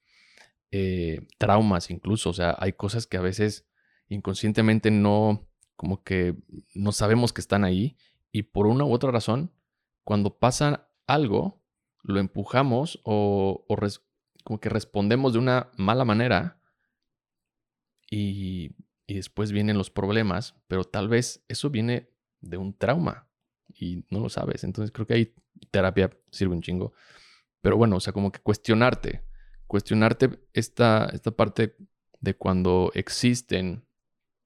Eh, 0.70 1.26
traumas 1.38 1.90
incluso, 1.90 2.32
o 2.32 2.34
sea, 2.34 2.58
hay 2.60 2.74
cosas 2.74 3.08
que 3.08 3.16
a 3.16 3.22
veces 3.22 3.70
inconscientemente 4.10 4.92
no, 4.92 5.48
como 5.78 6.04
que 6.04 6.36
no 6.76 6.92
sabemos 6.92 7.32
que 7.32 7.40
están 7.40 7.64
ahí 7.64 7.96
y 8.34 8.44
por 8.44 8.68
una 8.68 8.84
u 8.84 8.92
otra 8.92 9.12
razón, 9.12 9.54
cuando 10.04 10.40
pasa 10.40 10.90
algo, 11.08 11.64
lo 12.04 12.20
empujamos 12.20 13.00
o, 13.06 13.66
como 14.44 14.60
que 14.60 14.68
respondemos 14.68 15.32
de 15.32 15.40
una 15.40 15.72
mala 15.78 16.04
manera 16.04 16.60
y 18.10 18.76
y 19.08 19.16
después 19.16 19.52
vienen 19.52 19.78
los 19.78 19.90
problemas, 19.90 20.56
pero 20.68 20.86
tal 20.86 21.10
vez 21.10 21.44
eso 21.50 21.70
viene 21.70 22.10
de 22.40 22.56
un 22.56 22.74
trauma 22.74 23.31
y 23.82 24.06
no 24.10 24.20
lo 24.20 24.30
sabes. 24.30 24.64
Entonces 24.64 24.92
creo 24.92 25.08
que 25.08 25.16
ahí 25.16 25.34
terapia 25.72 26.12
sirve 26.30 26.54
un 26.54 26.62
chingo. 26.62 26.94
Pero 27.62 27.78
bueno, 27.78 27.98
o 27.98 28.00
sea, 28.00 28.14
como 28.14 28.32
que 28.32 28.40
cuestionarte, 28.40 29.24
cuestionarte 29.68 30.40
esta, 30.54 31.10
esta 31.12 31.32
parte 31.32 31.76
de 32.20 32.36
cuando 32.36 32.92
existen 32.94 33.84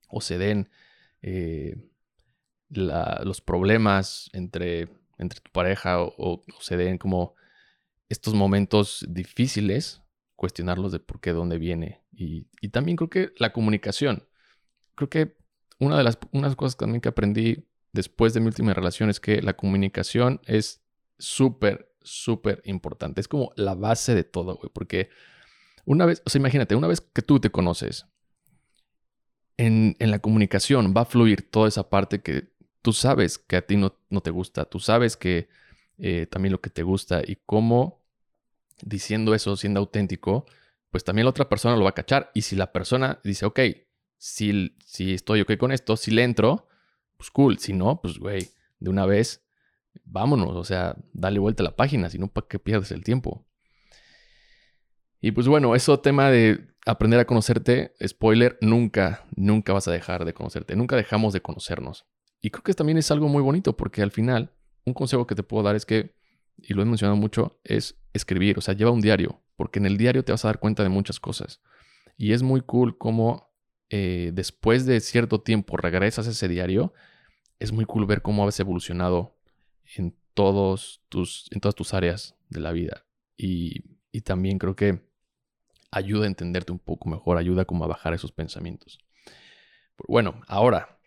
o 0.08 0.20
se 0.20 0.38
den 0.38 0.70
eh, 1.20 1.76
los 2.70 3.40
problemas 3.42 4.30
entre, 4.32 4.88
entre 5.18 5.40
tu 5.40 5.50
pareja 5.52 6.00
o, 6.00 6.42
se 6.60 6.76
den 6.76 6.96
como 6.96 7.34
estos 8.08 8.34
momentos 8.34 9.04
difíciles, 9.08 10.02
cuestionarlos 10.34 10.92
de 10.92 11.00
por 11.00 11.20
qué, 11.20 11.32
dónde 11.32 11.58
viene. 11.58 12.02
Y, 12.12 12.46
y 12.62 12.70
también 12.70 12.96
creo 12.96 13.10
que 13.10 13.32
la 13.36 13.52
comunicación 13.52 14.26
creo 14.96 15.10
que 15.10 15.36
una 15.78 15.96
de 15.96 16.04
las 16.04 16.18
unas 16.32 16.56
cosas 16.56 16.76
también 16.76 17.00
que 17.00 17.08
aprendí 17.08 17.68
después 17.96 18.34
de 18.34 18.40
mi 18.40 18.46
última 18.46 18.74
relación 18.74 19.10
es 19.10 19.18
que 19.18 19.42
la 19.42 19.54
comunicación 19.54 20.40
es 20.44 20.82
súper, 21.18 21.92
súper 22.02 22.62
importante. 22.64 23.20
Es 23.20 23.26
como 23.26 23.50
la 23.56 23.74
base 23.74 24.14
de 24.14 24.22
todo, 24.22 24.56
güey. 24.56 24.70
Porque 24.72 25.08
una 25.84 26.06
vez, 26.06 26.22
o 26.24 26.30
sea, 26.30 26.38
imagínate, 26.38 26.76
una 26.76 26.86
vez 26.86 27.00
que 27.00 27.22
tú 27.22 27.40
te 27.40 27.50
conoces, 27.50 28.06
en, 29.56 29.96
la 29.98 30.18
comunicación 30.18 30.94
va 30.96 31.02
a 31.02 31.06
fluir 31.06 31.50
toda 31.50 31.68
esa 31.68 31.88
parte 31.88 32.20
que 32.20 32.52
tú 32.82 32.92
sabes 32.92 33.38
que 33.38 33.56
a 33.56 33.62
ti 33.62 33.76
no, 33.76 33.98
no 34.10 34.20
te 34.20 34.30
gusta, 34.30 34.66
tú 34.66 34.78
sabes 34.78 35.16
que 35.16 35.48
eh, 35.98 36.26
también 36.26 36.52
lo 36.52 36.60
que 36.60 36.70
te 36.70 36.82
gusta 36.82 37.22
y 37.26 37.36
cómo 37.46 38.04
diciendo 38.82 39.34
eso, 39.34 39.56
siendo 39.56 39.80
auténtico, 39.80 40.44
pues 40.90 41.02
también 41.02 41.24
la 41.24 41.30
otra 41.30 41.48
persona 41.48 41.76
lo 41.76 41.84
va 41.84 41.90
a 41.90 41.94
cachar. 41.94 42.30
Y 42.34 42.42
si 42.42 42.54
la 42.54 42.72
persona 42.72 43.20
dice, 43.24 43.46
ok, 43.46 43.60
si, 44.18 44.76
si 44.84 45.14
estoy 45.14 45.40
ok 45.40 45.56
con 45.56 45.72
esto, 45.72 45.96
si 45.96 46.10
le 46.10 46.22
entro, 46.22 46.65
pues 47.16 47.30
cool. 47.30 47.58
Si 47.58 47.72
no, 47.72 48.00
pues 48.00 48.18
güey, 48.18 48.48
de 48.78 48.90
una 48.90 49.06
vez, 49.06 49.44
vámonos. 50.04 50.56
O 50.56 50.64
sea, 50.64 50.96
dale 51.12 51.38
vuelta 51.38 51.62
a 51.62 51.64
la 51.64 51.76
página, 51.76 52.10
si 52.10 52.18
no, 52.18 52.28
¿para 52.28 52.46
qué 52.46 52.58
pierdes 52.58 52.90
el 52.92 53.04
tiempo? 53.04 53.46
Y 55.20 55.32
pues 55.32 55.48
bueno, 55.48 55.74
eso 55.74 55.98
tema 56.00 56.30
de 56.30 56.68
aprender 56.86 57.18
a 57.18 57.24
conocerte, 57.24 57.94
spoiler, 58.06 58.58
nunca, 58.60 59.26
nunca 59.34 59.72
vas 59.72 59.88
a 59.88 59.92
dejar 59.92 60.24
de 60.24 60.34
conocerte, 60.34 60.76
nunca 60.76 60.94
dejamos 60.94 61.32
de 61.32 61.42
conocernos. 61.42 62.06
Y 62.40 62.50
creo 62.50 62.62
que 62.62 62.74
también 62.74 62.98
es 62.98 63.10
algo 63.10 63.28
muy 63.28 63.42
bonito 63.42 63.76
porque 63.76 64.02
al 64.02 64.12
final, 64.12 64.52
un 64.84 64.94
consejo 64.94 65.26
que 65.26 65.34
te 65.34 65.42
puedo 65.42 65.64
dar 65.64 65.74
es 65.74 65.84
que, 65.84 66.14
y 66.56 66.74
lo 66.74 66.82
he 66.82 66.84
mencionado 66.84 67.16
mucho, 67.16 67.58
es 67.64 67.98
escribir, 68.12 68.58
o 68.58 68.60
sea, 68.60 68.74
lleva 68.74 68.92
un 68.92 69.00
diario, 69.00 69.42
porque 69.56 69.78
en 69.78 69.86
el 69.86 69.96
diario 69.96 70.24
te 70.24 70.32
vas 70.32 70.44
a 70.44 70.48
dar 70.48 70.60
cuenta 70.60 70.82
de 70.82 70.88
muchas 70.88 71.18
cosas. 71.18 71.60
Y 72.16 72.32
es 72.32 72.42
muy 72.42 72.60
cool 72.60 72.96
cómo 72.96 73.50
eh, 73.90 74.30
después 74.34 74.84
de 74.84 75.00
cierto 75.00 75.40
tiempo 75.40 75.76
regresas 75.76 76.26
a 76.26 76.30
ese 76.30 76.48
diario, 76.48 76.92
es 77.58 77.72
muy 77.72 77.84
cool 77.84 78.06
ver 78.06 78.22
cómo 78.22 78.46
has 78.46 78.58
evolucionado 78.60 79.36
en, 79.96 80.16
todos 80.34 81.02
tus, 81.08 81.48
en 81.52 81.60
todas 81.60 81.74
tus 81.74 81.94
áreas 81.94 82.36
de 82.48 82.60
la 82.60 82.72
vida. 82.72 83.06
Y, 83.36 83.94
también 84.24 84.58
creo 84.58 84.74
que 84.74 85.06
ayuda 85.90 86.24
a 86.24 86.28
entenderte 86.28 86.72
un 86.72 86.78
poco 86.78 87.10
mejor, 87.10 87.36
ayuda 87.36 87.66
como 87.66 87.84
a 87.84 87.86
bajar 87.86 88.14
esos 88.14 88.32
pensamientos. 88.32 88.98
Bueno, 90.08 90.40
ahora 90.48 90.98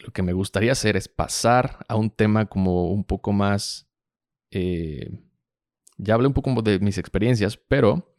lo 0.00 0.12
que 0.12 0.22
me 0.22 0.32
gustaría 0.32 0.72
hacer 0.72 0.96
es 0.96 1.06
pasar 1.06 1.86
a 1.88 1.94
un 1.94 2.10
tema 2.10 2.46
como 2.46 2.90
un 2.90 3.04
poco 3.04 3.32
más... 3.32 3.88
Eh, 4.50 5.08
ya 5.96 6.14
hablé 6.14 6.26
un 6.26 6.34
poco 6.34 6.60
de 6.60 6.80
mis 6.80 6.98
experiencias, 6.98 7.56
pero 7.56 8.15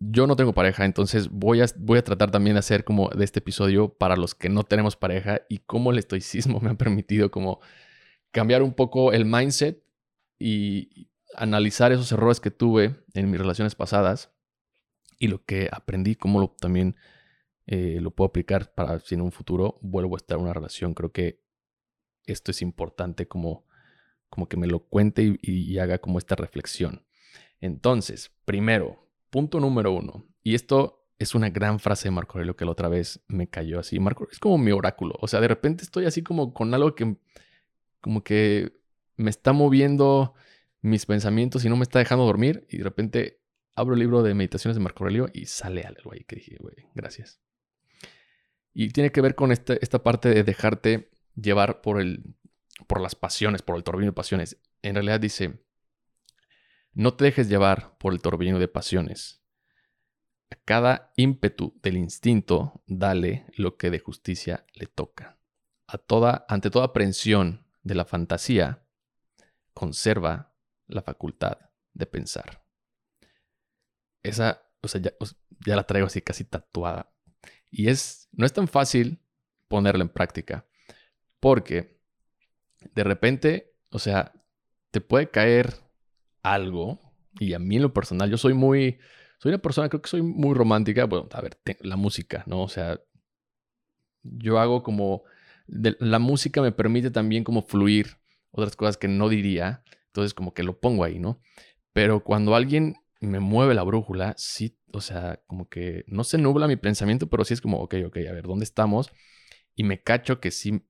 yo 0.00 0.26
no 0.26 0.34
tengo 0.34 0.54
pareja, 0.54 0.86
entonces 0.86 1.28
voy 1.28 1.60
a, 1.60 1.66
voy 1.76 1.98
a 1.98 2.04
tratar 2.04 2.30
también 2.30 2.54
de 2.54 2.60
hacer 2.60 2.84
como 2.84 3.10
de 3.10 3.22
este 3.22 3.40
episodio 3.40 3.92
para 3.92 4.16
los 4.16 4.34
que 4.34 4.48
no 4.48 4.64
tenemos 4.64 4.96
pareja 4.96 5.42
y 5.50 5.58
cómo 5.58 5.90
el 5.90 5.98
estoicismo 5.98 6.58
me 6.60 6.70
ha 6.70 6.74
permitido 6.74 7.30
como 7.30 7.60
cambiar 8.30 8.62
un 8.62 8.72
poco 8.72 9.12
el 9.12 9.26
mindset 9.26 9.84
y 10.38 11.10
analizar 11.36 11.92
esos 11.92 12.10
errores 12.12 12.40
que 12.40 12.50
tuve 12.50 12.96
en 13.12 13.30
mis 13.30 13.38
relaciones 13.38 13.74
pasadas 13.74 14.32
y 15.18 15.28
lo 15.28 15.44
que 15.44 15.68
aprendí, 15.70 16.16
cómo 16.16 16.50
también 16.58 16.96
eh, 17.66 17.98
lo 18.00 18.10
puedo 18.10 18.28
aplicar 18.28 18.72
para 18.74 19.00
si 19.00 19.16
en 19.16 19.20
un 19.20 19.32
futuro 19.32 19.78
vuelvo 19.82 20.16
a 20.16 20.16
estar 20.16 20.38
en 20.38 20.44
una 20.44 20.54
relación. 20.54 20.94
Creo 20.94 21.12
que 21.12 21.42
esto 22.24 22.52
es 22.52 22.62
importante 22.62 23.28
como, 23.28 23.66
como 24.30 24.48
que 24.48 24.56
me 24.56 24.66
lo 24.66 24.80
cuente 24.80 25.38
y 25.42 25.78
haga 25.78 25.98
como 25.98 26.18
esta 26.18 26.36
reflexión. 26.36 27.04
Entonces, 27.60 28.32
primero, 28.46 29.09
Punto 29.30 29.60
número 29.60 29.92
uno. 29.92 30.26
Y 30.42 30.54
esto 30.54 31.06
es 31.18 31.34
una 31.34 31.50
gran 31.50 31.78
frase 31.78 32.08
de 32.08 32.12
Marco 32.12 32.34
Aurelio 32.34 32.56
que 32.56 32.64
la 32.64 32.72
otra 32.72 32.88
vez 32.88 33.22
me 33.28 33.48
cayó 33.48 33.78
así. 33.78 34.00
Marco 34.00 34.26
es 34.30 34.38
como 34.38 34.58
mi 34.58 34.72
oráculo. 34.72 35.14
O 35.20 35.28
sea, 35.28 35.40
de 35.40 35.48
repente 35.48 35.84
estoy 35.84 36.06
así 36.06 36.22
como 36.22 36.52
con 36.52 36.72
algo 36.74 36.94
que 36.94 37.16
como 38.00 38.24
que 38.24 38.72
me 39.16 39.30
está 39.30 39.52
moviendo 39.52 40.34
mis 40.80 41.04
pensamientos 41.04 41.64
y 41.64 41.68
no 41.68 41.76
me 41.76 41.82
está 41.82 41.98
dejando 41.98 42.24
dormir. 42.24 42.66
Y 42.70 42.78
de 42.78 42.84
repente 42.84 43.40
abro 43.74 43.94
el 43.94 44.00
libro 44.00 44.22
de 44.22 44.34
meditaciones 44.34 44.76
de 44.76 44.82
Marco 44.82 45.04
Aurelio 45.04 45.28
y 45.32 45.46
sale 45.46 45.82
algo 45.82 46.12
ahí 46.12 46.24
que 46.24 46.36
dije, 46.36 46.56
güey, 46.58 46.76
gracias. 46.94 47.40
Y 48.72 48.88
tiene 48.90 49.12
que 49.12 49.20
ver 49.20 49.34
con 49.34 49.52
esta, 49.52 49.74
esta 49.74 50.02
parte 50.02 50.28
de 50.30 50.42
dejarte 50.42 51.10
llevar 51.34 51.80
por, 51.80 52.00
el, 52.00 52.34
por 52.86 53.00
las 53.00 53.14
pasiones, 53.14 53.62
por 53.62 53.76
el 53.76 53.84
torbellino 53.84 54.12
de 54.12 54.16
pasiones. 54.16 54.58
En 54.82 54.94
realidad 54.94 55.20
dice, 55.20 55.60
no 57.00 57.14
te 57.14 57.24
dejes 57.24 57.48
llevar 57.48 57.96
por 57.96 58.12
el 58.12 58.20
torbellino 58.20 58.58
de 58.58 58.68
pasiones 58.68 59.42
a 60.50 60.56
cada 60.66 61.14
ímpetu 61.16 61.72
del 61.82 61.96
instinto, 61.96 62.82
dale 62.86 63.46
lo 63.56 63.78
que 63.78 63.88
de 63.88 64.00
justicia 64.00 64.66
le 64.74 64.84
toca. 64.84 65.38
A 65.86 65.96
toda, 65.96 66.44
ante 66.46 66.68
toda 66.68 66.84
aprehensión 66.84 67.66
de 67.82 67.94
la 67.94 68.04
fantasía, 68.04 68.84
conserva 69.72 70.54
la 70.88 71.00
facultad 71.00 71.70
de 71.94 72.04
pensar. 72.04 72.66
Esa, 74.22 74.62
o 74.82 74.88
sea, 74.88 75.00
ya, 75.00 75.12
ya, 75.64 75.76
la 75.76 75.84
traigo 75.84 76.06
así 76.06 76.20
casi 76.20 76.44
tatuada. 76.44 77.14
Y 77.70 77.88
es, 77.88 78.28
no 78.32 78.44
es 78.44 78.52
tan 78.52 78.68
fácil 78.68 79.22
ponerla 79.68 80.02
en 80.02 80.10
práctica, 80.10 80.66
porque 81.38 81.98
de 82.92 83.04
repente, 83.04 83.74
o 83.88 83.98
sea, 83.98 84.34
te 84.90 85.00
puede 85.00 85.30
caer 85.30 85.89
algo, 86.42 87.00
y 87.38 87.54
a 87.54 87.58
mí 87.58 87.76
en 87.76 87.82
lo 87.82 87.92
personal, 87.92 88.30
yo 88.30 88.38
soy 88.38 88.54
muy, 88.54 88.98
soy 89.38 89.50
una 89.50 89.58
persona, 89.62 89.88
creo 89.88 90.02
que 90.02 90.10
soy 90.10 90.22
muy 90.22 90.54
romántica. 90.54 91.06
Bueno, 91.06 91.28
a 91.32 91.40
ver, 91.40 91.58
la 91.80 91.96
música, 91.96 92.44
¿no? 92.46 92.62
O 92.62 92.68
sea, 92.68 93.00
yo 94.22 94.58
hago 94.58 94.82
como... 94.82 95.22
la 95.66 96.18
música 96.18 96.60
me 96.60 96.72
permite 96.72 97.10
también 97.10 97.44
como 97.44 97.62
fluir 97.62 98.18
otras 98.50 98.76
cosas 98.76 98.96
que 98.96 99.08
no 99.08 99.28
diría. 99.28 99.82
Entonces 100.06 100.34
como 100.34 100.52
que 100.54 100.62
lo 100.62 100.78
pongo 100.80 101.04
ahí, 101.04 101.18
¿no? 101.18 101.40
Pero 101.92 102.24
cuando 102.24 102.54
alguien 102.54 102.96
me 103.20 103.40
mueve 103.40 103.74
la 103.74 103.82
brújula, 103.82 104.34
sí, 104.36 104.76
o 104.92 105.00
sea, 105.00 105.40
como 105.46 105.68
que 105.68 106.04
no 106.06 106.24
se 106.24 106.38
nubla 106.38 106.66
mi 106.66 106.76
pensamiento, 106.76 107.28
pero 107.28 107.44
sí 107.44 107.54
es 107.54 107.60
como, 107.60 107.78
ok, 107.78 107.94
ok, 108.06 108.16
a 108.28 108.32
ver, 108.32 108.46
¿dónde 108.46 108.64
estamos? 108.64 109.12
Y 109.76 109.84
me 109.84 110.02
cacho 110.02 110.40
que 110.40 110.50
sí 110.50 110.82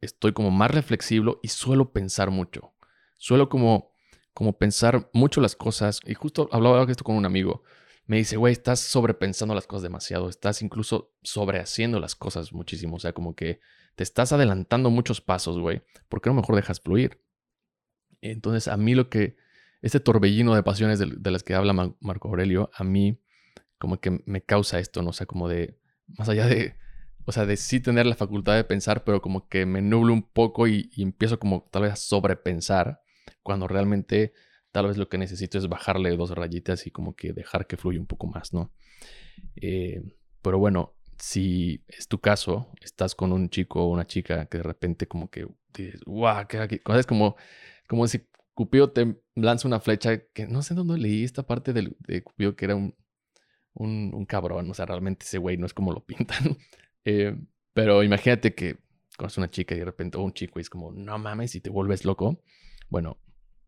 estoy 0.00 0.32
como 0.32 0.50
más 0.50 0.70
reflexivo 0.70 1.40
y 1.42 1.48
suelo 1.48 1.92
pensar 1.92 2.30
mucho. 2.30 2.74
Suelo 3.16 3.48
como, 3.48 3.93
como 4.34 4.58
pensar 4.58 5.08
mucho 5.14 5.40
las 5.40 5.56
cosas. 5.56 6.00
Y 6.04 6.14
justo 6.14 6.48
hablaba 6.52 6.84
de 6.84 6.92
esto 6.92 7.04
con 7.04 7.16
un 7.16 7.24
amigo 7.24 7.62
me 8.06 8.18
dice, 8.18 8.36
güey, 8.36 8.52
estás 8.52 8.80
sobrepensando 8.80 9.54
las 9.54 9.66
cosas 9.66 9.82
demasiado, 9.84 10.28
estás 10.28 10.62
incluso 10.62 11.14
sobrehaciendo 11.22 12.00
las 12.00 12.14
cosas 12.14 12.52
muchísimo, 12.52 12.96
o 12.96 13.00
sea, 13.00 13.12
como 13.12 13.34
que 13.34 13.60
te 13.94 14.02
estás 14.02 14.32
adelantando 14.32 14.90
muchos 14.90 15.20
pasos, 15.20 15.58
güey, 15.58 15.82
¿por 16.08 16.20
qué 16.20 16.28
no 16.30 16.34
mejor 16.34 16.56
dejas 16.56 16.80
fluir? 16.80 17.22
Entonces, 18.20 18.68
a 18.68 18.76
mí 18.76 18.94
lo 18.94 19.08
que, 19.08 19.36
este 19.80 20.00
torbellino 20.00 20.54
de 20.54 20.62
pasiones 20.62 20.98
de, 20.98 21.30
las 21.30 21.42
que 21.42 21.54
habla 21.54 21.94
Marco 22.00 22.28
Aurelio, 22.28 22.70
a 22.74 22.84
mí 22.84 23.20
como 23.78 24.00
que 24.00 24.22
me 24.24 24.42
causa 24.42 24.78
esto, 24.78 25.02
¿no? 25.02 25.10
O 25.10 25.12
sea, 25.12 25.26
como 25.26 25.48
de, 25.48 25.78
más 26.06 26.28
allá 26.28 26.46
de, 26.46 26.76
o 27.26 27.32
sea, 27.32 27.44
de 27.46 27.56
sí 27.56 27.80
tener 27.80 28.06
la 28.06 28.14
facultad 28.14 28.54
de 28.54 28.64
pensar, 28.64 29.04
pero 29.04 29.20
como 29.20 29.48
que 29.48 29.66
me 29.66 29.82
nublo 29.82 30.12
un 30.12 30.22
poco 30.22 30.66
y, 30.68 30.90
y 30.94 31.02
empiezo 31.02 31.38
como 31.38 31.68
tal 31.70 31.82
vez 31.82 31.92
a 31.92 31.96
sobrepensar, 31.96 33.02
cuando 33.44 33.68
realmente 33.68 34.32
Tal 34.74 34.88
vez 34.88 34.98
lo 34.98 35.08
que 35.08 35.18
necesito 35.18 35.56
es 35.56 35.68
bajarle 35.68 36.16
dos 36.16 36.32
rayitas 36.32 36.88
y 36.88 36.90
como 36.90 37.14
que 37.14 37.32
dejar 37.32 37.68
que 37.68 37.76
fluya 37.76 38.00
un 38.00 38.06
poco 38.06 38.26
más, 38.26 38.52
¿no? 38.52 38.72
Eh, 39.54 40.02
pero 40.42 40.58
bueno, 40.58 40.96
si 41.16 41.84
es 41.86 42.08
tu 42.08 42.18
caso, 42.18 42.72
estás 42.80 43.14
con 43.14 43.32
un 43.32 43.50
chico 43.50 43.84
o 43.84 43.88
una 43.88 44.04
chica 44.04 44.46
que 44.46 44.58
de 44.58 44.64
repente 44.64 45.06
como 45.06 45.30
que 45.30 45.46
dices, 45.72 46.00
guau, 46.04 46.48
¿qué, 46.48 46.80
es 46.88 47.06
como, 47.06 47.36
como 47.88 48.08
si 48.08 48.26
Cupido 48.52 48.90
te 48.90 49.14
lanza 49.36 49.68
una 49.68 49.78
flecha 49.78 50.18
que 50.18 50.48
no 50.48 50.60
sé 50.60 50.74
dónde 50.74 50.98
leí 50.98 51.22
esta 51.22 51.44
parte 51.44 51.72
de, 51.72 51.94
de 52.00 52.24
Cupido 52.24 52.56
que 52.56 52.64
era 52.64 52.74
un, 52.74 52.96
un, 53.74 54.26
cabrón, 54.26 54.68
o 54.68 54.74
sea, 54.74 54.86
realmente 54.86 55.24
ese 55.24 55.38
güey 55.38 55.56
no 55.56 55.66
es 55.66 55.72
como 55.72 55.92
lo 55.92 56.00
pintan. 56.04 56.58
Eh, 57.04 57.36
pero 57.72 58.02
imagínate 58.02 58.56
que 58.56 58.78
conoces 59.16 59.38
una 59.38 59.52
chica 59.52 59.76
y 59.76 59.78
de 59.78 59.84
repente, 59.84 60.18
o 60.18 60.22
un 60.22 60.32
chico 60.32 60.58
y 60.58 60.62
es 60.62 60.70
como, 60.70 60.90
no 60.90 61.16
mames, 61.16 61.54
y 61.54 61.60
te 61.60 61.70
vuelves 61.70 62.04
loco. 62.04 62.42
Bueno, 62.90 63.18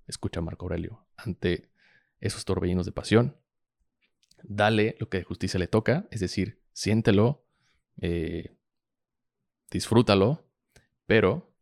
escucha 0.07 0.41
Marco 0.41 0.67
Aurelio, 0.67 1.07
ante 1.17 1.71
esos 2.21 2.45
torbellinos 2.45 2.87
de 2.87 2.93
pasión, 2.93 3.37
dale 4.43 4.97
lo 4.99 5.09
que 5.09 5.19
de 5.19 5.25
justicia 5.25 5.59
le 5.59 5.67
toca, 5.67 6.07
es 6.11 6.21
decir, 6.21 6.61
siéntelo, 6.73 7.45
eh, 8.01 8.57
disfrútalo, 9.71 10.45
pero 11.07 11.53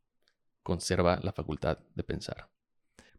conserva 0.63 1.21
la 1.23 1.33
facultad 1.33 1.79
de 1.95 2.05
pensar. 2.05 2.51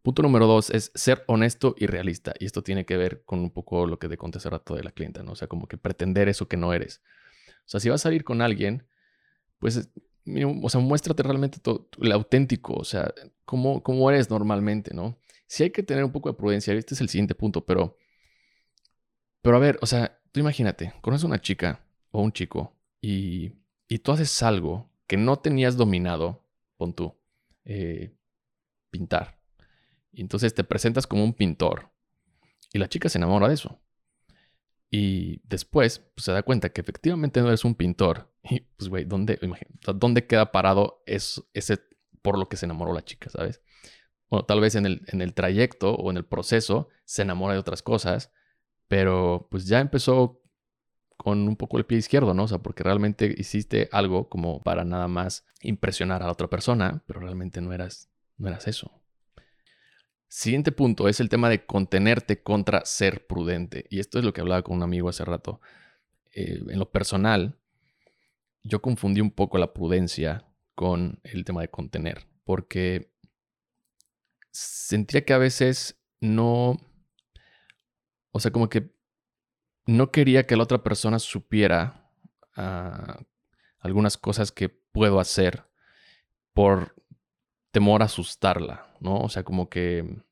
Punto 0.01 0.21
número 0.21 0.45
dos 0.45 0.69
es 0.69 0.91
ser 0.93 1.23
honesto 1.25 1.73
y 1.79 1.87
realista. 1.87 2.33
Y 2.39 2.45
esto 2.45 2.61
tiene 2.61 2.85
que 2.85 2.95
ver 2.95 3.23
con 3.23 3.39
un 3.39 3.49
poco 3.49 3.87
lo 3.87 3.97
que 3.97 4.07
te 4.07 4.17
conté 4.17 4.37
hace 4.37 4.51
rato 4.51 4.75
de 4.75 4.83
la 4.83 4.91
clienta, 4.91 5.23
¿no? 5.23 5.31
O 5.31 5.35
sea, 5.35 5.47
como 5.47 5.67
que 5.67 5.77
pretender 5.77 6.29
eso 6.29 6.47
que 6.47 6.57
no 6.57 6.73
eres. 6.73 7.01
O 7.47 7.69
sea, 7.69 7.79
si 7.79 7.89
vas 7.89 8.01
a 8.01 8.03
salir 8.03 8.23
con 8.23 8.43
alguien, 8.43 8.87
pues 9.57 9.89
o 10.25 10.69
sea, 10.69 10.81
muéstrate 10.81 11.23
realmente 11.23 11.59
todo, 11.59 11.87
el 12.01 12.11
auténtico, 12.11 12.73
o 12.73 12.83
sea, 12.83 13.13
cómo, 13.45 13.83
cómo 13.83 14.09
eres 14.09 14.29
normalmente, 14.29 14.93
¿no? 14.93 15.17
Sí 15.47 15.63
hay 15.63 15.69
que 15.69 15.83
tener 15.83 16.03
un 16.03 16.11
poco 16.11 16.29
de 16.29 16.37
prudencia, 16.37 16.73
este 16.73 16.95
es 16.95 17.01
el 17.01 17.09
siguiente 17.09 17.35
punto, 17.35 17.65
pero, 17.65 17.97
pero 19.41 19.57
a 19.57 19.59
ver, 19.59 19.77
o 19.81 19.85
sea, 19.85 20.19
tú 20.31 20.39
imagínate, 20.39 20.93
conoces 21.01 21.23
a 21.23 21.27
una 21.27 21.41
chica 21.41 21.85
o 22.11 22.21
un 22.21 22.31
chico 22.31 22.75
y, 23.01 23.53
y 23.87 23.99
tú 23.99 24.11
haces 24.11 24.41
algo 24.41 24.89
que 25.07 25.17
no 25.17 25.37
tenías 25.37 25.77
dominado, 25.77 26.43
pon 26.77 26.93
tú, 26.93 27.13
eh, 27.65 28.15
pintar. 28.89 29.39
Y 30.11 30.21
entonces 30.21 30.53
te 30.53 30.63
presentas 30.63 31.05
como 31.05 31.23
un 31.23 31.33
pintor 31.33 31.91
y 32.73 32.79
la 32.79 32.89
chica 32.89 33.09
se 33.09 33.17
enamora 33.17 33.47
de 33.47 33.53
eso. 33.53 33.79
Y 34.97 35.41
después 35.43 35.99
pues, 35.99 36.23
se 36.23 36.31
da 36.31 36.41
cuenta 36.41 36.69
que 36.69 36.79
efectivamente 36.79 37.41
no 37.41 37.47
eres 37.47 37.65
un 37.65 37.75
pintor. 37.75 38.31
Y 38.49 38.59
pues, 38.61 38.89
güey, 38.89 39.05
¿dónde, 39.05 39.39
¿dónde 39.95 40.27
queda 40.27 40.51
parado 40.51 41.01
eso, 41.07 41.49
ese 41.53 41.79
por 42.21 42.37
lo 42.37 42.47
que 42.47 42.57
se 42.57 42.65
enamoró 42.65 42.93
la 42.93 43.03
chica, 43.03 43.29
¿sabes? 43.29 43.61
Bueno, 44.29 44.45
tal 44.45 44.61
vez 44.61 44.75
en 44.75 44.85
el, 44.85 45.01
en 45.07 45.21
el 45.21 45.33
trayecto 45.33 45.95
o 45.95 46.11
en 46.11 46.17
el 46.17 46.25
proceso 46.25 46.89
se 47.03 47.23
enamora 47.23 47.55
de 47.55 47.59
otras 47.59 47.81
cosas, 47.81 48.31
pero 48.87 49.47
pues 49.49 49.67
ya 49.67 49.79
empezó 49.79 50.41
con 51.17 51.47
un 51.47 51.55
poco 51.55 51.77
el 51.77 51.85
pie 51.85 51.97
izquierdo, 51.97 52.33
¿no? 52.33 52.43
O 52.43 52.47
sea, 52.47 52.59
porque 52.59 52.83
realmente 52.83 53.33
hiciste 53.35 53.89
algo 53.91 54.29
como 54.29 54.61
para 54.61 54.85
nada 54.85 55.07
más 55.07 55.45
impresionar 55.61 56.21
a 56.21 56.27
la 56.27 56.31
otra 56.31 56.49
persona, 56.49 57.03
pero 57.07 57.19
realmente 57.19 57.61
no 57.61 57.73
eras, 57.73 58.09
no 58.37 58.47
eras 58.47 58.67
eso. 58.67 58.91
Siguiente 60.35 60.73
punto 60.73 61.07
es 61.07 61.21
el 61.21 61.29
tema 61.29 61.47
de 61.47 61.65
contenerte 61.65 62.43
contra 62.43 62.83
ser 62.83 63.25
prudente. 63.25 63.85
Y 63.89 64.01
esto 64.01 64.19
es 64.19 64.25
lo 64.25 64.33
que 64.33 64.41
hablaba 64.41 64.63
con 64.63 64.75
un 64.75 64.83
amigo 64.83 65.07
hace 65.07 65.23
rato. 65.23 65.61
Eh, 66.33 66.59
en 66.67 66.77
lo 66.77 66.91
personal, 66.91 67.57
yo 68.61 68.81
confundí 68.81 69.21
un 69.21 69.31
poco 69.31 69.57
la 69.57 69.73
prudencia 69.73 70.45
con 70.75 71.21
el 71.23 71.45
tema 71.45 71.61
de 71.61 71.69
contener, 71.69 72.27
porque 72.43 73.13
sentía 74.51 75.23
que 75.23 75.31
a 75.31 75.37
veces 75.37 76.03
no, 76.19 76.81
o 78.33 78.39
sea, 78.41 78.51
como 78.51 78.67
que 78.67 78.93
no 79.85 80.11
quería 80.11 80.45
que 80.45 80.57
la 80.57 80.63
otra 80.63 80.83
persona 80.83 81.17
supiera 81.17 82.11
ah, 82.57 83.21
algunas 83.79 84.17
cosas 84.17 84.51
que 84.51 84.67
puedo 84.67 85.21
hacer 85.21 85.63
por 86.51 86.93
temor 87.71 88.01
a 88.01 88.05
asustarla, 88.05 88.93
¿no? 88.99 89.21
O 89.21 89.29
sea, 89.29 89.43
como 89.43 89.69
que 89.69 90.24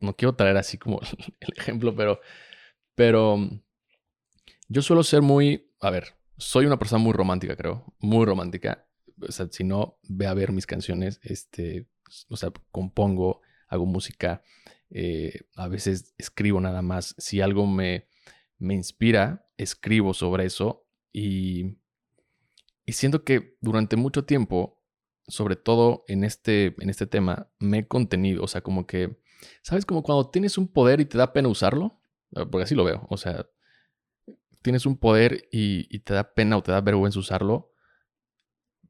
no, 0.00 0.16
quiero 0.16 0.34
traer 0.34 0.56
así 0.56 0.78
como 0.78 1.00
el 1.40 1.54
ejemplo, 1.56 1.94
pero, 1.94 2.20
pero 2.94 3.38
yo 4.68 4.82
suelo 4.82 5.02
ser 5.02 5.22
muy, 5.22 5.70
a 5.80 5.90
ver, 5.90 6.16
soy 6.38 6.66
una 6.66 6.78
persona 6.78 7.02
muy 7.02 7.12
romántica, 7.12 7.56
creo, 7.56 7.94
muy 7.98 8.24
romántica. 8.26 8.86
O 9.20 9.30
sea, 9.30 9.46
si 9.50 9.64
no, 9.64 9.98
ve 10.08 10.26
a 10.26 10.34
ver 10.34 10.52
mis 10.52 10.66
canciones, 10.66 11.20
este, 11.22 11.86
o 12.28 12.36
sea, 12.36 12.52
compongo, 12.70 13.40
hago 13.68 13.86
música, 13.86 14.42
eh, 14.90 15.42
a 15.54 15.68
veces 15.68 16.14
escribo 16.18 16.60
nada 16.60 16.82
más. 16.82 17.14
Si 17.18 17.40
algo 17.40 17.66
me, 17.66 18.08
me 18.58 18.74
inspira, 18.74 19.46
escribo 19.56 20.14
sobre 20.14 20.46
eso 20.46 20.86
y, 21.12 21.78
y 22.84 22.92
siento 22.92 23.24
que 23.24 23.56
durante 23.60 23.96
mucho 23.96 24.24
tiempo, 24.24 24.82
sobre 25.28 25.56
todo 25.56 26.04
en 26.08 26.24
este, 26.24 26.74
en 26.78 26.90
este 26.90 27.06
tema, 27.06 27.50
me 27.58 27.80
he 27.80 27.88
contenido, 27.88 28.42
o 28.42 28.48
sea, 28.48 28.60
como 28.60 28.86
que 28.86 29.22
¿Sabes? 29.62 29.86
Como 29.86 30.02
cuando 30.02 30.30
tienes 30.30 30.58
un 30.58 30.68
poder 30.68 31.00
y 31.00 31.04
te 31.04 31.18
da 31.18 31.32
pena 31.32 31.48
usarlo. 31.48 32.00
Ah, 32.34 32.46
porque 32.50 32.64
así 32.64 32.74
lo 32.74 32.84
veo. 32.84 33.06
O 33.08 33.16
sea, 33.16 33.46
tienes 34.62 34.86
un 34.86 34.96
poder 34.96 35.48
y, 35.50 35.98
te 36.00 36.14
da 36.14 36.34
pena 36.34 36.56
o 36.56 36.62
te 36.62 36.72
da 36.72 36.80
vergüenza 36.80 37.18
usarlo. 37.18 37.72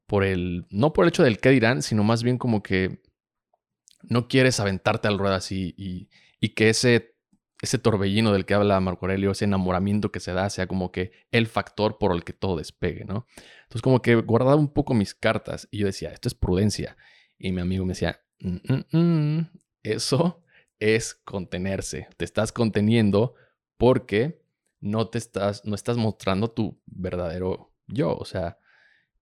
Por 0.06 0.24
el. 0.24 0.66
No 0.70 0.92
por 0.92 1.04
el 1.04 1.10
hecho 1.10 1.22
del 1.22 1.38
qué 1.38 1.50
dirán, 1.50 1.82
sino 1.82 2.04
más 2.04 2.22
bien 2.22 2.38
como 2.38 2.62
que 2.62 3.02
no 4.02 4.28
quieres 4.28 4.60
aventarte 4.60 5.08
al 5.08 5.18
ruedo 5.18 5.34
así 5.34 5.74
y, 5.76 6.08
y 6.40 6.50
que 6.50 6.68
ese, 6.68 7.14
ese 7.62 7.78
torbellino 7.78 8.32
del 8.32 8.44
que 8.44 8.54
habla 8.54 8.80
Marco 8.80 9.06
Aurelio, 9.06 9.30
ese 9.30 9.44
enamoramiento 9.44 10.10
que 10.10 10.20
se 10.20 10.32
da, 10.32 10.50
sea 10.50 10.66
como 10.66 10.90
que 10.90 11.12
el 11.30 11.46
factor 11.46 11.98
por 11.98 12.12
el 12.12 12.24
que 12.24 12.32
todo 12.32 12.56
despegue, 12.56 13.04
¿no? 13.04 13.26
Entonces 13.62 13.82
como 13.82 14.02
que 14.02 14.16
guardaba 14.16 14.56
un 14.56 14.72
poco 14.72 14.92
mis 14.92 15.14
cartas 15.14 15.68
y 15.70 15.78
yo 15.78 15.86
decía, 15.86 16.10
esto 16.10 16.28
es 16.28 16.34
prudencia. 16.34 16.96
Y 17.38 17.52
mi 17.52 17.60
amigo 17.60 17.84
me 17.84 17.92
decía, 17.92 18.20
"Mm, 18.40 18.56
mm, 18.68 18.98
mm, 18.98 19.50
eso 19.82 20.42
es 20.78 21.14
contenerse. 21.14 22.08
Te 22.16 22.24
estás 22.24 22.52
conteniendo 22.52 23.34
porque 23.76 24.42
no 24.80 25.08
te 25.08 25.18
estás, 25.18 25.64
no 25.64 25.74
estás 25.74 25.96
mostrando 25.96 26.50
tu 26.50 26.80
verdadero 26.86 27.72
yo. 27.86 28.16
O 28.16 28.24
sea, 28.24 28.58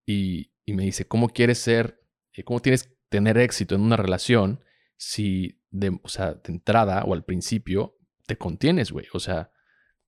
y, 0.07 0.53
y 0.65 0.73
me 0.73 0.85
dice, 0.85 1.07
¿cómo 1.07 1.29
quieres 1.29 1.59
ser, 1.59 2.03
eh, 2.33 2.45
cómo 2.45 2.61
tienes 2.61 2.85
que 2.85 2.97
tener 3.09 3.39
éxito 3.39 3.75
en 3.75 3.83
una 3.83 3.97
relación 3.97 4.65
si 4.97 5.61
de, 5.71 5.99
o 6.03 6.09
sea, 6.09 6.35
de 6.35 6.53
entrada 6.53 7.05
o 7.05 7.15
al 7.15 7.25
principio 7.25 7.99
te 8.27 8.37
contienes, 8.37 8.91
güey? 8.91 9.07
O 9.13 9.21
sea, 9.21 9.51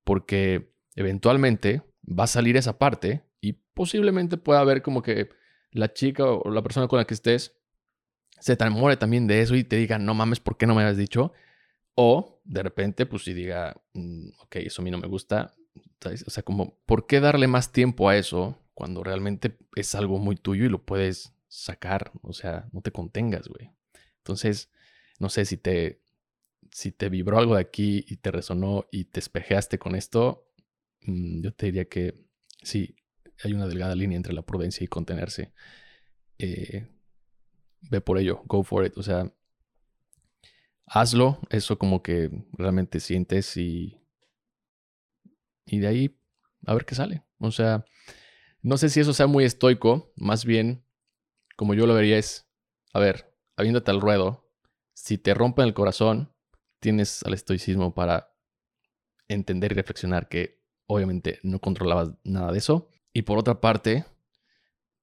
porque 0.05 0.73
eventualmente 0.97 1.83
va 2.07 2.25
a 2.25 2.29
salir 2.29 2.57
esa 2.57 2.79
parte 2.79 3.25
y 3.41 3.55
posiblemente 3.75 4.37
pueda 4.37 4.61
haber 4.61 4.83
como 4.83 5.03
que 5.03 5.31
la 5.71 5.93
chica 5.93 6.25
o 6.25 6.51
la 6.51 6.63
persona 6.63 6.89
con 6.89 6.99
la 6.99 7.07
que 7.07 7.15
estés 7.15 7.57
se 8.43 8.55
enamore 8.55 8.97
también 8.97 9.27
de 9.27 9.41
eso 9.43 9.55
y 9.57 9.65
te 9.65 9.77
diga, 9.77 9.99
no 9.99 10.15
mames, 10.15 10.41
¿por 10.41 10.57
qué 10.57 10.67
no 10.67 10.75
me 10.75 10.83
habías 10.83 10.97
dicho? 10.99 11.33
O 11.95 12.41
de 12.45 12.63
repente, 12.63 13.07
pues 13.07 13.25
si 13.25 13.35
diga, 13.35 13.77
"Mm, 13.95 14.31
ok, 14.41 14.57
eso 14.57 14.83
a 14.83 14.85
mí 14.85 14.91
no 14.91 14.99
me 14.99 15.09
gusta. 15.09 15.55
¿sabes? 16.01 16.25
O 16.27 16.31
sea, 16.31 16.43
como, 16.43 16.79
¿por 16.87 17.07
qué 17.07 17.21
darle 17.21 17.47
más 17.47 17.73
tiempo 17.73 18.09
a 18.09 18.17
eso 18.17 18.59
cuando 18.75 19.05
realmente 19.05 19.57
es 19.77 19.95
algo 19.95 20.19
muy 20.19 20.37
tuyo 20.37 20.65
y 20.67 20.69
lo 20.69 20.85
puedes 20.85 21.33
sacar? 21.49 22.13
O 22.23 22.33
sea, 22.33 22.69
no 22.73 22.83
te 22.83 22.93
contengas, 22.93 23.49
güey. 23.49 23.71
Entonces, 24.19 24.71
no 25.21 25.29
sé 25.31 25.45
si 25.45 25.57
te, 25.59 26.03
si 26.73 26.93
te 26.93 27.09
vibró 27.09 27.39
algo 27.39 27.55
de 27.57 27.63
aquí 27.63 28.05
y 28.09 28.17
te 28.17 28.31
resonó 28.33 28.87
y 28.91 29.05
te 29.07 29.21
espejeaste 29.21 29.79
con 29.79 29.95
esto, 29.97 30.49
mm, 31.03 31.43
yo 31.43 31.53
te 31.55 31.67
diría 31.67 31.87
que 31.87 32.15
sí, 32.63 32.97
hay 33.45 33.53
una 33.55 33.67
delgada 33.69 33.95
línea 33.95 34.17
entre 34.17 34.35
la 34.35 34.43
prudencia 34.43 34.85
y 34.85 34.89
contenerse. 34.89 35.53
Eh, 36.39 36.87
ve 37.91 38.01
por 38.01 38.19
ello, 38.19 38.43
go 38.47 38.63
for 38.63 38.85
it. 38.85 38.97
O 38.97 39.03
sea, 39.03 39.33
hazlo, 40.87 41.39
eso 41.51 41.79
como 41.79 42.03
que 42.03 42.31
realmente 42.53 43.01
sientes 43.01 43.57
y, 43.57 44.01
y 45.67 45.79
de 45.79 45.87
ahí 45.87 46.19
a 46.67 46.75
ver 46.75 46.85
qué 46.85 46.95
sale. 46.95 47.25
O 47.39 47.51
sea, 47.51 47.85
no 48.61 48.77
sé 48.77 48.89
si 48.89 49.01
eso 49.01 49.13
sea 49.13 49.27
muy 49.27 49.45
estoico, 49.45 50.13
más 50.17 50.45
bien, 50.45 50.85
como 51.57 51.75
yo 51.75 51.87
lo 51.87 51.95
vería 51.95 52.19
es, 52.19 52.49
a 52.93 53.01
ver, 53.01 53.35
habiéndote 53.57 53.91
al 53.91 54.01
ruedo, 54.01 54.49
si 54.95 55.19
te 55.19 55.35
rompen 55.35 55.67
el 55.67 55.75
corazón, 55.75 56.33
tienes 56.79 57.23
al 57.25 57.35
estoicismo 57.35 57.95
para 57.95 58.35
entender 59.29 59.73
y 59.73 59.75
reflexionar 59.77 60.29
que 60.29 60.63
obviamente 60.87 61.39
no 61.43 61.61
controlabas 61.61 62.11
nada 62.25 62.53
de 62.53 62.59
eso. 62.59 62.89
Y 63.13 63.23
por 63.23 63.39
otra 63.39 63.61
parte, 63.61 64.05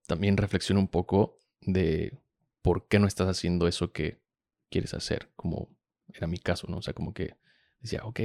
también 0.07 0.37
reflexiona 0.37 0.79
un 0.79 0.87
poco 0.87 1.39
de 1.61 2.17
por 2.61 2.87
qué 2.87 2.99
no 2.99 3.07
estás 3.07 3.27
haciendo 3.27 3.67
eso 3.67 3.91
que 3.91 4.21
quieres 4.69 4.93
hacer, 4.93 5.31
como 5.35 5.69
era 6.13 6.27
mi 6.27 6.37
caso, 6.37 6.67
¿no? 6.67 6.77
O 6.77 6.81
sea, 6.81 6.93
como 6.93 7.13
que 7.13 7.35
decía, 7.79 8.01
ok, 8.03 8.19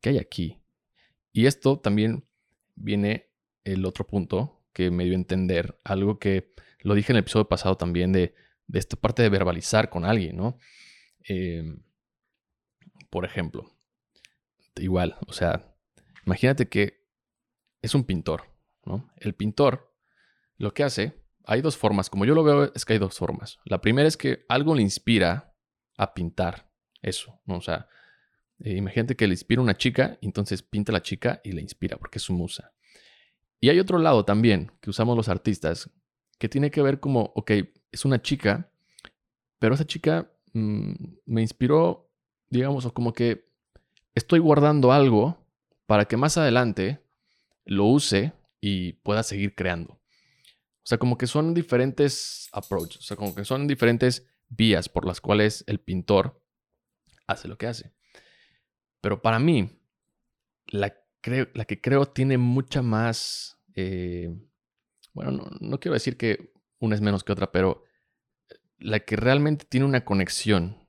¿qué 0.00 0.08
hay 0.10 0.18
aquí? 0.18 0.62
Y 1.32 1.46
esto 1.46 1.78
también 1.78 2.26
viene 2.74 3.30
el 3.64 3.84
otro 3.84 4.06
punto 4.06 4.64
que 4.72 4.90
me 4.90 5.04
dio 5.04 5.12
a 5.12 5.16
entender, 5.16 5.78
algo 5.84 6.18
que 6.18 6.54
lo 6.80 6.94
dije 6.94 7.12
en 7.12 7.16
el 7.16 7.22
episodio 7.22 7.48
pasado 7.48 7.76
también 7.76 8.12
de, 8.12 8.34
de 8.66 8.78
esta 8.78 8.96
parte 8.96 9.22
de 9.22 9.28
verbalizar 9.28 9.90
con 9.90 10.04
alguien, 10.04 10.36
¿no? 10.36 10.58
Eh, 11.28 11.76
por 13.10 13.24
ejemplo, 13.24 13.70
igual, 14.76 15.16
o 15.26 15.32
sea, 15.32 15.74
imagínate 16.24 16.68
que 16.68 17.04
es 17.82 17.94
un 17.94 18.04
pintor, 18.04 18.50
¿no? 18.84 19.10
El 19.16 19.34
pintor 19.34 19.94
lo 20.58 20.72
que 20.74 20.84
hace, 20.84 21.22
hay 21.46 21.62
dos 21.62 21.76
formas, 21.76 22.10
como 22.10 22.24
yo 22.24 22.34
lo 22.34 22.42
veo 22.42 22.72
es 22.74 22.84
que 22.84 22.94
hay 22.94 22.98
dos 22.98 23.16
formas. 23.16 23.58
La 23.64 23.80
primera 23.80 24.08
es 24.08 24.16
que 24.16 24.44
algo 24.48 24.74
le 24.74 24.82
inspira 24.82 25.54
a 25.96 26.12
pintar 26.12 26.68
eso, 27.00 27.40
¿no? 27.46 27.56
O 27.56 27.60
sea, 27.60 27.88
eh, 28.58 28.76
imagínate 28.76 29.16
que 29.16 29.26
le 29.26 29.34
inspira 29.34 29.62
una 29.62 29.76
chica, 29.76 30.18
entonces 30.20 30.62
pinta 30.62 30.92
la 30.92 31.02
chica 31.02 31.40
y 31.44 31.52
le 31.52 31.62
inspira 31.62 31.96
porque 31.98 32.18
es 32.18 32.24
su 32.24 32.32
musa. 32.32 32.72
Y 33.60 33.68
hay 33.68 33.78
otro 33.78 33.98
lado 33.98 34.24
también 34.24 34.72
que 34.80 34.90
usamos 34.90 35.16
los 35.16 35.28
artistas 35.28 35.88
que 36.38 36.48
tiene 36.48 36.70
que 36.70 36.82
ver 36.82 37.00
como, 37.00 37.32
ok, 37.34 37.52
es 37.92 38.04
una 38.04 38.20
chica, 38.20 38.70
pero 39.58 39.74
esa 39.74 39.86
chica 39.86 40.30
mm, 40.52 40.92
me 41.26 41.42
inspiró, 41.42 42.10
digamos, 42.50 42.84
o 42.86 42.92
como 42.92 43.12
que 43.12 43.48
estoy 44.14 44.40
guardando 44.40 44.92
algo 44.92 45.38
para 45.86 46.06
que 46.06 46.16
más 46.16 46.36
adelante 46.36 47.00
lo 47.64 47.84
use 47.84 48.32
y 48.60 48.94
pueda 48.94 49.22
seguir 49.22 49.54
creando. 49.54 49.95
O 50.86 50.88
sea, 50.88 50.98
como 50.98 51.18
que 51.18 51.26
son 51.26 51.52
diferentes 51.52 52.48
approaches, 52.52 52.98
o 53.00 53.02
sea, 53.02 53.16
como 53.16 53.34
que 53.34 53.44
son 53.44 53.66
diferentes 53.66 54.24
vías 54.48 54.88
por 54.88 55.04
las 55.04 55.20
cuales 55.20 55.64
el 55.66 55.80
pintor 55.80 56.40
hace 57.26 57.48
lo 57.48 57.58
que 57.58 57.66
hace. 57.66 57.92
Pero 59.00 59.20
para 59.20 59.40
mí, 59.40 59.80
la, 60.68 60.94
creo- 61.20 61.48
la 61.54 61.64
que 61.64 61.80
creo 61.80 62.06
tiene 62.06 62.38
mucha 62.38 62.82
más... 62.82 63.58
eh, 63.74 64.32
bueno, 65.12 65.32
no, 65.32 65.50
no 65.58 65.80
quiero 65.80 65.94
decir 65.94 66.16
que 66.16 66.52
una 66.78 66.94
es 66.94 67.00
menos 67.00 67.24
que 67.24 67.32
otra, 67.32 67.50
pero 67.50 67.82
la 68.78 69.00
que 69.00 69.16
realmente 69.16 69.64
tiene 69.68 69.86
una 69.86 70.04
conexión, 70.04 70.88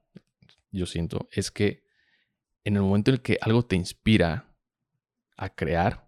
yo 0.71 0.85
siento, 0.85 1.27
es 1.31 1.49
que 1.49 1.85
en 2.65 2.75
el 2.75 2.83
momento 2.83 3.09
en 3.09 3.15
el 3.15 3.21
que 3.23 3.39
algo 3.41 3.65
te 3.65 3.75
inspira 3.75 4.53
a 5.37 5.49
crear, 5.55 6.06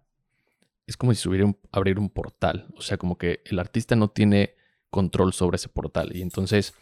es 0.90 0.96
como 0.96 1.14
si 1.14 1.22
se 1.22 1.28
hubiera 1.28 1.46
un- 1.46 1.58
abrir 1.72 1.98
un 1.98 2.10
portal. 2.10 2.66
O 2.76 2.82
sea, 2.82 2.96
como 2.98 3.16
que 3.18 3.42
el 3.46 3.58
artista 3.58 3.96
no 3.96 4.10
tiene 4.10 4.56
control 4.90 5.32
sobre 5.32 5.56
ese 5.56 5.68
portal. 5.68 6.14
Y 6.16 6.22
entonces 6.22 6.74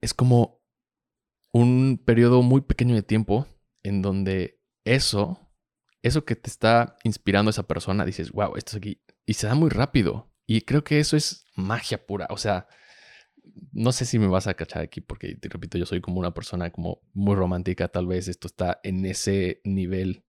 es 0.00 0.14
como 0.14 0.60
un 1.52 2.00
periodo 2.04 2.42
muy 2.42 2.60
pequeño 2.62 2.94
de 2.94 3.02
tiempo 3.02 3.46
en 3.82 4.02
donde 4.02 4.60
eso, 4.84 5.38
eso 6.02 6.24
que 6.24 6.36
te 6.36 6.50
está 6.50 6.96
inspirando 7.04 7.50
esa 7.50 7.66
persona, 7.66 8.04
dices, 8.04 8.32
wow, 8.32 8.56
esto 8.56 8.72
es 8.72 8.76
aquí. 8.76 9.02
Y 9.26 9.34
se 9.34 9.46
da 9.46 9.54
muy 9.54 9.70
rápido. 9.70 10.30
Y 10.46 10.62
creo 10.62 10.84
que 10.84 10.98
eso 10.98 11.16
es 11.16 11.44
magia 11.56 12.06
pura. 12.06 12.26
O 12.30 12.36
sea, 12.36 12.66
no 13.72 13.92
sé 13.92 14.04
si 14.04 14.18
me 14.18 14.26
vas 14.26 14.46
a 14.46 14.54
cachar 14.54 14.82
aquí 14.82 15.00
porque, 15.00 15.34
te 15.36 15.48
repito, 15.48 15.78
yo 15.78 15.86
soy 15.86 16.00
como 16.00 16.18
una 16.20 16.34
persona 16.34 16.70
como 16.70 17.00
muy 17.12 17.34
romántica. 17.34 17.88
Tal 17.88 18.06
vez 18.06 18.28
esto 18.28 18.46
está 18.46 18.80
en 18.82 19.04
ese 19.06 19.60
nivel 19.64 20.24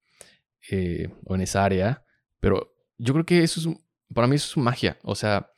eh, 0.70 1.10
o 1.26 1.36
en 1.36 1.42
esa 1.42 1.66
área. 1.66 2.03
Pero 2.44 2.76
yo 2.98 3.14
creo 3.14 3.26
que 3.26 3.42
eso 3.42 3.62
es, 3.62 3.78
para 4.14 4.28
mí 4.28 4.36
eso 4.36 4.50
es 4.50 4.58
magia. 4.58 5.00
O 5.04 5.16
sea, 5.16 5.50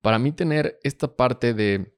para 0.00 0.18
mí 0.18 0.32
tener 0.32 0.76
esta 0.82 1.14
parte 1.14 1.54
de, 1.54 1.96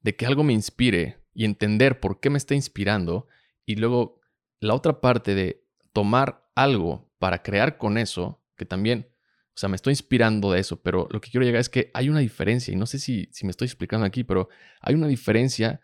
de 0.00 0.16
que 0.16 0.24
algo 0.24 0.44
me 0.44 0.54
inspire 0.54 1.18
y 1.34 1.44
entender 1.44 2.00
por 2.00 2.20
qué 2.20 2.30
me 2.30 2.38
está 2.38 2.54
inspirando 2.54 3.26
y 3.66 3.74
luego 3.74 4.22
la 4.60 4.72
otra 4.72 5.02
parte 5.02 5.34
de 5.34 5.62
tomar 5.92 6.50
algo 6.54 7.12
para 7.18 7.42
crear 7.42 7.76
con 7.76 7.98
eso, 7.98 8.42
que 8.56 8.64
también, 8.64 9.10
o 9.48 9.58
sea, 9.58 9.68
me 9.68 9.76
estoy 9.76 9.90
inspirando 9.90 10.50
de 10.52 10.60
eso, 10.60 10.80
pero 10.80 11.06
lo 11.10 11.20
que 11.20 11.30
quiero 11.30 11.44
llegar 11.44 11.60
es 11.60 11.68
que 11.68 11.90
hay 11.92 12.08
una 12.08 12.20
diferencia 12.20 12.72
y 12.72 12.76
no 12.76 12.86
sé 12.86 12.98
si, 12.98 13.28
si 13.30 13.44
me 13.44 13.50
estoy 13.50 13.66
explicando 13.66 14.06
aquí, 14.06 14.24
pero 14.24 14.48
hay 14.80 14.94
una 14.94 15.06
diferencia 15.06 15.82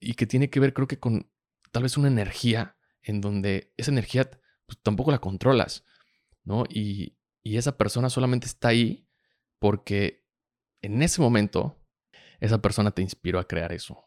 y 0.00 0.14
que 0.14 0.26
tiene 0.26 0.48
que 0.48 0.60
ver 0.60 0.72
creo 0.72 0.88
que 0.88 0.98
con 0.98 1.30
tal 1.72 1.82
vez 1.82 1.98
una 1.98 2.08
energía 2.08 2.78
en 3.02 3.20
donde 3.20 3.74
esa 3.76 3.90
energía 3.90 4.30
pues, 4.64 4.78
tampoco 4.82 5.10
la 5.10 5.18
controlas, 5.18 5.84
¿no? 6.44 6.64
Y, 6.68 7.16
y 7.42 7.56
esa 7.56 7.76
persona 7.76 8.10
solamente 8.10 8.46
está 8.46 8.68
ahí 8.68 9.08
porque 9.58 10.24
en 10.82 11.02
ese 11.02 11.20
momento 11.20 11.80
esa 12.40 12.60
persona 12.60 12.90
te 12.90 13.02
inspiró 13.02 13.38
a 13.38 13.48
crear 13.48 13.72
eso. 13.72 14.04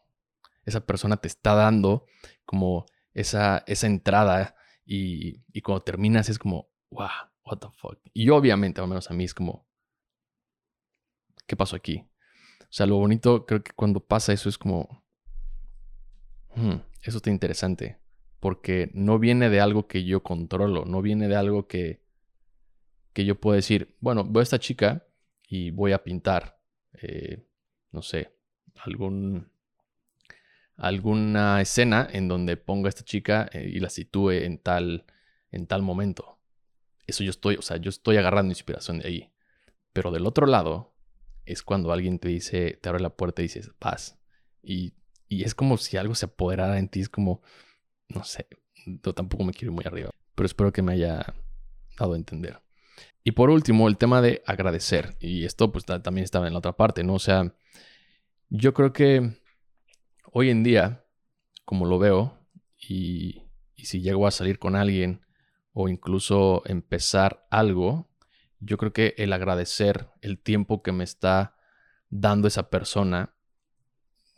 Esa 0.65 0.85
persona 0.85 1.17
te 1.17 1.27
está 1.27 1.55
dando 1.55 2.05
como 2.45 2.85
esa, 3.13 3.63
esa 3.67 3.87
entrada 3.87 4.55
y, 4.85 5.43
y 5.51 5.61
cuando 5.61 5.83
terminas 5.83 6.29
es 6.29 6.37
como, 6.37 6.69
wow, 6.91 7.09
what 7.45 7.57
the 7.59 7.67
fuck. 7.75 7.99
Y 8.13 8.29
obviamente, 8.29 8.81
al 8.81 8.87
menos 8.87 9.09
a 9.09 9.13
mí 9.13 9.23
es 9.23 9.33
como, 9.33 9.67
¿qué 11.47 11.55
pasó 11.55 11.75
aquí? 11.75 12.07
O 12.61 12.73
sea, 12.73 12.85
lo 12.85 12.97
bonito 12.97 13.45
creo 13.45 13.63
que 13.63 13.71
cuando 13.71 14.05
pasa 14.05 14.33
eso 14.33 14.49
es 14.49 14.57
como, 14.57 15.03
hmm, 16.55 16.75
eso 17.01 17.17
está 17.17 17.29
interesante, 17.29 17.99
porque 18.39 18.91
no 18.93 19.19
viene 19.19 19.49
de 19.49 19.61
algo 19.61 19.87
que 19.87 20.03
yo 20.03 20.21
controlo, 20.21 20.85
no 20.85 21.01
viene 21.01 21.27
de 21.27 21.35
algo 21.35 21.67
que, 21.67 22.03
que 23.17 23.25
yo 23.25 23.33
puedo 23.33 23.55
decir, 23.55 23.95
bueno, 23.99 24.23
veo 24.23 24.41
a 24.41 24.43
esta 24.43 24.59
chica 24.59 25.03
y 25.47 25.71
voy 25.71 25.91
a 25.91 26.03
pintar, 26.03 26.61
eh, 27.01 27.47
no 27.91 28.03
sé, 28.03 28.31
algún, 28.75 29.51
alguna 30.75 31.59
escena 31.59 32.07
en 32.11 32.27
donde 32.27 32.57
ponga 32.57 32.89
a 32.89 32.89
esta 32.89 33.03
chica 33.03 33.49
eh, 33.51 33.71
y 33.73 33.79
la 33.79 33.89
sitúe 33.89 34.33
en 34.43 34.59
tal, 34.59 35.07
en 35.49 35.65
tal 35.65 35.81
momento. 35.81 36.37
Eso 37.07 37.23
yo 37.23 37.31
estoy, 37.31 37.55
o 37.55 37.63
sea, 37.63 37.77
yo 37.77 37.89
estoy 37.89 38.17
agarrando 38.17 38.51
inspiración 38.51 38.99
de 38.99 39.07
ahí. 39.07 39.31
Pero 39.93 40.11
del 40.11 40.27
otro 40.27 40.45
lado 40.45 40.93
es 41.43 41.63
cuando 41.63 41.91
alguien 41.91 42.19
te 42.19 42.27
dice, 42.27 42.77
te 42.79 42.87
abre 42.87 43.01
la 43.01 43.15
puerta 43.15 43.41
y 43.41 43.45
dices, 43.45 43.71
paz. 43.79 44.19
Y, 44.61 44.93
y 45.27 45.43
es 45.43 45.55
como 45.55 45.77
si 45.77 45.97
algo 45.97 46.13
se 46.13 46.27
apoderara 46.27 46.77
en 46.77 46.87
ti, 46.87 46.99
es 46.99 47.09
como, 47.09 47.41
no 48.09 48.23
sé, 48.23 48.45
yo 48.85 49.15
tampoco 49.15 49.43
me 49.43 49.53
quiero 49.53 49.71
ir 49.71 49.75
muy 49.75 49.85
arriba. 49.87 50.11
Pero 50.35 50.45
espero 50.45 50.71
que 50.71 50.83
me 50.83 50.93
haya 50.93 51.33
dado 51.97 52.13
a 52.13 52.17
entender. 52.17 52.61
Y 53.23 53.31
por 53.31 53.49
último, 53.49 53.87
el 53.87 53.97
tema 53.97 54.21
de 54.21 54.41
agradecer. 54.45 55.17
Y 55.19 55.45
esto 55.45 55.71
pues 55.71 55.85
también 55.85 56.23
estaba 56.23 56.47
en 56.47 56.53
la 56.53 56.59
otra 56.59 56.77
parte, 56.77 57.03
¿no? 57.03 57.15
O 57.15 57.19
sea, 57.19 57.53
yo 58.49 58.73
creo 58.73 58.93
que 58.93 59.37
hoy 60.31 60.49
en 60.49 60.63
día, 60.63 61.03
como 61.65 61.85
lo 61.85 61.99
veo, 61.99 62.37
y, 62.77 63.43
y 63.75 63.85
si 63.85 64.01
llego 64.01 64.27
a 64.27 64.31
salir 64.31 64.59
con 64.59 64.75
alguien 64.75 65.21
o 65.73 65.89
incluso 65.89 66.63
empezar 66.65 67.45
algo, 67.51 68.09
yo 68.59 68.77
creo 68.77 68.93
que 68.93 69.13
el 69.17 69.33
agradecer 69.33 70.07
el 70.21 70.39
tiempo 70.39 70.81
que 70.81 70.91
me 70.91 71.03
está 71.03 71.55
dando 72.09 72.47
esa 72.47 72.69
persona 72.69 73.33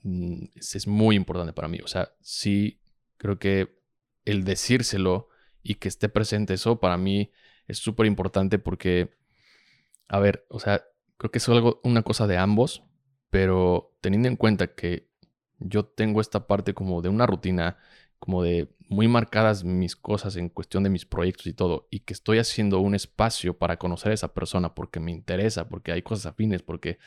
mm, 0.03 0.45
es 0.60 0.88
muy 0.88 1.16
importante 1.16 1.53
para 1.53 1.68
mí. 1.68 1.80
O 1.84 1.88
sea, 1.88 2.12
sí 2.22 2.82
creo 3.18 3.39
que 3.39 3.80
el 4.26 4.43
decírselo 4.43 5.30
y 5.62 5.76
que 5.76 5.88
esté 5.88 6.10
presente 6.10 6.53
eso 6.55 6.80
para 6.80 6.97
mí 6.97 7.32
es 7.70 7.78
súper 7.78 8.07
importante 8.07 8.59
porque, 8.59 9.11
a 10.07 10.20
ver, 10.20 10.45
o 10.49 10.59
sea, 10.59 10.84
creo 11.17 11.32
que 11.32 11.38
es 11.38 11.47
algo, 11.47 11.80
una 11.84 12.01
cosa 12.01 12.28
de 12.28 12.38
ambos, 12.38 12.84
pero 13.30 13.95
teniendo 14.01 14.28
en 14.28 14.36
cuenta 14.36 14.74
que 14.74 15.09
yo 15.59 15.86
tengo 15.86 16.20
esta 16.20 16.47
parte 16.47 16.74
como 16.74 17.01
de 17.01 17.09
una 17.09 17.28
rutina, 17.28 17.78
como 18.17 18.43
de 18.43 18.76
muy 18.89 19.07
marcadas 19.07 19.63
mis 19.63 19.95
cosas 19.95 20.36
en 20.36 20.49
cuestión 20.49 20.84
de 20.84 20.89
mis 20.89 21.05
proyectos 21.05 21.45
y 21.45 21.53
todo, 21.53 21.88
y 21.91 21.99
que 21.99 22.13
estoy 22.13 22.39
haciendo 22.39 22.80
un 22.80 22.95
espacio 22.95 23.57
para 23.57 23.78
conocer 23.78 24.11
a 24.11 24.15
esa 24.15 24.34
persona 24.34 24.74
porque 24.74 24.99
me 24.99 25.11
interesa, 25.11 25.70
porque 25.70 25.91
hay 25.91 26.01
cosas 26.01 26.26
afines, 26.26 26.63
porque 26.63 26.97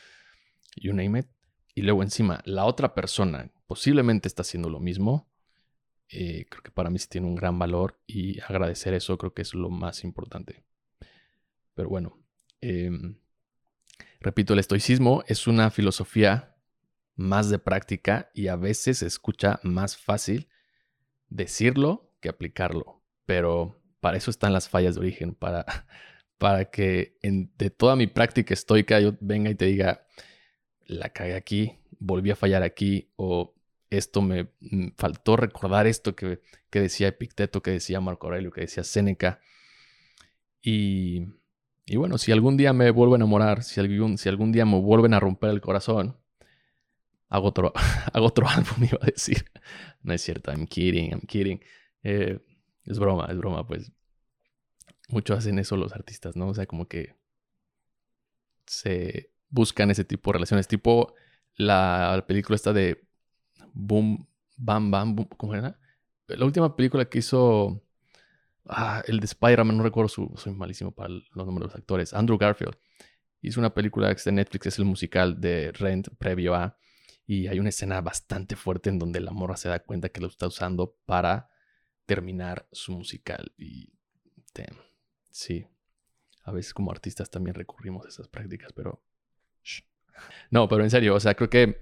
you 0.77 0.93
name 0.93 1.19
it, 1.19 1.27
y 1.75 1.81
luego 1.81 2.03
encima 2.03 2.41
la 2.45 2.65
otra 2.65 2.95
persona 2.95 3.51
posiblemente 3.67 4.29
está 4.29 4.43
haciendo 4.43 4.69
lo 4.69 4.79
mismo, 4.79 5.29
eh, 6.15 6.45
creo 6.47 6.61
que 6.61 6.69
para 6.69 6.91
mí 6.91 6.99
sí 6.99 7.07
tiene 7.09 7.25
un 7.25 7.33
gran 7.33 7.57
valor 7.57 7.99
y 8.05 8.39
agradecer 8.41 8.93
eso 8.93 9.17
creo 9.17 9.33
que 9.33 9.41
es 9.41 9.55
lo 9.55 9.71
más 9.71 10.03
importante. 10.03 10.63
Pero 11.73 11.89
bueno, 11.89 12.19
em, 12.61 13.17
repito, 14.19 14.53
el 14.53 14.59
estoicismo 14.59 15.23
es 15.25 15.47
una 15.47 15.71
filosofía 15.71 16.55
más 17.15 17.49
de 17.49 17.57
práctica 17.57 18.29
y 18.35 18.47
a 18.47 18.55
veces 18.55 18.99
se 18.99 19.07
escucha 19.07 19.59
más 19.63 19.97
fácil 19.97 20.49
decirlo 21.29 22.11
que 22.21 22.29
aplicarlo. 22.29 23.01
Pero 23.25 23.81
para 23.99 24.17
eso 24.17 24.29
están 24.29 24.53
las 24.53 24.69
fallas 24.69 24.93
de 24.93 25.01
origen, 25.01 25.33
para, 25.33 25.65
para 26.37 26.65
que 26.65 27.17
de 27.21 27.69
toda 27.71 27.95
mi 27.95 28.05
práctica 28.05 28.53
estoica 28.53 28.99
yo 28.99 29.15
venga 29.19 29.49
y 29.49 29.55
te 29.55 29.65
diga, 29.65 30.05
la 30.85 31.09
cagué 31.09 31.33
aquí, 31.33 31.79
volví 31.97 32.29
a 32.29 32.35
fallar 32.35 32.61
aquí, 32.61 33.09
o 33.15 33.52
esto 33.97 34.21
me 34.21 34.49
mm, 34.59 34.89
faltó 34.97 35.37
recordar 35.37 35.87
esto 35.87 36.15
que, 36.15 36.39
decía 36.71 37.07
Epicteto, 37.07 37.61
que 37.61 37.71
decía 37.71 38.01
Marco 38.01 38.27
Aurelio, 38.27 38.51
que 38.51 38.61
decía 38.61 38.83
Séneca. 38.83 39.39
Y, 40.61 41.27
y, 41.85 41.97
bueno, 41.97 42.17
si 42.17 42.31
algún 42.31 42.57
día 42.57 42.73
me 42.73 42.89
vuelvo 42.91 43.13
a 43.15 43.17
enamorar, 43.17 43.63
si 43.63 43.79
algún, 43.79 44.17
si 44.17 44.29
algún 44.29 44.51
día 44.51 44.65
me 44.65 44.79
vuelven 44.79 45.13
a 45.13 45.19
romper 45.19 45.51
el 45.51 45.61
corazón, 45.61 46.17
hago 47.29 47.47
otro, 47.47 47.73
hago 48.13 48.25
otro 48.25 48.47
álbum, 48.47 48.83
iba 48.91 48.99
a 49.01 49.05
decir. 49.05 49.45
No 50.01 50.13
es 50.13 50.21
cierto, 50.21 50.51
I'm 50.51 50.67
kidding, 50.67 51.11
I'm 51.11 51.21
kidding. 51.21 51.61
Eh, 52.03 52.39
es 52.85 52.99
broma, 52.99 53.27
es 53.29 53.37
broma, 53.37 53.67
pues. 53.67 53.91
Muchos 55.09 55.37
hacen 55.37 55.59
eso 55.59 55.77
los 55.77 55.93
artistas, 55.93 56.35
¿no? 56.35 56.47
O 56.47 56.53
sea, 56.53 56.65
como 56.65 56.87
que 56.87 57.15
se 58.65 59.31
buscan 59.49 59.91
ese 59.91 60.03
tipo 60.05 60.31
de 60.31 60.33
relaciones. 60.33 60.67
Tipo 60.67 61.13
la 61.55 62.23
película 62.27 62.55
esta 62.55 62.73
de 62.73 63.02
Boom, 63.73 64.27
Bam, 64.55 64.91
Bam, 64.91 65.15
¿cómo 65.37 65.55
era? 65.55 65.77
La 66.27 66.45
última 66.45 66.75
película 66.75 67.05
que 67.05 67.19
hizo 67.19 67.83
ah, 68.65 69.03
el 69.07 69.19
de 69.19 69.25
Spider-Man, 69.25 69.77
no 69.77 69.83
recuerdo 69.83 70.07
su, 70.07 70.33
soy 70.37 70.53
malísimo 70.53 70.91
para 70.91 71.09
los 71.09 71.45
nombres 71.45 71.59
de 71.59 71.65
los 71.65 71.75
actores, 71.75 72.13
Andrew 72.13 72.37
Garfield. 72.37 72.75
Hizo 73.41 73.59
una 73.59 73.73
película 73.73 74.15
en 74.25 74.35
Netflix, 74.35 74.67
es 74.67 74.79
el 74.79 74.85
musical 74.85 75.41
de 75.41 75.71
Rent 75.73 76.07
previo 76.17 76.55
a 76.55 76.77
y 77.25 77.47
hay 77.47 77.59
una 77.59 77.69
escena 77.69 78.01
bastante 78.01 78.55
fuerte 78.55 78.89
en 78.89 78.99
donde 78.99 79.19
la 79.19 79.31
morra 79.31 79.57
se 79.57 79.69
da 79.69 79.79
cuenta 79.79 80.09
que 80.09 80.21
lo 80.21 80.27
está 80.27 80.47
usando 80.47 80.97
para 81.05 81.49
terminar 82.05 82.67
su 82.71 82.93
musical. 82.93 83.53
Y 83.57 83.93
sí, 85.31 85.65
a 86.43 86.51
veces 86.51 86.73
como 86.73 86.91
artistas 86.91 87.29
también 87.29 87.55
recurrimos 87.55 88.05
a 88.05 88.09
esas 88.09 88.27
prácticas, 88.27 88.71
pero... 88.73 89.03
No, 90.51 90.67
pero 90.67 90.83
en 90.83 90.91
serio, 90.91 91.15
o 91.15 91.19
sea, 91.19 91.33
creo 91.33 91.49
que 91.49 91.81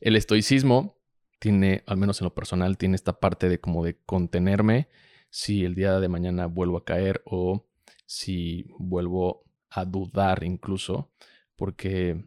el 0.00 0.16
estoicismo 0.16 0.99
tiene, 1.40 1.82
al 1.86 1.96
menos 1.96 2.20
en 2.20 2.26
lo 2.26 2.34
personal, 2.34 2.78
tiene 2.78 2.94
esta 2.94 3.18
parte 3.18 3.48
de 3.48 3.58
como 3.58 3.84
de 3.84 3.98
contenerme 4.06 4.88
si 5.30 5.64
el 5.64 5.74
día 5.74 5.98
de 5.98 6.08
mañana 6.08 6.46
vuelvo 6.46 6.76
a 6.78 6.84
caer 6.84 7.22
o 7.24 7.66
si 8.06 8.66
vuelvo 8.78 9.44
a 9.70 9.84
dudar 9.84 10.44
incluso, 10.44 11.10
porque 11.56 12.24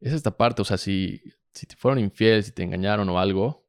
es 0.00 0.14
esta 0.14 0.36
parte, 0.36 0.62
o 0.62 0.64
sea, 0.64 0.78
si 0.78 1.22
si 1.54 1.66
te 1.66 1.76
fueron 1.76 1.98
infieles, 1.98 2.46
si 2.46 2.52
te 2.52 2.62
engañaron 2.62 3.08
o 3.08 3.18
algo, 3.18 3.66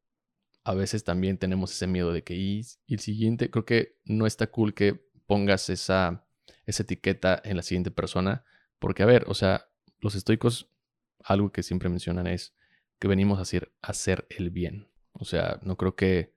a 0.64 0.74
veces 0.74 1.03
también 1.03 1.38
tenemos 1.38 1.72
ese 1.72 1.88
miedo 1.88 2.14
de 2.14 2.24
que 2.24 2.36
y, 2.36 2.62
el 2.88 2.99
siguiente, 2.99 3.49
creo 3.49 3.66
que 3.66 3.97
no 4.05 4.28
está 4.28 4.47
cool 4.47 4.74
que 4.74 4.93
pongas 5.26 5.70
esa, 5.70 6.26
esa 6.66 6.84
etiqueta 6.84 7.41
en 7.43 7.57
la 7.57 7.64
siguiente 7.64 7.91
persona, 7.91 8.43
porque 8.80 9.03
a 9.03 9.07
ver, 9.07 9.26
o 9.28 9.34
sea, 9.34 9.70
los 9.99 10.16
estoicos, 10.16 10.70
algo 11.24 11.51
que 11.51 11.64
siempre 11.64 11.89
mencionan 11.89 12.28
es 12.28 12.55
que 13.02 13.08
venimos 13.08 13.39
a 13.39 13.58
hacer, 13.82 14.28
el 14.30 14.52
bien. 14.52 14.88
O 15.14 15.26
sea, 15.26 15.60
no 15.64 15.76
creo 15.76 15.95
que 15.95 16.36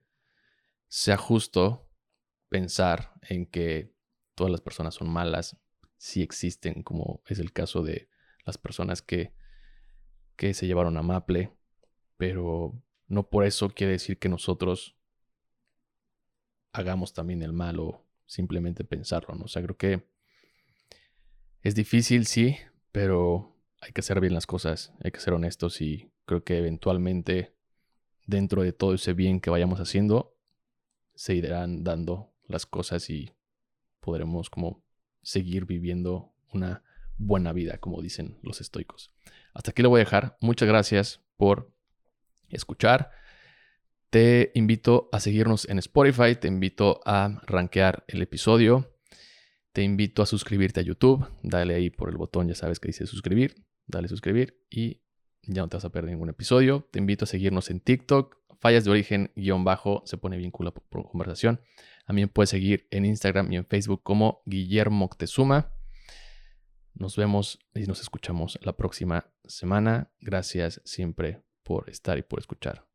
sea 0.87 1.15
justo 1.15 1.87
pensar 2.49 3.13
en 3.21 3.45
que 3.45 3.93
todas 4.33 4.49
las 4.49 4.61
personas 4.61 4.95
son 4.95 5.07
malas 5.07 5.57
si 5.97 6.23
existen, 6.23 6.81
como 6.81 7.21
es 7.27 7.37
el 7.37 7.53
caso 7.53 7.83
de 7.83 8.09
las 8.45 8.57
personas 8.57 9.03
que 9.03 9.35
que 10.35 10.53
se 10.55 10.65
llevaron 10.65 10.97
a 10.97 11.03
Maple, 11.03 11.55
pero 12.17 12.73
no 13.07 13.29
por 13.29 13.45
eso 13.45 13.69
quiere 13.69 13.93
decir 13.93 14.17
que 14.17 14.27
nosotros 14.27 14.97
hagamos 16.73 17.13
también 17.13 17.43
el 17.43 17.53
mal 17.53 17.79
o 17.79 18.03
simplemente 18.25 18.83
pensarlo, 18.83 19.35
¿no? 19.35 19.45
O 19.45 19.47
sea, 19.47 19.61
creo 19.61 19.77
que 19.77 20.03
es 21.61 21.75
difícil, 21.75 22.25
sí, 22.25 22.57
pero 22.91 23.55
hay 23.79 23.93
que 23.93 24.01
hacer 24.01 24.19
bien 24.19 24.33
las 24.33 24.47
cosas, 24.47 24.93
hay 25.03 25.11
que 25.11 25.19
ser 25.19 25.33
honestos 25.33 25.79
y 25.79 26.11
creo 26.25 26.43
que 26.43 26.57
eventualmente 26.57 27.55
dentro 28.25 28.63
de 28.63 28.73
todo 28.73 28.93
ese 28.93 29.13
bien 29.13 29.39
que 29.39 29.49
vayamos 29.49 29.79
haciendo, 29.79 30.35
se 31.13 31.35
irán 31.35 31.83
dando 31.83 32.33
las 32.47 32.65
cosas 32.65 33.09
y 33.09 33.31
podremos 33.99 34.49
como 34.49 34.83
seguir 35.21 35.65
viviendo 35.65 36.33
una 36.53 36.83
buena 37.17 37.53
vida, 37.53 37.77
como 37.77 38.01
dicen 38.01 38.37
los 38.41 38.61
estoicos. 38.61 39.11
Hasta 39.53 39.71
aquí 39.71 39.81
lo 39.81 39.89
voy 39.89 40.01
a 40.01 40.05
dejar. 40.05 40.37
Muchas 40.41 40.67
gracias 40.67 41.21
por 41.37 41.71
escuchar. 42.49 43.11
Te 44.09 44.51
invito 44.53 45.09
a 45.11 45.19
seguirnos 45.19 45.67
en 45.67 45.79
Spotify, 45.79 46.35
te 46.35 46.47
invito 46.47 47.01
a 47.05 47.41
rankear 47.47 48.03
el 48.07 48.21
episodio, 48.21 48.95
te 49.73 49.83
invito 49.83 50.21
a 50.21 50.25
suscribirte 50.25 50.79
a 50.79 50.83
YouTube, 50.83 51.27
dale 51.41 51.75
ahí 51.75 51.89
por 51.89 52.09
el 52.09 52.17
botón, 52.17 52.47
ya 52.47 52.55
sabes 52.55 52.79
que 52.79 52.87
dice 52.87 53.07
suscribir, 53.07 53.65
dale 53.87 54.07
suscribir 54.07 54.61
y 54.69 55.01
ya 55.47 55.61
no 55.61 55.69
te 55.69 55.77
vas 55.77 55.85
a 55.85 55.91
perder 55.91 56.11
ningún 56.11 56.29
episodio. 56.29 56.87
Te 56.91 56.99
invito 56.99 57.25
a 57.25 57.27
seguirnos 57.27 57.69
en 57.69 57.79
TikTok, 57.79 58.37
fallas 58.59 58.85
de 58.85 58.91
origen 58.91 59.31
guion 59.35 59.63
bajo, 59.63 60.03
se 60.05 60.17
pone 60.17 60.37
vínculo 60.37 60.73
por 60.73 61.09
conversación. 61.09 61.61
También 62.05 62.29
puedes 62.29 62.49
seguir 62.49 62.87
en 62.91 63.05
Instagram 63.05 63.51
y 63.51 63.57
en 63.57 63.65
Facebook 63.65 64.01
como 64.03 64.41
Guillermo 64.45 65.05
Octezuma. 65.05 65.71
Nos 66.93 67.17
vemos 67.17 67.59
y 67.73 67.81
nos 67.81 68.01
escuchamos 68.01 68.57
la 68.61 68.77
próxima 68.77 69.31
semana. 69.45 70.11
Gracias 70.21 70.81
siempre 70.85 71.43
por 71.63 71.89
estar 71.89 72.17
y 72.17 72.21
por 72.21 72.39
escuchar. 72.39 72.85